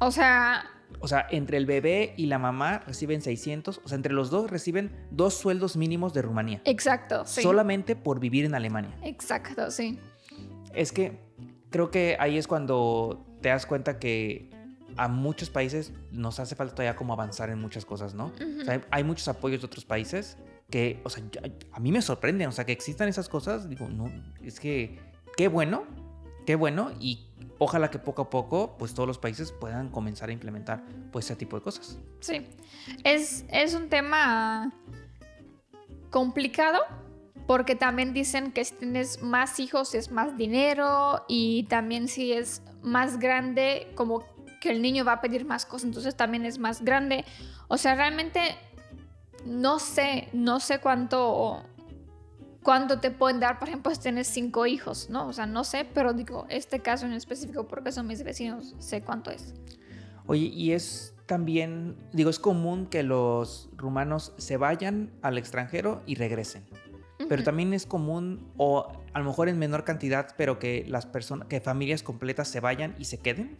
O 0.00 0.10
sea, 0.10 0.66
O 1.00 1.08
sea, 1.08 1.26
entre 1.30 1.56
el 1.56 1.64
bebé 1.64 2.12
y 2.18 2.26
la 2.26 2.38
mamá 2.38 2.80
reciben 2.80 3.22
600, 3.22 3.80
o 3.82 3.88
sea, 3.88 3.96
entre 3.96 4.12
los 4.12 4.28
dos 4.28 4.50
reciben 4.50 4.92
dos 5.10 5.32
sueldos 5.32 5.78
mínimos 5.78 6.12
de 6.12 6.20
Rumanía. 6.20 6.60
exacto, 6.66 7.24
sí. 7.24 7.40
Solamente 7.40 7.96
por 7.96 8.20
vivir 8.20 8.44
en 8.44 8.54
Alemania. 8.54 8.94
Exacto, 9.02 9.70
sí. 9.70 9.98
Es 10.74 10.92
que 10.92 11.18
creo 11.70 11.90
que 11.90 12.18
ahí 12.20 12.36
es 12.36 12.46
cuando 12.46 13.24
te 13.40 13.48
das 13.48 13.64
cuenta 13.64 13.98
que 13.98 14.47
a 14.98 15.08
muchos 15.08 15.48
países 15.50 15.92
nos 16.10 16.38
hace 16.40 16.54
falta 16.56 16.74
todavía 16.74 16.96
como 16.96 17.12
avanzar 17.12 17.50
en 17.50 17.58
muchas 17.60 17.84
cosas, 17.84 18.14
¿no? 18.14 18.26
Ujú. 18.26 18.60
O 18.62 18.64
sea, 18.64 18.74
hay, 18.74 18.80
hay 18.90 19.04
muchos 19.04 19.28
apoyos 19.28 19.60
de 19.60 19.66
otros 19.66 19.84
países 19.84 20.36
que, 20.70 21.00
o 21.04 21.10
sea, 21.10 21.22
yo- 21.30 21.40
a 21.72 21.80
mí 21.80 21.92
me 21.92 22.02
sorprenden, 22.02 22.48
o 22.48 22.52
sea, 22.52 22.66
que 22.66 22.72
existan 22.72 23.08
esas 23.08 23.28
cosas, 23.28 23.68
digo, 23.68 23.88
no, 23.88 24.10
es 24.42 24.60
que 24.60 24.98
qué 25.36 25.48
bueno, 25.48 25.84
qué 26.46 26.56
bueno 26.56 26.90
y 27.00 27.26
ojalá 27.58 27.90
que 27.90 27.98
poco 27.98 28.22
a 28.22 28.30
poco, 28.30 28.76
pues 28.78 28.92
todos 28.94 29.06
los 29.06 29.18
países 29.18 29.52
puedan 29.52 29.88
comenzar 29.88 30.28
a 30.28 30.32
implementar, 30.32 30.84
pues 31.12 31.24
ese 31.26 31.36
tipo 31.36 31.56
de 31.56 31.62
cosas. 31.62 31.98
Sí. 32.20 32.46
Es, 33.04 33.44
es 33.50 33.74
un 33.74 33.88
tema 33.88 34.72
complicado 36.10 36.80
porque 37.46 37.74
también 37.76 38.12
dicen 38.12 38.52
que 38.52 38.64
si 38.64 38.74
tienes 38.74 39.22
más 39.22 39.58
hijos 39.60 39.94
es 39.94 40.10
más 40.10 40.36
dinero 40.36 41.24
y 41.28 41.64
también 41.64 42.08
si 42.08 42.32
es 42.32 42.62
más 42.82 43.18
grande 43.18 43.90
como 43.94 44.24
que 44.60 44.70
el 44.70 44.82
niño 44.82 45.04
va 45.04 45.12
a 45.12 45.20
pedir 45.20 45.44
más 45.44 45.66
cosas, 45.66 45.86
entonces 45.86 46.16
también 46.16 46.44
es 46.44 46.58
más 46.58 46.82
grande. 46.82 47.24
O 47.68 47.76
sea, 47.76 47.94
realmente 47.94 48.40
no 49.46 49.78
sé, 49.78 50.28
no 50.32 50.60
sé 50.60 50.80
cuánto 50.80 51.64
cuánto 52.62 53.00
te 53.00 53.10
pueden 53.10 53.40
dar, 53.40 53.58
por 53.58 53.68
ejemplo, 53.68 53.94
si 53.94 54.00
tienes 54.00 54.26
cinco 54.26 54.66
hijos, 54.66 55.08
¿no? 55.08 55.26
O 55.26 55.32
sea, 55.32 55.46
no 55.46 55.64
sé, 55.64 55.86
pero 55.94 56.12
digo, 56.12 56.44
este 56.50 56.80
caso 56.80 57.06
en 57.06 57.14
específico, 57.14 57.66
porque 57.66 57.92
son 57.92 58.06
mis 58.06 58.22
vecinos, 58.22 58.74
sé 58.78 59.00
cuánto 59.00 59.30
es. 59.30 59.54
Oye, 60.26 60.50
y 60.52 60.72
es 60.72 61.14
también, 61.24 61.96
digo, 62.12 62.28
es 62.28 62.38
común 62.38 62.86
que 62.86 63.02
los 63.02 63.70
rumanos 63.74 64.34
se 64.36 64.58
vayan 64.58 65.10
al 65.22 65.38
extranjero 65.38 66.02
y 66.04 66.16
regresen. 66.16 66.66
Pero 67.28 67.42
también 67.42 67.72
es 67.74 67.86
común, 67.86 68.50
o 68.56 68.90
a 69.12 69.18
lo 69.18 69.24
mejor 69.24 69.48
en 69.48 69.58
menor 69.58 69.84
cantidad, 69.84 70.34
pero 70.36 70.58
que 70.58 70.84
las 70.88 71.06
personas, 71.06 71.48
que 71.48 71.60
familias 71.60 72.02
completas 72.02 72.48
se 72.48 72.60
vayan 72.60 72.94
y 72.98 73.04
se 73.04 73.18
queden, 73.18 73.56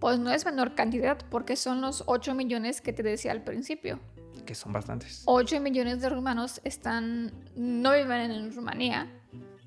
Pues 0.00 0.18
no 0.18 0.30
es 0.32 0.44
menor 0.44 0.74
cantidad 0.74 1.18
porque 1.30 1.54
son 1.54 1.80
los 1.80 2.02
8 2.06 2.34
millones 2.34 2.80
que 2.80 2.92
te 2.92 3.02
decía 3.02 3.32
al 3.32 3.42
principio. 3.42 4.00
que 4.44 4.56
son 4.56 4.72
bastantes. 4.72 5.22
8 5.26 5.60
millones 5.60 6.00
de 6.00 6.08
rumanos 6.08 6.60
están, 6.64 7.32
no 7.54 7.92
viven 7.92 8.32
en 8.32 8.52
Rumanía 8.52 9.08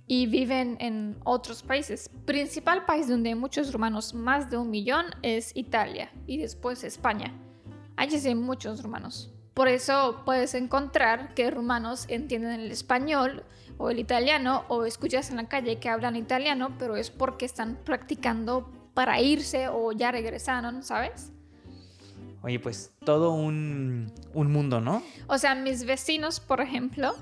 y 0.05 0.27
viven 0.27 0.75
en 0.81 1.15
otros 1.23 1.63
países. 1.63 2.09
Principal 2.25 2.85
país 2.85 3.07
donde 3.07 3.29
hay 3.29 3.35
muchos 3.35 3.71
rumanos, 3.71 4.13
más 4.13 4.49
de 4.49 4.57
un 4.57 4.69
millón, 4.69 5.05
es 5.21 5.55
Italia 5.55 6.11
y 6.27 6.37
después 6.37 6.83
España. 6.83 7.31
Allí 7.95 8.17
hay 8.27 8.35
muchos 8.35 8.83
rumanos. 8.83 9.31
Por 9.55 9.69
eso 9.69 10.21
puedes 10.25 10.53
encontrar 10.53 11.33
que 11.33 11.49
rumanos 11.49 12.05
entienden 12.09 12.59
el 12.59 12.71
español 12.71 13.45
o 13.77 13.89
el 13.89 13.99
italiano 13.99 14.65
o 14.67 14.83
escuchas 14.83 15.29
en 15.29 15.37
la 15.37 15.47
calle 15.47 15.79
que 15.79 15.87
hablan 15.87 16.17
italiano, 16.17 16.75
pero 16.77 16.97
es 16.97 17.09
porque 17.09 17.45
están 17.45 17.79
practicando 17.85 18.69
para 18.93 19.21
irse 19.21 19.69
o 19.69 19.93
ya 19.93 20.11
regresaron, 20.11 20.83
¿sabes? 20.83 21.31
Oye, 22.41 22.59
pues 22.59 22.91
todo 23.05 23.31
un, 23.31 24.11
un 24.33 24.51
mundo, 24.51 24.81
¿no? 24.81 25.01
O 25.27 25.37
sea, 25.37 25.55
mis 25.55 25.85
vecinos, 25.85 26.41
por 26.41 26.59
ejemplo, 26.59 27.15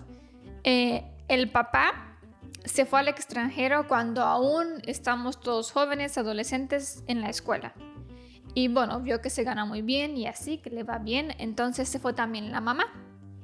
eh, 0.63 1.05
el 1.27 1.51
papá 1.51 2.17
se 2.65 2.87
fue 2.87 2.99
al 2.99 3.09
extranjero 3.09 3.87
cuando 3.87 4.23
aún 4.23 4.81
estamos 4.87 5.39
todos 5.39 5.71
jóvenes, 5.71 6.17
adolescentes 6.17 7.03
en 7.05 7.21
la 7.21 7.29
escuela. 7.29 7.75
Y 8.55 8.67
bueno, 8.67 8.99
vio 9.01 9.21
que 9.21 9.29
se 9.29 9.43
gana 9.43 9.65
muy 9.65 9.81
bien 9.81 10.15
y 10.15 10.27
así, 10.27 10.59
que 10.59 10.69
le 10.69 10.83
va 10.83 10.99
bien, 10.99 11.33
entonces 11.39 11.89
se 11.89 11.99
fue 11.99 12.13
también 12.13 12.51
la 12.51 12.61
mamá. 12.61 12.85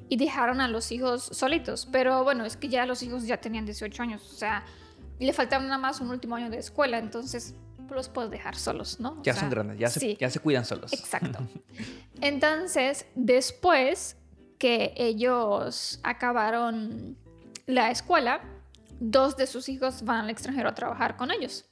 Y 0.08 0.18
dejaron 0.18 0.60
a 0.62 0.68
los 0.68 0.92
hijos 0.92 1.24
solitos. 1.24 1.88
Pero 1.92 2.24
bueno, 2.24 2.46
es 2.46 2.58
que 2.58 2.68
ya 2.68 2.86
los 2.86 3.04
hijos 3.04 3.26
ya 3.28 3.38
tenían 3.38 3.66
18 3.66 4.04
años, 4.04 4.24
o 4.32 4.36
sea, 4.36 4.64
le 5.20 5.34
faltaba 5.34 5.64
nada 5.64 5.78
más 5.78 6.00
un 6.00 6.10
último 6.10 6.36
año 6.36 6.50
de 6.50 6.58
escuela, 6.58 6.98
entonces 6.98 7.56
los 7.90 8.08
puedes 8.10 8.30
dejar 8.32 8.56
solos, 8.56 9.00
¿no? 9.00 9.20
O 9.20 9.24
Ya 9.24 9.34
sea, 9.34 9.42
son 9.42 9.50
grandes, 9.50 9.80
ya 9.80 9.90
se, 9.90 10.00
sí. 10.00 10.18
ya 10.20 10.30
se 10.30 10.40
cuidan 10.40 10.66
solos. 10.66 10.94
Exacto. 10.94 11.40
Entonces, 12.22 13.06
después 13.16 14.16
que 14.60 14.94
ellos 14.96 16.00
acabaron 16.04 17.18
la 17.66 17.90
escuela, 17.92 18.42
dos 19.00 19.38
de 19.38 19.48
sus 19.48 19.70
hijos 19.70 20.04
van 20.04 20.22
al 20.22 20.30
extranjero 20.30 20.70
a 20.70 20.76
trabajar 20.76 21.18
con 21.18 21.32
ellos. 21.32 21.66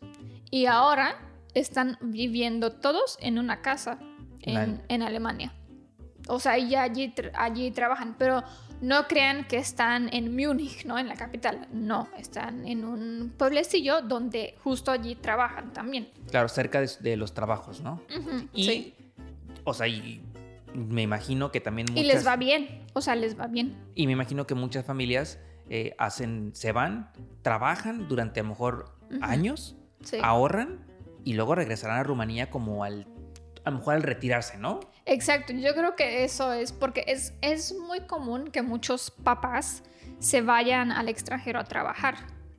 Y 0.49 0.65
ahora 0.65 1.19
están 1.59 1.97
viviendo 2.01 2.71
todos 2.71 3.17
en 3.21 3.39
una 3.39 3.61
casa 3.61 3.99
en, 4.41 4.81
en 4.87 5.01
Alemania. 5.01 5.53
O 6.27 6.39
sea, 6.39 6.57
ya 6.57 6.83
allí, 6.83 7.13
allí 7.35 7.71
trabajan, 7.71 8.15
pero 8.17 8.43
no 8.81 9.07
crean 9.07 9.47
que 9.47 9.57
están 9.57 10.13
en 10.13 10.35
Múnich, 10.35 10.85
¿no? 10.85 10.97
En 10.99 11.07
la 11.07 11.15
capital. 11.15 11.67
No, 11.71 12.07
están 12.17 12.67
en 12.67 12.83
un 12.83 13.33
pueblecillo 13.37 14.01
donde 14.01 14.55
justo 14.63 14.91
allí 14.91 15.15
trabajan 15.15 15.71
también. 15.73 16.09
Claro, 16.29 16.49
cerca 16.49 16.81
de, 16.81 16.89
de 16.99 17.15
los 17.17 17.33
trabajos, 17.33 17.81
¿no? 17.81 18.01
Ujú, 18.17 18.47
Y, 18.53 18.63
sí. 18.65 18.95
o 19.63 19.73
sea, 19.73 19.87
y 19.87 20.21
me 20.73 21.01
imagino 21.01 21.49
que 21.51 21.61
también 21.61 21.87
muchas... 21.89 22.03
Y 22.03 22.07
les 22.07 22.27
va 22.27 22.35
bien, 22.35 22.85
o 22.93 23.01
sea, 23.01 23.15
les 23.15 23.39
va 23.39 23.47
bien. 23.47 23.75
Y 23.95 24.05
me 24.05 24.11
imagino 24.13 24.45
que 24.45 24.53
muchas 24.53 24.85
familias 24.85 25.39
eh, 25.69 25.95
hacen, 25.97 26.51
se 26.53 26.71
van, 26.73 27.11
trabajan 27.41 28.07
durante 28.09 28.41
a 28.41 28.43
lo 28.43 28.49
mejor 28.49 28.93
Ujú. 29.09 29.19
años, 29.23 29.75
Sí. 30.03 30.17
ahorran 30.21 30.85
y 31.27 31.33
luego 31.33 31.55
regresarán 31.55 31.99
a 31.99 32.03
Rumanía 32.03 32.49
como 32.49 32.85
al, 32.85 33.05
a 33.65 33.69
lo 33.69 33.79
mejor 33.79 33.95
al 33.95 34.03
retirarse, 34.03 34.57
¿no? 34.57 34.79
Exacto, 35.05 35.51
yo 35.51 35.73
creo 35.73 35.93
que 35.97 36.23
eso 36.23 36.53
es 36.53 36.71
porque 36.71 37.03
es, 37.05 37.33
es 37.41 37.75
muy 37.75 37.99
común 38.07 38.47
que 38.49 38.61
muchos 38.61 39.11
papás 39.11 39.83
se 40.19 40.39
vayan 40.39 40.89
al 40.89 41.09
extranjero 41.09 41.59
a 41.59 41.65
trabajar. 41.65 42.15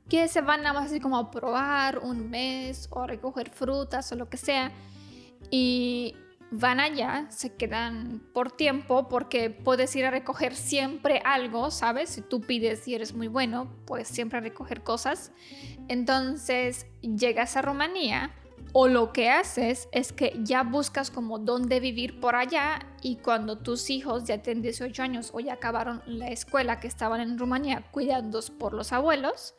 Que 0.07 0.27
se 0.27 0.41
van 0.41 0.61
nada 0.61 0.79
más 0.79 0.91
así 0.91 0.99
como 0.99 1.17
a 1.17 1.31
probar 1.31 1.97
un 1.97 2.29
mes 2.29 2.87
o 2.91 3.01
a 3.01 3.07
recoger 3.07 3.49
frutas 3.49 4.11
o 4.11 4.15
lo 4.15 4.29
que 4.29 4.37
sea. 4.37 4.71
Y 5.49 6.15
van 6.51 6.79
allá, 6.79 7.25
se 7.31 7.55
quedan 7.55 8.21
por 8.35 8.51
tiempo 8.51 9.09
porque 9.09 9.49
puedes 9.49 9.95
ir 9.95 10.05
a 10.05 10.11
recoger 10.11 10.55
siempre 10.55 11.23
algo, 11.25 11.71
¿sabes? 11.71 12.11
Si 12.11 12.21
tú 12.21 12.41
pides 12.41 12.87
y 12.87 12.93
eres 12.93 13.15
muy 13.15 13.29
bueno, 13.29 13.75
puedes 13.87 14.09
siempre 14.09 14.39
recoger 14.41 14.83
cosas. 14.83 15.31
Entonces 15.87 16.85
llegas 17.01 17.57
a 17.57 17.63
Rumanía 17.63 18.31
o 18.71 18.87
lo 18.87 19.13
que 19.13 19.29
haces 19.29 19.89
es 19.91 20.13
que 20.13 20.39
ya 20.43 20.63
buscas 20.63 21.11
como 21.11 21.39
dónde 21.39 21.79
vivir 21.79 22.19
por 22.19 22.35
allá 22.35 22.79
y 23.01 23.17
cuando 23.17 23.57
tus 23.57 23.89
hijos 23.89 24.25
ya 24.25 24.41
tienen 24.41 24.61
18 24.61 25.01
años 25.01 25.31
o 25.33 25.39
ya 25.39 25.53
acabaron 25.53 26.01
la 26.05 26.27
escuela 26.27 26.79
que 26.79 26.87
estaban 26.87 27.21
en 27.21 27.37
Rumanía 27.37 27.83
cuidados 27.91 28.51
por 28.51 28.73
los 28.73 28.93
abuelos, 28.93 29.55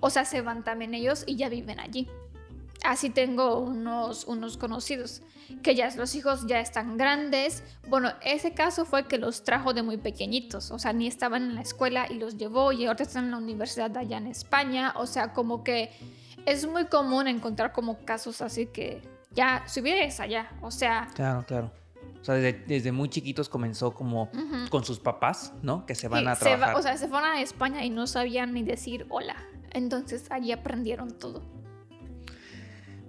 o 0.00 0.10
sea, 0.10 0.24
se 0.24 0.42
van 0.42 0.64
también 0.64 0.94
ellos 0.94 1.24
y 1.26 1.36
ya 1.36 1.48
viven 1.48 1.80
allí. 1.80 2.08
Así 2.82 3.10
tengo 3.10 3.58
unos, 3.58 4.24
unos 4.24 4.56
conocidos 4.56 5.22
que 5.62 5.74
ya 5.74 5.94
los 5.96 6.14
hijos 6.14 6.46
ya 6.46 6.60
están 6.60 6.96
grandes. 6.96 7.62
Bueno, 7.88 8.12
ese 8.22 8.54
caso 8.54 8.84
fue 8.84 9.06
que 9.06 9.18
los 9.18 9.44
trajo 9.44 9.74
de 9.74 9.82
muy 9.82 9.98
pequeñitos, 9.98 10.70
o 10.70 10.78
sea, 10.78 10.92
ni 10.92 11.06
estaban 11.06 11.42
en 11.42 11.54
la 11.56 11.60
escuela 11.60 12.06
y 12.08 12.14
los 12.14 12.38
llevó 12.38 12.72
y 12.72 12.86
ahora 12.86 13.02
están 13.02 13.26
en 13.26 13.30
la 13.32 13.36
universidad 13.38 13.94
allá 13.96 14.16
en 14.16 14.28
España, 14.28 14.94
o 14.96 15.06
sea, 15.06 15.32
como 15.34 15.62
que 15.62 15.90
es 16.46 16.66
muy 16.66 16.86
común 16.86 17.28
encontrar 17.28 17.72
como 17.72 17.98
casos 18.04 18.40
así 18.42 18.66
que 18.66 19.02
ya 19.32 19.62
su 19.66 19.82
vida 19.82 20.02
es 20.02 20.20
allá. 20.20 20.50
O 20.62 20.70
sea, 20.70 21.08
Claro, 21.14 21.44
claro. 21.46 21.72
O 22.20 22.24
sea, 22.24 22.34
desde, 22.34 22.64
desde 22.66 22.92
muy 22.92 23.08
chiquitos 23.08 23.48
comenzó 23.48 23.94
como 23.94 24.30
con 24.68 24.84
sus 24.84 25.00
papás, 25.00 25.54
¿no? 25.62 25.86
Que 25.86 25.94
se 25.94 26.06
van 26.08 26.20
sí, 26.24 26.26
a 26.28 26.34
se 26.34 26.44
va- 26.44 26.50
trabajar. 26.56 26.76
o 26.76 26.82
sea, 26.82 26.96
se 26.98 27.08
fueron 27.08 27.30
a 27.30 27.40
España 27.40 27.84
y 27.84 27.90
no 27.90 28.06
sabían 28.06 28.52
ni 28.52 28.62
decir 28.62 29.06
hola. 29.08 29.36
Entonces 29.72 30.26
allí 30.30 30.52
aprendieron 30.52 31.16
todo. 31.18 31.42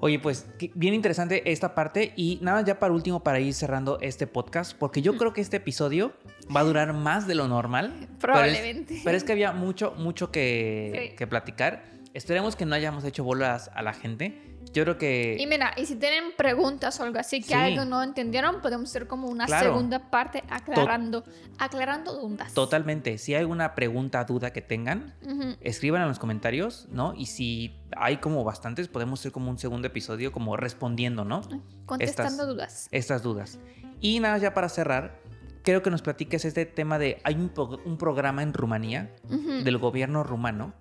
Oye, 0.04 0.18
pues 0.18 0.48
bien 0.74 0.96
interesante 0.96 1.52
esta 1.52 1.76
parte 1.76 2.14
y 2.16 2.40
nada 2.42 2.62
ya 2.64 2.80
para 2.80 2.92
último 2.94 3.22
para 3.22 3.40
ir 3.40 3.54
cerrando 3.54 4.00
este 4.02 4.26
podcast, 4.26 4.76
porque 4.76 5.02
yo 5.04 5.16
creo 5.16 5.32
que 5.32 5.42
este 5.42 5.58
episodio 5.58 6.14
va 6.56 6.62
a 6.62 6.64
durar 6.64 6.94
más 6.94 7.28
de 7.28 7.36
lo 7.36 7.48
normal. 7.48 7.94
pero 7.98 8.08
es- 8.10 8.18
Probablemente. 8.20 9.02
Pero 9.04 9.18
es, 9.18 9.24
que 9.24 9.32
había 9.34 9.52
mucho, 9.52 9.94
mucho 9.98 10.32
que, 10.32 11.10
Sí. 11.12 11.16
que 11.18 11.28
platicar. 11.28 11.84
Esperemos 12.14 12.56
que 12.56 12.66
no 12.66 12.76
hayamos 12.76 13.04
hecho 13.06 13.24
bolas 13.24 13.72
a 13.74 13.82
la 13.82 13.94
gente. 13.94 14.42
Yo 14.74 14.84
creo 14.84 14.98
que... 14.98 15.38
Y 15.40 15.48
mira, 15.48 15.74
y 15.78 15.86
si 15.86 15.96
tienen 15.96 16.36
preguntas 16.38 17.00
o 17.00 17.04
algo 17.04 17.20
así 17.20 17.40
que 17.42 17.48
Sí. 17.48 17.54
algo 17.54 17.86
no 17.86 18.04
entendieron, 18.04 18.62
podemos 18.62 18.90
hacer 18.90 19.08
como 19.08 19.28
una 19.28 19.46
Claro. 19.46 19.68
segunda 19.70 20.10
parte 20.12 20.44
aclarando, 20.50 21.24
aclarando 21.58 22.14
dudas. 22.14 22.54
Totalmente. 22.54 23.18
Si 23.18 23.34
hay 23.34 23.40
alguna 23.42 23.76
pregunta, 23.76 24.24
duda 24.26 24.52
que 24.52 24.62
tengan, 24.62 25.16
Ujú. 25.26 25.56
escriban 25.62 26.02
en 26.04 26.10
los 26.10 26.20
comentarios, 26.20 26.88
¿no? 26.92 27.14
Y 27.16 27.26
si 27.28 27.76
hay 27.98 28.18
como 28.18 28.44
bastantes, 28.44 28.88
podemos 28.88 29.20
hacer 29.22 29.32
como 29.32 29.50
un 29.50 29.58
segundo 29.58 29.88
episodio 29.88 30.32
como 30.32 30.56
respondiendo, 30.58 31.24
¿no? 31.26 31.42
Contestando 31.86 32.44
Estas- 32.44 32.48
dudas. 32.48 32.88
Estas 32.92 33.24
dudas. 33.24 33.60
Y 34.00 34.20
nada, 34.20 34.38
ya 34.38 34.54
para 34.54 34.70
cerrar, 34.70 35.20
creo 35.64 35.82
que 35.82 35.90
nos 35.90 36.02
platiques 36.02 36.44
este 36.46 36.66
tema 36.66 36.98
de, 37.00 37.20
hay 37.24 37.36
un, 37.36 37.52
un 37.86 37.98
programa 37.98 38.44
en 38.44 38.54
Rumanía 38.54 39.14
Ujú. 39.30 39.64
del 39.64 39.78
gobierno 39.78 40.24
rumano 40.24 40.74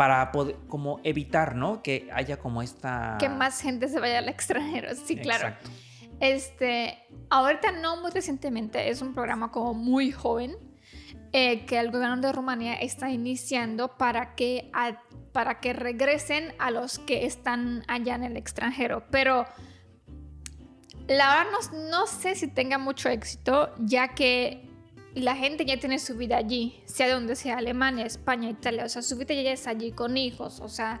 para 0.00 0.32
poder, 0.32 0.56
como 0.66 0.98
evitar, 1.04 1.54
¿no? 1.56 1.82
Que 1.82 2.08
haya 2.14 2.38
como 2.38 2.62
esta... 2.62 3.18
Que 3.20 3.28
más 3.28 3.60
gente 3.60 3.86
se 3.86 4.00
vaya 4.00 4.16
al 4.20 4.30
extranjero. 4.30 4.88
Sí, 5.06 5.16
claro. 5.16 5.48
Exacto. 5.48 5.68
Este, 6.20 6.98
ahorita 7.28 7.72
no 7.72 8.00
muy 8.00 8.10
recientemente, 8.10 8.88
es 8.88 9.02
un 9.02 9.12
programa 9.12 9.50
como 9.52 9.74
muy 9.74 10.10
joven 10.10 10.56
eh, 11.32 11.66
que 11.66 11.78
el 11.78 11.90
gobierno 11.90 12.16
de 12.16 12.32
Rumanía 12.32 12.76
está 12.76 13.10
iniciando 13.10 13.98
para 13.98 14.34
que, 14.36 14.70
a- 14.72 15.02
para 15.32 15.60
que 15.60 15.74
regresen 15.74 16.54
a 16.58 16.70
los 16.70 16.98
que 16.98 17.26
están 17.26 17.84
allá 17.86 18.14
en 18.14 18.24
el 18.24 18.38
extranjero. 18.38 19.04
Pero 19.10 19.44
la 21.08 21.28
verdad 21.28 21.44
no, 21.52 21.90
no 21.90 22.06
sé 22.06 22.34
si 22.36 22.48
tenga 22.48 22.78
mucho 22.78 23.10
éxito, 23.10 23.74
ya 23.80 24.14
que 24.14 24.69
la 25.14 25.36
gente 25.36 25.64
ya 25.64 25.78
tiene 25.78 25.98
su 25.98 26.16
vida 26.16 26.36
allí, 26.36 26.80
sea 26.84 27.12
donde 27.12 27.36
sea, 27.36 27.58
Alemania, 27.58 28.06
España, 28.06 28.50
Italia, 28.50 28.84
o 28.84 28.88
sea, 28.88 29.02
su 29.02 29.16
vida 29.16 29.34
ya 29.34 29.52
es 29.52 29.66
allí 29.66 29.92
con 29.92 30.16
hijos, 30.16 30.60
o 30.60 30.68
sea, 30.68 31.00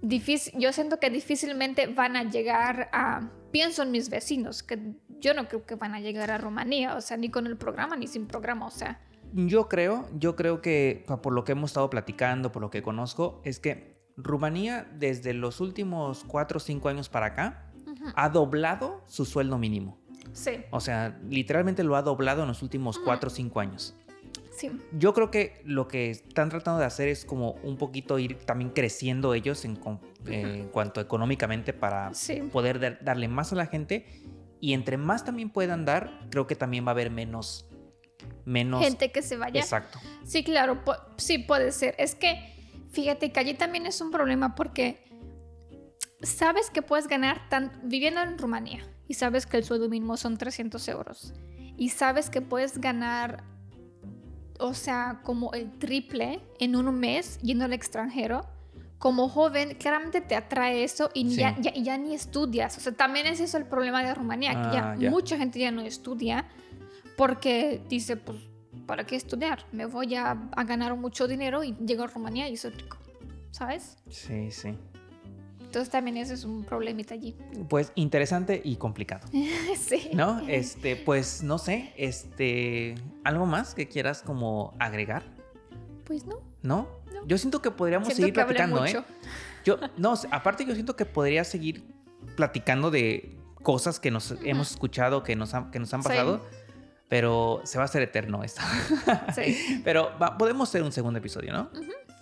difícil, 0.00 0.54
yo 0.58 0.72
siento 0.72 0.98
que 0.98 1.10
difícilmente 1.10 1.86
van 1.86 2.16
a 2.16 2.24
llegar 2.24 2.88
a, 2.92 3.30
pienso 3.50 3.82
en 3.82 3.90
mis 3.90 4.08
vecinos, 4.08 4.62
que 4.62 4.94
yo 5.20 5.34
no 5.34 5.48
creo 5.48 5.64
que 5.66 5.74
van 5.74 5.94
a 5.94 6.00
llegar 6.00 6.30
a 6.30 6.38
Rumanía, 6.38 6.96
o 6.96 7.00
sea, 7.00 7.16
ni 7.16 7.28
con 7.28 7.46
el 7.46 7.56
programa 7.56 7.96
ni 7.96 8.06
sin 8.06 8.26
programa, 8.26 8.66
o 8.66 8.70
sea, 8.70 9.00
Yo 9.34 9.68
creo, 9.68 10.08
yo 10.14 10.36
creo 10.36 10.62
que 10.62 11.04
por 11.22 11.32
lo 11.32 11.44
que 11.44 11.52
hemos 11.52 11.70
estado 11.70 11.90
platicando, 11.90 12.50
por 12.50 12.62
lo 12.62 12.70
que 12.70 12.82
conozco, 12.82 13.42
es 13.44 13.60
que 13.60 13.98
Rumanía 14.16 14.88
desde 14.94 15.32
los 15.32 15.60
últimos 15.60 16.24
4 16.24 16.56
o 16.56 16.60
5 16.60 16.88
años 16.88 17.08
para 17.08 17.26
acá 17.26 17.70
ha 18.14 18.28
doblado 18.30 19.02
su 19.06 19.24
sueldo 19.24 19.58
mínimo. 19.58 19.97
Sí, 20.32 20.52
O 20.70 20.80
sea, 20.80 21.18
literalmente 21.28 21.82
lo 21.84 21.96
ha 21.96 22.02
doblado 22.02 22.42
en 22.42 22.48
los 22.48 22.62
últimos 22.62 22.96
Ujú. 22.96 23.04
4 23.06 23.28
o 23.28 23.30
5 23.30 23.60
años. 23.60 23.94
sí, 24.50 24.70
Yo 24.98 25.14
creo 25.14 25.30
que 25.30 25.60
lo 25.64 25.86
que 25.88 26.10
están 26.10 26.48
tratando 26.48 26.80
de 26.80 26.86
hacer 26.86 27.08
es 27.08 27.24
como 27.24 27.52
un 27.62 27.76
poquito 27.76 28.18
ir 28.18 28.38
también 28.38 28.70
creciendo 28.70 29.34
ellos 29.34 29.64
en, 29.64 29.76
con- 29.76 30.00
eh, 30.26 30.60
en 30.62 30.68
cuanto 30.68 31.00
económicamente 31.00 31.72
para 31.72 32.12
sí, 32.14 32.40
poder 32.52 32.80
dar- 32.80 32.98
darle 33.04 33.28
más 33.28 33.52
a 33.52 33.56
la 33.56 33.66
gente 33.66 34.06
y 34.60 34.72
entre 34.72 34.96
más 34.96 35.24
también 35.24 35.50
puedan 35.50 35.84
dar, 35.84 36.26
creo 36.30 36.46
que 36.48 36.56
también 36.56 36.84
va 36.84 36.88
a 36.88 36.92
haber 36.92 37.10
menos 37.10 37.66
menos 38.44 38.82
gente 38.82 39.12
que 39.12 39.22
se 39.22 39.36
vaya. 39.36 39.60
exacto. 39.60 40.00
Sí, 40.24 40.42
claro, 40.42 40.82
sí 41.18 41.38
puede 41.38 41.70
ser. 41.70 41.94
Es 41.98 42.14
que 42.16 42.54
fíjate 42.90 43.30
que 43.30 43.38
allí 43.38 43.54
también 43.54 43.86
es 43.86 44.00
un 44.00 44.10
problema 44.10 44.54
porque 44.56 45.04
sabes 46.22 46.70
que 46.70 46.82
puedes 46.82 47.06
ganar 47.06 47.48
tan 47.48 47.80
viviendo 47.84 48.20
en 48.22 48.38
Rumanía 48.38 48.84
y 49.08 49.14
sabes 49.14 49.46
que 49.46 49.56
el 49.56 49.64
sueldo 49.64 49.88
mínimo 49.88 50.16
son 50.16 50.36
300 50.36 50.86
euros 50.88 51.32
y 51.76 51.88
sabes 51.90 52.28
que 52.30 52.40
puedes 52.42 52.78
ganar, 52.78 53.42
o 54.60 54.74
sea, 54.74 55.20
como 55.24 55.52
el 55.54 55.70
triple 55.78 56.40
en 56.60 56.76
un 56.76 56.94
mes 56.98 57.38
yendo 57.40 57.64
al 57.64 57.72
extranjero. 57.72 58.42
Como 58.98 59.28
joven, 59.28 59.76
claramente 59.76 60.20
te 60.20 60.34
atrae 60.34 60.82
eso 60.82 61.08
y 61.14 61.30
Sí. 61.30 61.36
ya, 61.36 61.56
ya, 61.60 61.72
ya 61.72 61.96
ni 61.96 62.14
estudias. 62.14 62.76
O 62.78 62.80
sea, 62.80 62.90
también 62.92 63.26
es 63.28 63.38
eso 63.38 63.56
el 63.56 63.64
problema 63.64 64.02
de 64.02 64.12
Rumanía, 64.12 64.50
que 64.60 64.72
ya, 64.76 64.90
Ah, 64.92 64.96
ya. 64.98 65.08
mucha 65.08 65.36
gente 65.38 65.60
ya 65.60 65.70
no 65.70 65.82
estudia 65.82 66.46
porque 67.16 67.80
dice, 67.88 68.16
pues, 68.16 68.38
¿para 68.86 69.04
qué 69.06 69.14
estudiar? 69.14 69.64
Me 69.70 69.86
voy 69.86 70.16
a, 70.16 70.32
a 70.50 70.64
ganar 70.64 70.96
mucho 70.96 71.28
dinero 71.28 71.62
y 71.62 71.76
llego 71.76 72.02
a 72.02 72.06
Rumanía 72.08 72.48
y 72.48 72.56
soy 72.56 72.72
rico, 72.72 72.96
¿sabes? 73.52 73.98
Sí, 74.08 74.50
sí. 74.50 74.76
Entonces 75.68 75.90
también 75.90 76.16
ese 76.16 76.32
es 76.32 76.44
un 76.44 76.64
problemita 76.64 77.12
allí. 77.12 77.36
Pues 77.68 77.92
interesante 77.94 78.58
y 78.64 78.76
complicado, 78.76 79.28
sí. 79.78 80.08
¿no? 80.14 80.40
Este, 80.48 80.96
pues 80.96 81.42
no 81.42 81.58
sé, 81.58 81.92
este, 81.98 82.94
algo 83.22 83.44
más 83.44 83.74
que 83.74 83.86
quieras 83.86 84.22
como 84.22 84.74
agregar, 84.78 85.24
Pues 86.04 86.24
no. 86.24 86.36
¿no? 86.62 86.88
No. 87.12 87.26
Yo 87.26 87.36
siento 87.36 87.60
que 87.60 87.70
podríamos 87.70 88.08
Siento 88.08 88.22
seguir 88.22 88.34
que 88.34 88.44
platicando, 88.44 88.80
mucho. 88.80 89.00
¿eh? 89.00 89.04
Yo, 89.64 89.78
no, 89.98 90.14
aparte 90.30 90.64
yo 90.64 90.72
siento 90.74 90.96
que 90.96 91.04
podría 91.04 91.44
seguir 91.44 91.84
platicando 92.34 92.90
de 92.90 93.36
cosas 93.62 94.00
que 94.00 94.10
nos 94.10 94.34
hemos 94.42 94.70
escuchado, 94.70 95.22
que 95.22 95.36
nos 95.36 95.52
han, 95.52 95.70
que 95.70 95.78
nos 95.78 95.92
han 95.92 96.02
Sí. 96.02 96.08
pasado, 96.08 96.46
pero 97.10 97.60
se 97.64 97.76
va 97.76 97.84
a 97.84 97.86
hacer 97.86 98.00
eterno 98.02 98.42
esto. 98.42 98.62
Sí. 99.34 99.80
pero 99.84 100.12
va- 100.20 100.38
podemos 100.38 100.68
hacer 100.70 100.82
un 100.82 100.92
segundo 100.92 101.18
episodio, 101.18 101.52
¿no? 101.52 101.70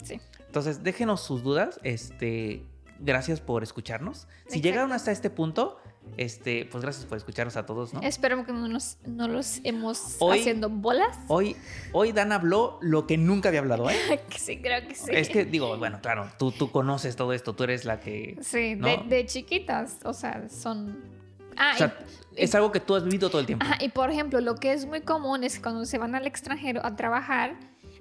Sí. 0.03 0.21
Entonces, 0.47 0.83
déjenos 0.83 1.21
sus 1.21 1.43
dudas, 1.45 1.79
este, 1.85 2.65
gracias 3.01 3.41
por 3.41 3.63
escucharnos. 3.63 4.21
Si 4.21 4.27
Exacto. 4.27 4.59
llegaron 4.63 4.93
hasta 4.93 5.11
este 5.13 5.31
punto, 5.31 5.79
este, 6.17 6.65
pues 6.67 6.83
gracias 6.83 7.05
por 7.07 7.19
escucharnos 7.19 7.57
a 7.57 7.67
todos, 7.67 7.93
¿no? 7.93 8.01
Espero 8.03 8.45
que 8.47 8.53
no 8.53 8.69
nos, 8.69 8.99
no 9.07 9.27
los 9.29 9.61
hemos 9.65 10.17
Hoy- 10.21 10.39
haciendo 10.41 10.69
bolas. 10.71 11.19
Hoy, 11.29 11.57
hoy 11.93 12.13
Dan 12.13 12.31
habló 12.33 12.79
lo 12.81 13.07
que 13.07 13.19
nunca 13.19 13.49
había 13.49 13.61
hablado, 13.61 13.91
¿eh? 13.91 13.97
sí, 14.37 14.59
creo 14.59 14.87
que 14.87 14.95
sí. 14.95 15.11
Es 15.13 15.29
que 15.29 15.45
digo, 15.45 15.77
bueno, 15.79 16.01
claro, 16.01 16.31
tú, 16.39 16.53
tú 16.53 16.71
conoces 16.71 17.17
todo 17.17 17.33
esto, 17.33 17.55
tú 17.55 17.65
eres 17.65 17.85
la 17.85 17.99
que... 18.01 18.39
Sí, 18.41 18.77
¿no? 18.77 18.87
de, 18.87 19.03
de 19.09 19.27
chiquitas, 19.27 19.99
o 20.05 20.13
sea, 20.13 20.49
son... 20.49 20.97
Ah, 21.57 21.73
O 21.75 21.79
sea, 21.79 21.99
y- 22.33 22.43
es 22.45 22.55
algo 22.55 22.71
que 22.71 22.81
tú 22.81 22.95
has 22.95 23.03
vivido 23.03 23.29
todo 23.31 23.41
el 23.41 23.47
tiempo. 23.47 23.65
Ajá, 23.65 23.77
y 23.83 23.89
por 23.89 24.11
ejemplo, 24.11 24.41
lo 24.43 24.57
que 24.57 24.73
es 24.75 24.85
muy 24.87 25.01
común 25.01 25.43
es 25.43 25.57
que 25.57 25.63
cuando 25.63 25.87
se 25.87 25.97
van 25.99 26.15
al 26.15 26.27
extranjero 26.27 26.85
a 26.85 26.95
trabajar, 26.95 27.57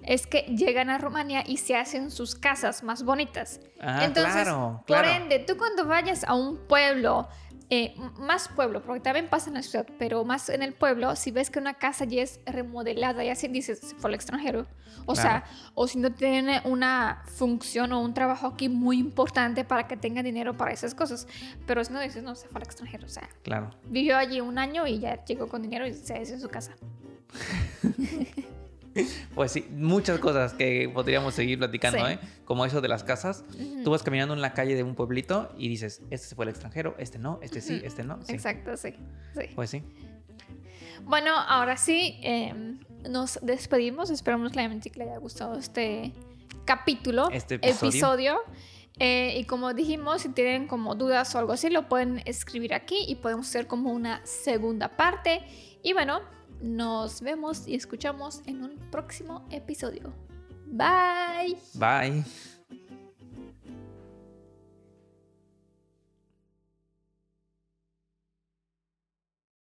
es 0.05 0.27
que 0.27 0.41
llegan 0.43 0.89
a 0.89 0.97
Rumanía 0.97 1.43
y 1.45 1.57
se 1.57 1.75
hacen 1.75 2.11
sus 2.11 2.35
casas 2.35 2.83
más 2.83 3.03
bonitas. 3.03 3.59
Ah, 3.79 4.05
Entonces, 4.05 4.33
claro, 4.33 4.83
por 4.87 5.05
ende, 5.05 5.39
tú 5.39 5.57
cuando 5.57 5.85
vayas 5.85 6.23
a 6.23 6.33
un 6.35 6.57
pueblo, 6.67 7.27
eh, 7.71 7.95
más 8.19 8.47
pueblo, 8.49 8.83
porque 8.83 8.99
también 9.01 9.27
pasa 9.27 9.47
en 9.49 9.55
la 9.55 9.63
ciudad, 9.63 9.87
pero 9.97 10.23
más 10.23 10.49
en 10.49 10.61
el 10.61 10.73
pueblo, 10.73 11.15
si 11.15 11.31
ves 11.31 11.49
que 11.49 11.57
una 11.57 11.73
casa 11.73 12.05
ya 12.05 12.21
es 12.21 12.39
remodelada 12.45 13.23
y 13.25 13.29
así 13.29 13.47
dices, 13.47 13.79
se 13.79 13.95
fue 13.95 14.09
al 14.11 14.13
extranjero. 14.13 14.67
O 15.07 15.13
Claro. 15.13 15.29
sea, 15.29 15.43
o 15.73 15.87
si 15.87 15.97
no 15.99 16.11
tiene 16.13 16.61
una 16.65 17.23
función 17.25 17.91
o 17.91 18.01
un 18.01 18.13
trabajo 18.13 18.47
aquí 18.47 18.69
muy 18.69 18.97
importante 18.99 19.63
para 19.63 19.87
que 19.87 19.97
tenga 19.97 20.21
dinero 20.23 20.55
para 20.57 20.71
esas 20.71 20.93
cosas. 20.95 21.27
Pero 21.67 21.83
si 21.83 21.91
no 21.93 21.99
dices, 21.99 22.23
no, 22.23 22.33
se 22.35 22.47
fue 22.47 22.57
al 22.59 22.63
extranjero. 22.63 23.05
O 23.05 23.09
sea, 23.09 23.27
Claro. 23.43 23.71
vivió 23.85 24.17
allí 24.17 24.41
un 24.41 24.57
año 24.59 24.85
y 24.87 24.99
ya 24.99 25.23
llegó 25.25 25.47
con 25.47 25.61
dinero 25.63 25.85
y 25.87 25.93
se 25.93 26.19
hizo 26.21 26.33
en 26.35 26.41
su 26.41 26.49
casa. 26.49 26.75
Pues 29.35 29.51
sí, 29.51 29.67
muchas 29.71 30.19
cosas 30.19 30.53
que 30.53 30.89
podríamos 30.93 31.33
seguir 31.33 31.57
platicando, 31.59 31.99
Sí. 32.05 32.13
¿eh? 32.13 32.19
Como 32.45 32.65
eso 32.65 32.81
de 32.81 32.87
las 32.87 33.03
casas. 33.03 33.43
Tú 33.83 33.91
vas 33.91 34.03
caminando 34.03 34.33
en 34.33 34.41
la 34.41 34.53
calle 34.53 34.75
de 34.75 34.83
un 34.83 34.95
pueblito 34.95 35.53
y 35.57 35.67
dices, 35.67 36.01
este 36.09 36.27
se 36.27 36.35
fue 36.35 36.45
al 36.45 36.49
extranjero, 36.49 36.95
este 36.97 37.19
no, 37.19 37.39
este 37.41 37.61
sí, 37.61 37.81
este 37.83 38.03
no. 38.03 38.19
Sí. 38.23 38.33
Exacto, 38.33 38.77
sí. 38.77 38.93
sí. 39.37 39.47
Pues 39.53 39.69
sí. 39.69 39.83
Bueno, 41.03 41.31
ahora 41.35 41.77
sí, 41.77 42.19
eh, 42.23 42.53
nos 43.09 43.39
despedimos. 43.41 44.09
Esperamos 44.09 44.51
claramente 44.51 44.89
que 44.89 44.99
le 44.99 45.05
haya 45.05 45.17
gustado 45.17 45.57
este 45.57 46.13
capítulo, 46.65 47.29
Este 47.31 47.55
episodio. 47.55 48.39
Eh, 48.97 49.35
y 49.37 49.43
como 49.43 49.73
dijimos, 49.73 50.21
si 50.21 50.29
tienen 50.29 50.67
como 50.67 50.95
dudas 50.95 51.35
o 51.35 51.39
algo 51.39 51.51
así, 51.51 51.69
lo 51.69 51.89
pueden 51.89 52.21
escribir 52.25 52.73
aquí 52.73 52.97
y 53.07 53.15
podemos 53.15 53.47
hacer 53.49 53.67
como 53.67 53.91
una 53.91 54.25
segunda 54.25 54.95
parte. 54.95 55.43
Y 55.83 55.93
bueno, 55.93 56.21
nos 56.65 57.21
vemos 57.21 57.67
y 57.67 57.75
escuchamos 57.75 58.41
en 58.45 58.63
un 58.63 58.77
próximo 58.91 59.47
episodio. 59.51 60.13
Bye. 60.65 61.57
Bye. 61.75 62.23